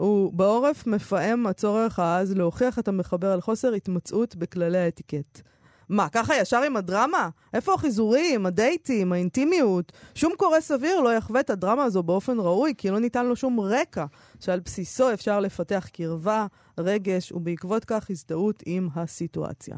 הוא 0.00 0.32
בעורף 0.32 0.86
מפעם 0.86 1.46
הצורך 1.46 1.98
העז 1.98 2.32
להוכיח 2.32 2.78
את 2.78 2.88
המחבר 2.88 3.32
על 3.32 3.40
חוסר 3.40 3.72
התמצאות 3.72 4.36
בכללי 4.36 4.78
האטיקט. 4.78 5.40
מה, 5.88 6.08
ככה 6.08 6.36
ישר 6.36 6.62
עם 6.62 6.76
הדרמה? 6.76 7.28
איפה 7.54 7.74
החיזורים, 7.74 8.46
הדייטים, 8.46 9.12
האינטימיות? 9.12 9.92
שום 10.14 10.32
קורא 10.36 10.60
סביר 10.60 11.00
לא 11.00 11.14
יחווה 11.14 11.40
את 11.40 11.50
הדרמה 11.50 11.84
הזו 11.84 12.02
באופן 12.02 12.38
ראוי, 12.38 12.74
כי 12.78 12.90
לא 12.90 12.98
ניתן 12.98 13.26
לו 13.26 13.36
שום 13.36 13.60
רקע 13.60 14.06
שעל 14.40 14.60
בסיסו 14.60 15.12
אפשר 15.12 15.40
לפתח 15.40 15.88
קרבה, 15.92 16.46
רגש, 16.78 17.32
ובעקבות 17.32 17.84
כך 17.84 18.10
הזדהות 18.10 18.62
עם 18.66 18.88
הסיטואציה. 18.94 19.76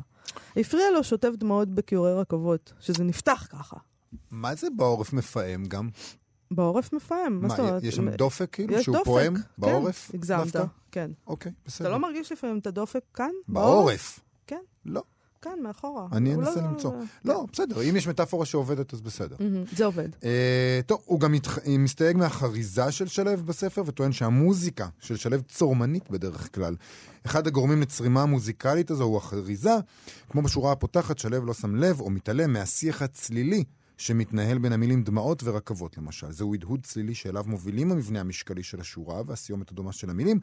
הפריע 0.56 0.90
לו 0.90 1.04
שוטף 1.04 1.30
דמעות 1.36 1.68
בכיורי 1.68 2.14
רכבות, 2.14 2.72
שזה 2.80 3.04
נפתח 3.04 3.48
ככה. 3.50 3.76
מה 4.30 4.54
זה 4.54 4.66
בעורף 4.76 5.12
מפעם 5.12 5.64
גם? 5.64 5.88
בעורף 6.54 6.92
מפעם, 6.92 7.38
מה 7.42 7.48
זאת 7.48 7.58
אומרת? 7.58 7.84
יש 7.84 7.94
שם 7.96 8.10
דופק 8.10 8.48
כאילו? 8.52 8.74
יש 8.74 8.84
שהוא 8.84 8.92
דופק, 8.96 9.04
פועם? 9.06 9.34
כן, 9.36 9.42
בעורף? 9.58 10.10
הגזמת, 10.14 10.40
דווקא? 10.44 10.64
כן. 10.92 11.10
אוקיי, 11.26 11.52
בסדר. 11.66 11.88
אתה 11.88 11.96
לא 11.96 12.00
מרגיש 12.02 12.32
לפעמים 12.32 12.58
את 12.58 12.66
הדופק 12.66 13.00
כאן? 13.14 13.30
בעורף? 13.48 14.20
כן. 14.46 14.60
לא. 14.86 15.02
כאן, 15.42 15.52
מאחורה. 15.62 16.06
אני 16.12 16.34
הוא 16.34 16.42
אנסה 16.42 16.60
לא- 16.60 16.66
למצוא. 16.68 16.92
לא, 17.24 17.44
בסדר, 17.52 17.82
אם 17.90 17.96
יש 17.96 18.08
מטאפורה 18.08 18.46
שעובדת 18.46 18.94
אז 18.94 19.00
בסדר. 19.00 19.36
זה 19.76 19.84
עובד. 19.84 20.08
אה, 20.24 20.80
טוב, 20.86 21.00
הוא 21.04 21.20
גם 21.20 21.32
התח- 21.34 21.58
מסתייג 21.68 22.16
מהחריזה 22.16 22.92
של 22.92 23.06
שלו 23.08 23.36
בספר, 23.36 23.82
וטוען 23.86 24.12
שהמוזיקה 24.12 24.88
של 25.00 25.16
שלו 25.16 25.42
צורמנית 25.48 26.10
בדרך 26.10 26.54
כלל. 26.54 26.76
אחד 27.26 27.46
הגורמים 27.46 27.80
לצרימה 27.82 28.22
המוזיקלית 28.22 28.90
הזו 28.90 29.04
הוא 29.04 29.16
החריזה. 29.16 29.74
כמו 30.30 30.42
בשורה 30.42 30.72
הפותחת, 30.72 31.18
שלו 31.18 31.46
לא 31.46 31.54
שם 31.54 31.76
לב 31.76 32.00
או 32.00 32.10
מתעלם 32.10 32.52
מהשיח 32.52 33.02
הצלילי 33.02 33.64
שמתנהל 34.02 34.58
בין 34.58 34.72
המילים 34.72 35.02
דמעות 35.02 35.42
ורכבות, 35.44 35.98
למשל. 35.98 36.32
זהו 36.32 36.54
הדהוד 36.54 36.80
צלילי 36.82 37.14
שאליו 37.14 37.44
מובילים 37.46 37.92
המבנה 37.92 38.20
המשקלי 38.20 38.62
של 38.62 38.80
השורה 38.80 39.22
והסיומת 39.26 39.70
הדומה 39.70 39.92
של 39.92 40.10
המילים, 40.10 40.40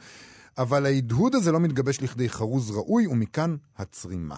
אבל 0.57 0.85
ההדהוד 0.85 1.35
הזה 1.35 1.51
לא 1.51 1.59
מתגבש 1.59 2.01
לכדי 2.01 2.29
חרוז 2.29 2.71
ראוי, 2.71 3.07
ומכאן 3.07 3.55
הצרימה. 3.77 4.35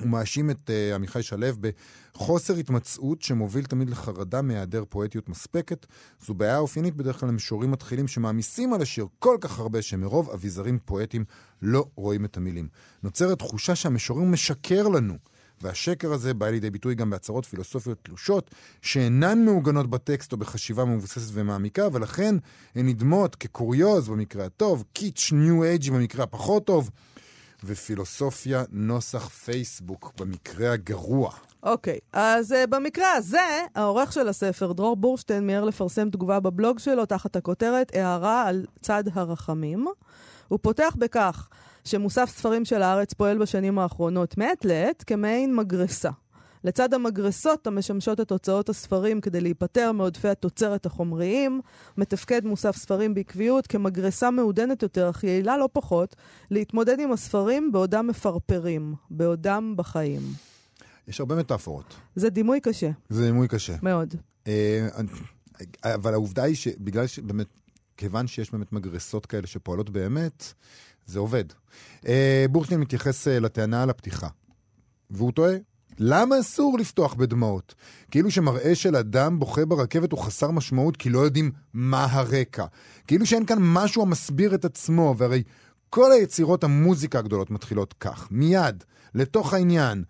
הוא 0.00 0.08
מאשים 0.08 0.50
את 0.50 0.70
uh, 0.70 0.94
עמיחי 0.94 1.22
שלו 1.22 1.46
בחוסר 1.60 2.56
התמצאות 2.56 3.22
שמוביל 3.22 3.64
תמיד 3.64 3.90
לחרדה 3.90 4.42
מהיעדר 4.42 4.84
פואטיות 4.88 5.28
מספקת. 5.28 5.86
זו 6.26 6.34
בעיה 6.34 6.58
אופיינית 6.58 6.94
בדרך 6.96 7.20
כלל 7.20 7.28
למשוררים 7.28 7.70
מתחילים 7.70 8.08
שמעמיסים 8.08 8.72
על 8.72 8.82
השיר 8.82 9.06
כל 9.18 9.36
כך 9.40 9.58
הרבה 9.58 9.82
שמרוב 9.82 10.30
אביזרים 10.30 10.78
פואטיים 10.84 11.24
לא 11.62 11.86
רואים 11.94 12.24
את 12.24 12.36
המילים. 12.36 12.68
נוצרת 13.02 13.38
תחושה 13.38 13.74
שהמשורר 13.74 14.22
משקר 14.22 14.88
לנו. 14.88 15.18
והשקר 15.62 16.12
הזה 16.12 16.34
בא 16.34 16.48
לידי 16.48 16.70
ביטוי 16.70 16.94
גם 16.94 17.10
בהצהרות 17.10 17.44
פילוסופיות 17.44 17.98
תלושות, 18.02 18.50
שאינן 18.82 19.44
מעוגנות 19.44 19.90
בטקסט 19.90 20.32
או 20.32 20.36
בחשיבה 20.36 20.84
מבוססת 20.84 21.30
ומעמיקה, 21.32 21.88
ולכן 21.92 22.34
הן 22.74 22.88
נדמות 22.88 23.34
כקוריוז 23.34 24.08
במקרה 24.08 24.44
הטוב, 24.44 24.84
קיץ' 24.92 25.30
ניו 25.32 25.64
אייג' 25.64 25.90
במקרה 25.90 26.24
הפחות 26.24 26.66
טוב, 26.66 26.90
ופילוסופיה 27.64 28.64
נוסח 28.70 29.28
פייסבוק 29.28 30.12
במקרה 30.18 30.72
הגרוע. 30.72 31.32
אוקיי, 31.62 31.98
אז 32.12 32.52
uh, 32.52 32.66
במקרה 32.66 33.12
הזה, 33.12 33.66
העורך 33.74 34.12
של 34.12 34.28
הספר, 34.28 34.72
דרור 34.72 34.96
בורשטיין, 34.96 35.46
מיהר 35.46 35.64
לפרסם 35.64 36.10
תגובה 36.10 36.40
בבלוג 36.40 36.78
שלו 36.78 37.06
תחת 37.06 37.36
הכותרת 37.36 37.96
הערה 37.96 38.48
על 38.48 38.66
צד 38.80 39.04
הרחמים. 39.12 39.86
הוא 40.48 40.58
פותח 40.62 40.94
בכך 40.98 41.48
שמוסף 41.84 42.30
ספרים 42.36 42.64
של 42.64 42.82
הארץ 42.82 43.12
פועל 43.12 43.38
בשנים 43.38 43.78
האחרונות 43.78 44.38
מעת 44.38 44.64
לעת 44.64 45.04
כמעין 45.06 45.56
מגרסה. 45.56 46.10
לצד 46.64 46.94
המגרסות 46.94 47.66
המשמשות 47.66 48.20
את 48.20 48.32
הוצאות 48.32 48.68
הספרים 48.68 49.20
כדי 49.20 49.40
להיפטר 49.40 49.92
מעודפי 49.92 50.28
התוצרת 50.28 50.86
החומריים, 50.86 51.60
מתפקד 51.96 52.44
מוסף 52.44 52.76
ספרים 52.76 53.14
בעקביות 53.14 53.66
כמגרסה 53.66 54.30
מעודנת 54.30 54.82
יותר, 54.82 55.10
אך 55.10 55.24
יעילה 55.24 55.58
לא 55.58 55.68
פחות, 55.72 56.16
להתמודד 56.50 57.00
עם 57.00 57.12
הספרים 57.12 57.72
בעודם 57.72 58.06
מפרפרים, 58.06 58.94
בעודם 59.10 59.74
בחיים. 59.76 60.22
יש 61.08 61.20
הרבה 61.20 61.36
מטאפורות. 61.36 61.94
זה 62.16 62.30
דימוי 62.30 62.60
קשה, 62.60 62.90
זה 63.08 63.24
דימוי 63.24 63.48
קשה. 63.48 63.76
מאוד. 63.82 64.14
אה, 64.46 64.88
אבל 65.84 66.12
העובדה 66.12 66.42
היא 66.42 66.56
שבגלל 66.56 67.06
שבאמת, 67.06 67.46
כיוון 67.96 68.26
שיש 68.26 68.52
באמת 68.52 68.72
מגרסות 68.72 69.26
כאלה 69.26 69.46
שפועלות 69.46 69.90
באמת, 69.90 70.52
זה 71.06 71.18
עובד. 71.18 71.44
אה, 72.06 72.46
בורשטיין 72.50 72.80
מתייחס 72.80 73.28
אה, 73.28 73.40
לטענה 73.40 73.82
על 73.82 73.90
הפתיחה, 73.90 74.28
והוא 75.10 75.32
טועה. 75.32 75.54
למה 75.98 76.40
אסור 76.40 76.78
לפתוח 76.78 77.14
בדמעות? 77.14 77.74
כאילו 78.10 78.30
שמראה 78.30 78.74
של 78.74 78.96
אדם 78.96 79.38
בוכה 79.38 79.64
ברכבת 79.64 80.12
הוא 80.12 80.20
חסר 80.20 80.50
משמעות 80.50 80.96
כי 80.96 81.10
לא 81.10 81.18
יודעים 81.18 81.50
מה 81.74 82.06
הרקע. 82.10 82.64
כאילו 83.06 83.26
שאין 83.26 83.46
כאן 83.46 83.58
משהו 83.60 84.02
המסביר 84.02 84.54
את 84.54 84.64
עצמו, 84.64 85.14
והרי 85.18 85.42
כל 85.90 86.12
היצירות 86.12 86.64
המוזיקה 86.64 87.18
הגדולות 87.18 87.50
מתחילות 87.50 87.92
כך, 88.00 88.28
מיד, 88.30 88.84
לתוך 89.14 89.54
העניין. 89.54 90.04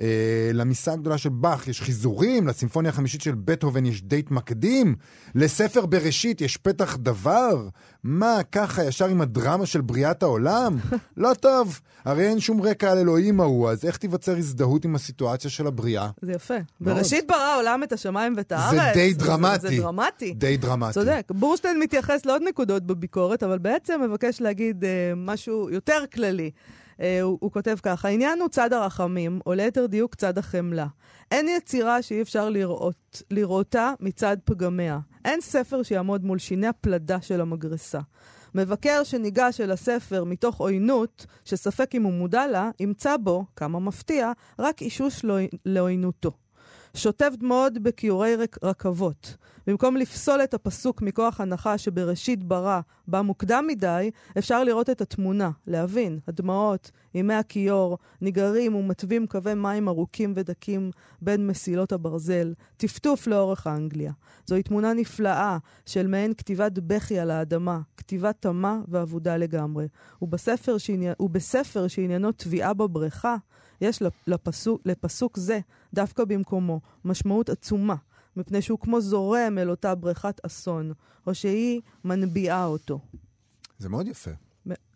אה, 0.00 0.50
למיסה 0.54 0.92
הגדולה 0.92 1.18
של 1.18 1.28
באך 1.28 1.68
יש 1.68 1.82
חיזורים, 1.82 2.46
לסימפוניה 2.46 2.90
החמישית 2.90 3.22
של 3.22 3.34
בטהובן 3.34 3.86
יש 3.86 4.02
דייט 4.02 4.30
מקדים, 4.30 4.94
לספר 5.34 5.86
בראשית 5.86 6.40
יש 6.40 6.56
פתח 6.56 6.96
דבר. 6.96 7.68
מה, 8.04 8.38
ככה, 8.52 8.84
ישר 8.84 9.08
עם 9.08 9.20
הדרמה 9.20 9.66
של 9.66 9.80
בריאת 9.80 10.22
העולם? 10.22 10.78
לא 11.16 11.34
טוב, 11.34 11.80
הרי 12.04 12.28
אין 12.28 12.40
שום 12.40 12.62
רקע 12.62 12.92
על 12.92 12.98
אלוהים 12.98 13.40
ההוא, 13.40 13.70
אז 13.70 13.84
איך 13.84 13.96
תיווצר 13.96 14.36
הזדהות 14.36 14.84
עם 14.84 14.94
הסיטואציה 14.94 15.50
של 15.50 15.66
הבריאה? 15.66 16.08
זה 16.22 16.32
יפה. 16.32 16.54
בראשית 16.80 17.26
ברא 17.28 17.36
העולם 17.36 17.82
את 17.82 17.92
השמיים 17.92 18.34
ואת 18.36 18.52
הארץ. 18.52 18.74
זה 18.74 18.80
די 18.94 19.14
דרמטי. 19.14 19.60
זה 19.60 19.82
דרמטי. 19.82 20.34
די 20.34 20.56
דרמטי. 20.56 20.92
צודק. 20.92 21.26
בורשטיין 21.30 21.80
מתייחס 21.80 22.26
לעוד 22.26 22.42
נקודות 22.48 22.86
בביקורת, 22.86 23.42
אבל 23.42 23.58
בעצם 23.58 24.00
מבקש 24.08 24.40
להגיד 24.40 24.84
אה, 24.84 25.12
משהו 25.16 25.70
יותר 25.70 26.04
כללי. 26.14 26.50
אה, 27.00 27.22
הוא, 27.22 27.38
הוא 27.40 27.52
כותב 27.52 27.76
כך, 27.82 28.04
העניין 28.04 28.40
הוא 28.40 28.48
צד 28.48 28.72
הרחמים, 28.72 29.40
או 29.46 29.54
ליתר 29.54 29.86
דיוק 29.86 30.14
צד 30.14 30.38
החמלה. 30.38 30.86
אין 31.30 31.48
יצירה 31.48 32.02
שאי 32.02 32.22
אפשר 32.22 32.48
לראות, 32.48 33.22
לראותה 33.30 33.92
מצד 34.00 34.36
פגמיה. 34.44 34.98
אין 35.24 35.40
ספר 35.40 35.82
שיעמוד 35.82 36.24
מול 36.24 36.38
שיני 36.38 36.66
הפלדה 36.66 37.20
של 37.20 37.40
המגרסה. 37.40 38.00
מבקר 38.54 39.04
שניגש 39.04 39.60
אל 39.60 39.70
הספר 39.70 40.24
מתוך 40.24 40.60
עוינות, 40.60 41.26
שספק 41.44 41.94
אם 41.94 42.02
הוא 42.02 42.12
מודע 42.12 42.46
לה, 42.46 42.70
ימצא 42.80 43.16
בו, 43.16 43.44
כמה 43.56 43.78
מפתיע, 43.80 44.32
רק 44.58 44.82
אישוש 44.82 45.24
לעוינותו. 45.64 46.30
שוטף 46.94 47.30
דמעות 47.38 47.78
בכיורי 47.78 48.34
רכבות. 48.62 49.36
במקום 49.68 49.96
לפסול 49.96 50.40
את 50.44 50.54
הפסוק 50.54 51.02
מכוח 51.02 51.40
הנחה 51.40 51.78
שבראשית 51.78 52.44
ברא 52.44 52.80
בא 53.06 53.20
מוקדם 53.22 53.64
מדי, 53.68 54.10
אפשר 54.38 54.64
לראות 54.64 54.90
את 54.90 55.00
התמונה, 55.00 55.50
להבין, 55.66 56.18
הדמעות, 56.28 56.90
ימי 57.14 57.34
הכיור, 57.34 57.98
ניגרים 58.20 58.74
ומתווים 58.74 59.26
קווי 59.26 59.54
מים 59.54 59.88
ארוכים 59.88 60.32
ודקים 60.36 60.90
בין 61.22 61.46
מסילות 61.46 61.92
הברזל, 61.92 62.54
טפטוף 62.76 63.26
לאורך 63.26 63.66
האנגליה. 63.66 64.12
זוהי 64.46 64.62
תמונה 64.62 64.92
נפלאה 64.92 65.58
של 65.86 66.06
מעין 66.06 66.34
כתיבת 66.34 66.72
בכי 66.78 67.18
על 67.18 67.30
האדמה, 67.30 67.80
כתיבה 67.96 68.32
תמה 68.32 68.80
ואבודה 68.88 69.36
לגמרי. 69.36 69.88
ובספר, 70.22 70.78
שעני... 70.78 71.08
ובספר 71.20 71.88
שעניינו 71.88 72.32
תביעה 72.32 72.74
בבריכה, 72.74 73.36
יש 73.80 74.02
לפסוק, 74.26 74.80
לפסוק 74.84 75.36
זה, 75.36 75.60
דווקא 75.94 76.24
במקומו, 76.24 76.80
משמעות 77.04 77.48
עצומה, 77.48 77.94
מפני 78.38 78.62
שהוא 78.62 78.78
כמו 78.78 79.00
זורם 79.00 79.58
אל 79.58 79.70
אותה 79.70 79.94
בריכת 79.94 80.40
אסון, 80.46 80.92
או 81.26 81.34
שהיא 81.34 81.80
מנביאה 82.04 82.64
אותו. 82.64 83.00
זה 83.78 83.88
מאוד 83.88 84.08
יפה. 84.08 84.30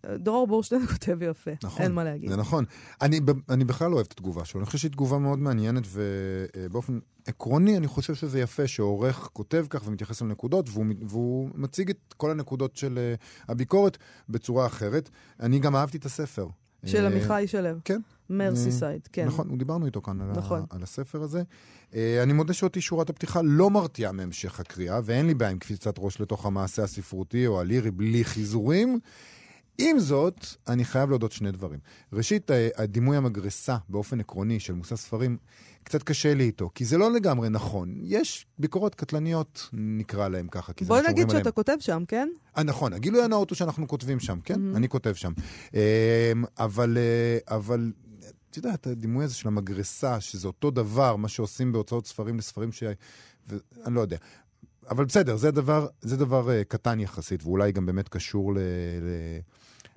דרור 0.06 0.46
בורשטיין 0.46 0.86
כותב 0.92 1.18
יפה, 1.22 1.50
נכון, 1.64 1.82
אין 1.82 1.92
מה 1.92 2.04
להגיד. 2.04 2.30
זה 2.30 2.36
נכון. 2.36 2.64
אני, 3.02 3.20
אני 3.48 3.64
בכלל 3.64 3.90
לא 3.90 3.94
אוהב 3.94 4.06
את 4.06 4.12
התגובה 4.12 4.44
שלו, 4.44 4.60
אני 4.60 4.66
חושב 4.66 4.78
שהיא 4.78 4.90
תגובה 4.90 5.18
מאוד 5.18 5.38
מעניינת, 5.38 5.84
ובאופן 5.86 6.98
עקרוני 7.26 7.76
אני 7.76 7.86
חושב 7.86 8.14
שזה 8.14 8.40
יפה 8.40 8.66
שעורך 8.66 9.28
כותב 9.32 9.66
כך 9.70 9.82
ומתייחס 9.86 10.22
לנקודות, 10.22 10.68
והוא, 10.68 10.86
והוא 11.02 11.50
מציג 11.54 11.90
את 11.90 12.14
כל 12.16 12.30
הנקודות 12.30 12.76
של 12.76 12.98
uh, 13.18 13.48
הביקורת 13.48 13.98
בצורה 14.28 14.66
אחרת. 14.66 15.10
אני 15.40 15.58
גם 15.58 15.76
אהבתי 15.76 15.98
את 15.98 16.04
הספר. 16.04 16.46
של 16.84 17.04
אה, 17.04 17.06
עמיחי 17.06 17.44
שלו. 17.46 17.70
כן. 17.84 18.00
מרסיסייד, 18.32 19.08
כן. 19.12 19.26
נכון, 19.26 19.58
דיברנו 19.58 19.86
איתו 19.86 20.02
כאן 20.02 20.18
נכון. 20.36 20.58
על, 20.58 20.64
על 20.70 20.82
הספר 20.82 21.22
הזה. 21.22 21.42
אה, 21.94 22.22
אני 22.22 22.32
מודה 22.32 22.52
שאותי 22.52 22.80
שורת 22.80 23.10
הפתיחה 23.10 23.40
לא 23.44 23.70
מרתיעה 23.70 24.12
מהמשך 24.12 24.60
הקריאה, 24.60 25.00
ואין 25.04 25.26
לי 25.26 25.34
בעיה 25.34 25.50
עם 25.50 25.58
קפיצת 25.58 25.94
ראש 25.98 26.20
לתוך 26.20 26.46
המעשה 26.46 26.82
הספרותי 26.82 27.46
או 27.46 27.60
הלירי 27.60 27.90
בלי 27.90 28.24
חיזורים. 28.24 28.98
עם 29.78 29.98
זאת, 29.98 30.46
אני 30.68 30.84
חייב 30.84 31.08
להודות 31.08 31.32
שני 31.32 31.52
דברים. 31.52 31.78
ראשית, 32.12 32.50
הדימוי 32.76 33.16
המגרסה 33.16 33.76
באופן 33.88 34.20
עקרוני 34.20 34.60
של 34.60 34.72
מושא 34.72 34.96
ספרים, 34.96 35.36
קצת 35.84 36.02
קשה 36.02 36.34
לי 36.34 36.44
איתו, 36.44 36.70
כי 36.74 36.84
זה 36.84 36.98
לא 36.98 37.12
לגמרי 37.12 37.48
נכון. 37.48 37.94
יש 38.02 38.46
ביקורות 38.58 38.94
קטלניות, 38.94 39.68
נקרא 39.72 40.28
להם 40.28 40.48
ככה, 40.48 40.72
כי 40.72 40.84
זה 40.84 40.88
בוא 40.88 41.00
נגיד 41.08 41.28
שאתה 41.28 41.38
עליהם. 41.38 41.52
כותב 41.52 41.76
שם, 41.80 42.02
כן? 42.08 42.28
אה, 42.58 42.62
נכון, 42.62 42.92
הגילוי 42.92 43.22
הנאות 43.22 43.50
הוא 43.50 43.56
שאנחנו 43.56 43.88
כותבים 43.88 44.20
שם, 44.20 44.38
כן? 44.44 44.54
Mm-hmm. 44.54 44.76
אני 44.76 44.88
כותב 44.88 45.12
שם. 45.14 45.32
אבל, 46.58 46.98
אבל 47.48 47.92
את 48.52 48.56
יודעת, 48.56 48.86
הדימוי 48.86 49.24
הזה 49.24 49.34
של 49.34 49.48
המגרסה, 49.48 50.20
שזה 50.20 50.46
אותו 50.46 50.70
דבר, 50.70 51.16
מה 51.16 51.28
שעושים 51.28 51.72
בהוצאות 51.72 52.06
ספרים 52.06 52.38
לספרים 52.38 52.72
ש... 52.72 52.82
אני 53.86 53.94
לא 53.94 54.00
יודע. 54.00 54.16
אבל 54.90 55.04
בסדר, 55.04 55.36
זה 55.36 55.50
דבר, 55.50 55.86
זה 56.00 56.16
דבר 56.16 56.48
uh, 56.48 56.64
קטן 56.64 57.00
יחסית, 57.00 57.44
ואולי 57.44 57.72
גם 57.72 57.86
באמת 57.86 58.08
קשור 58.08 58.54
ל... 58.54 58.58
ל... 58.58 59.10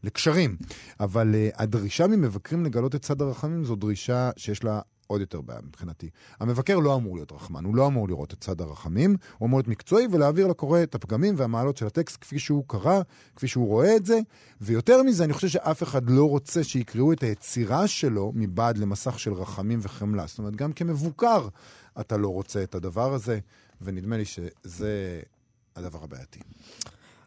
לקשרים. 0.03 0.58
אבל 0.99 1.36
uh, 1.36 1.62
הדרישה 1.62 2.08
ממבקרים 2.08 2.66
לגלות 2.66 2.95
את 2.95 3.01
צד 3.01 3.22
הרחמים 3.22 3.66
זו 3.66 3.76
דרישה 3.76 4.32
שיש 4.38 4.64
לה 4.64 4.82
עוד 5.08 5.22
יותר 5.22 5.41
בעיה 5.41 5.60
מבחינתי. 5.62 6.10
המבקר 6.39 6.80
לא 6.80 6.95
אמור 6.95 7.16
להיות 7.16 7.32
רחמן, 7.32 7.66
הוא 7.66 7.76
לא 7.76 7.88
אמור 7.88 8.08
לראות 8.08 8.34
את 8.34 8.41
צד 8.41 8.62
הרחמים, 8.62 9.16
הוא 9.38 9.45
אמור 9.47 9.60
להיות 9.60 9.68
מקצועי 9.68 10.08
ולהעביר 10.12 10.47
לקורא 10.47 10.84
את 10.84 10.95
הפגמים 10.95 11.34
והמעלות 11.38 11.78
של 11.78 11.88
הטקסט 11.88 12.18
כפי 12.22 12.39
שהוא 12.39 12.64
קרא, 12.68 13.01
כפי 13.36 13.47
שהוא 13.47 13.68
רואה 13.68 13.95
את 13.95 14.06
זה. 14.06 14.20
ויותר 14.62 15.03
מזה, 15.03 15.24
אני 15.24 15.34
חושב 15.34 15.47
שאף 15.47 15.84
אחד 15.84 16.10
לא 16.10 16.30
רוצה 16.30 16.64
שיקראו 16.64 17.14
את 17.14 17.24
היצירה 17.24 17.88
שלו 17.88 18.32
מבעד 18.36 18.78
למסך 18.78 19.20
של 19.20 19.34
רחמים 19.34 19.80
וחמלה. 19.82 20.28
זאת 20.28 20.39
אומרת, 20.39 20.56
גם 20.56 20.74
כמבוקר 20.74 21.47
אתה 21.99 22.18
לא 22.18 22.28
רוצה 22.28 22.64
את 22.64 22.76
הדבר 22.76 23.14
הזה, 23.14 23.39
ונדמה 23.82 24.18
לי 24.18 24.26
שזה 24.26 25.22
הדבר 25.76 26.03
הבעייתי. 26.03 26.39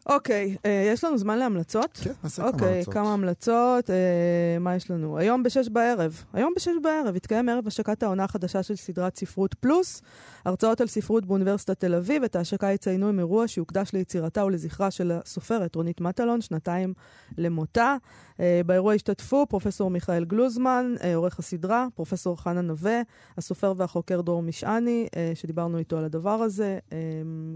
אוקיי, 0.09 0.55
אה, 0.65 0.89
יש 0.93 1.03
לנו 1.03 1.17
זמן 1.17 1.37
להמלצות? 1.37 1.99
כן, 2.03 2.11
נעשה 2.23 2.47
אוקיי, 2.47 2.59
כמה 2.59 2.73
המלצות. 2.73 2.93
כמה 2.93 3.13
המלצות. 3.13 3.89
אה, 3.89 4.59
מה 4.59 4.75
יש 4.75 4.91
לנו? 4.91 5.17
היום 5.17 5.43
בשש 5.43 5.69
בערב. 5.69 6.23
היום 6.33 6.53
בשש 6.55 6.71
בערב 6.83 7.15
יתקיים 7.15 7.49
ערב 7.49 7.67
השקת 7.67 8.03
העונה 8.03 8.23
החדשה 8.23 8.63
של 8.63 8.75
סדרת 8.75 9.15
ספרות 9.15 9.53
פלוס. 9.53 10.01
הרצאות 10.45 10.81
על 10.81 10.87
ספרות 10.87 11.25
באוניברסיטת 11.25 11.79
תל 11.79 11.95
אביב. 11.95 12.23
את 12.23 12.35
ההשקה 12.35 12.71
יציינו 12.71 13.09
עם 13.09 13.19
אירוע 13.19 13.47
שיוקדש 13.47 13.93
ליצירתה 13.93 14.45
ולזכרה 14.45 14.91
של 14.91 15.11
הסופרת 15.11 15.75
רונית 15.75 16.01
מטלון, 16.01 16.41
שנתיים 16.41 16.93
למותה. 17.37 17.95
אה, 18.39 18.61
באירוע 18.65 18.93
השתתפו 18.93 19.45
פרופסור 19.49 19.89
מיכאל 19.89 20.25
גלוזמן, 20.25 20.93
אה, 21.03 21.15
עורך 21.15 21.39
הסדרה, 21.39 21.87
פרופסור 21.95 22.41
חנה 22.41 22.61
נווה, 22.61 23.01
הסופר 23.37 23.73
והחוקר 23.77 24.21
דרור 24.21 24.41
משעני, 24.41 25.07
אה, 25.15 25.31
שדיברנו 25.35 25.77
איתו 25.77 25.97
על 25.97 26.05
הדבר 26.05 26.29
הזה, 26.29 26.79
אה, 26.93 26.97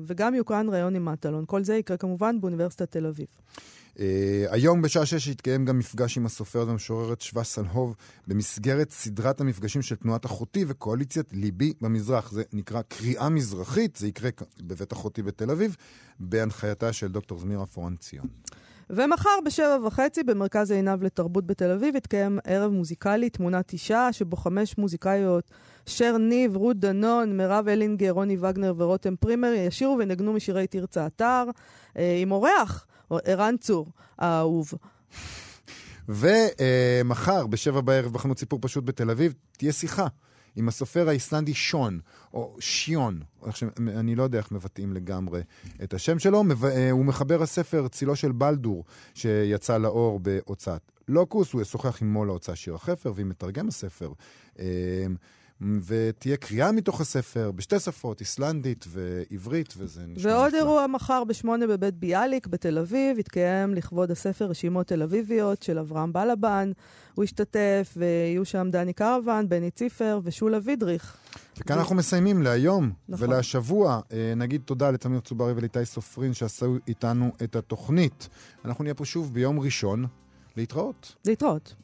וגם 0.06 0.36
יוקרן 0.36 0.70
ראיון 0.70 0.96
עם 0.96 1.06
מטלון. 1.06 1.44
כל 1.48 1.64
זה 1.64 1.76
יקרה 1.76 1.98
כמובן 1.98 2.42
באוניברסיטת 2.44 2.92
תל 2.92 3.06
אביב. 3.06 3.28
Uh, 3.94 4.00
היום 4.50 4.82
בשעה 4.82 5.06
שש 5.06 5.28
יתקיים 5.28 5.66
גם 5.66 5.80
מפגש 5.80 6.18
עם 6.18 6.26
הסופרת 6.26 6.68
והמשוררת 6.68 7.22
שווה 7.22 7.44
סלהוב 7.44 7.96
במסגרת 8.28 8.92
סדרת 8.92 9.42
המפגשים 9.42 9.82
של 9.82 9.96
תנועת 9.96 10.26
אחותי 10.26 10.66
וקואליציית 10.68 11.34
ליבי 11.34 11.74
במזרח. 11.82 12.32
זה 12.32 12.44
נקרא 12.54 12.82
קריאה 12.82 13.30
מזרחית, 13.30 13.96
זה 13.96 14.08
יקרה 14.08 14.30
בבית 14.60 14.94
אחותי 14.94 15.24
בתל 15.24 15.52
אביב, 15.52 15.76
בהנחייתה 16.20 16.94
של 16.94 17.08
דוקטור 17.08 17.40
זמירה 17.40 17.66
פורן-ציון. 17.66 18.28
ומחר 18.96 19.30
בשבע 19.46 19.78
וחצי 19.84 20.24
במרכז 20.24 20.72
עינב 20.72 21.04
לתרבות 21.04 21.46
בתל 21.46 21.72
אביב 21.72 21.96
יתקיים 21.96 22.40
ערב 22.44 22.72
מוזיקלי 22.72 23.30
תמונת 23.30 23.74
אישה, 23.74 24.10
שבו 24.12 24.38
חמש 24.38 24.78
מוזיקאיות, 24.78 25.52
שר 25.86 26.18
ניב, 26.18 26.56
רות 26.56 26.80
דנון, 26.80 27.38
מירב 27.38 27.68
אלינגר, 27.68 28.12
רוני 28.12 28.38
וגנר 28.40 28.74
ורותם 28.78 29.16
פרימר, 29.16 29.54
ישירו 29.54 29.98
ונגנו 30.00 30.34
משירי 30.34 30.68
תרצה 30.68 31.06
אתר, 31.06 31.44
אה, 31.98 32.18
עם 32.22 32.32
אורח, 32.32 32.86
ערן 33.10 33.56
צור, 33.58 33.88
האהוב. 34.18 34.74
ומחר 36.10 37.48
בשבע 37.48 37.82
בערב 37.82 38.14
בחנות 38.14 38.40
סיפור 38.40 38.60
פשוט 38.62 38.84
בתל 38.86 39.10
אביב 39.10 39.34
תהיה 39.58 39.74
שיחה. 39.74 40.08
עם 40.56 40.68
הסופר 40.68 41.10
האיסלנדי 41.10 41.54
שון, 41.54 42.00
או 42.34 42.56
שיון, 42.60 43.20
אני 43.80 44.16
לא 44.16 44.24
יודע 44.24 44.38
איך 44.38 44.52
מבטאים 44.52 44.94
לגמרי 44.94 45.42
את 45.84 45.94
השם 45.94 46.20
שלו, 46.20 46.44
הוא 46.92 47.06
מחבר 47.06 47.42
הספר 47.42 47.88
צילו 47.88 48.16
של 48.16 48.32
בלדור, 48.32 48.84
שיצא 49.14 49.78
לאור 49.78 50.20
בהוצאת 50.20 50.82
לוקוס, 51.08 51.54
הוא 51.54 51.62
ישוחח 51.62 52.02
עמו 52.02 52.26
להוצאה 52.26 52.56
שיר 52.56 52.76
החפר, 52.76 53.12
והיא 53.16 53.26
מתרגם 53.26 53.68
הספר. 53.68 54.12
ותהיה 55.86 56.38
קריאה 56.38 56.72
מתוך 56.72 57.02
הספר 57.02 57.52
בשתי 57.52 57.80
שפות, 57.80 58.20
איסלנדית 58.22 58.86
ועברית, 58.88 59.74
וזה 59.78 60.02
נשמע 60.08 60.32
ועוד 60.32 60.48
נפלא. 60.48 60.58
אירוע 60.58 60.88
מחר 60.88 61.24
בשמונה 61.24 61.68
בבית 61.68 61.94
ביאליק 61.94 62.48
בתל 62.48 62.78
אביב, 62.78 63.20
יתקיים 63.20 63.74
לכבוד 63.74 64.12
הספר 64.12 64.46
רשימות 64.46 64.88
תל 64.88 65.04
אביביות 65.04 65.64
של 65.64 65.80
אברהם 65.80 66.14
בלבן. 66.14 66.72
הוא 67.16 67.24
ישתתף, 67.24 67.94
ויהיו 67.98 68.46
שם 68.46 68.68
דני 68.72 68.94
קרוון, 68.94 69.50
בני 69.50 69.72
ציפר 69.72 70.20
ושולה 70.24 70.58
וידריך. 70.64 71.18
וכאן 71.58 71.78
אנחנו 71.78 71.96
מסיימים 71.96 72.42
להיום 72.42 72.92
נכון. 73.10 73.30
ולשבוע. 73.30 74.02
אה, 74.12 74.34
נגיד 74.36 74.62
תודה 74.66 74.92
לתמיר 74.92 75.20
צוברי 75.20 75.54
ולאיתי 75.56 75.86
סופרין 75.86 76.34
שעשו 76.34 76.76
איתנו 76.88 77.32
את 77.44 77.56
התוכנית. 77.56 78.30
אנחנו 78.66 78.84
נהיה 78.84 78.94
פה 78.94 79.06
שוב 79.06 79.34
ביום 79.34 79.60
ראשון. 79.60 80.06
להתראות. 80.58 81.16
להתראות. 81.26 81.76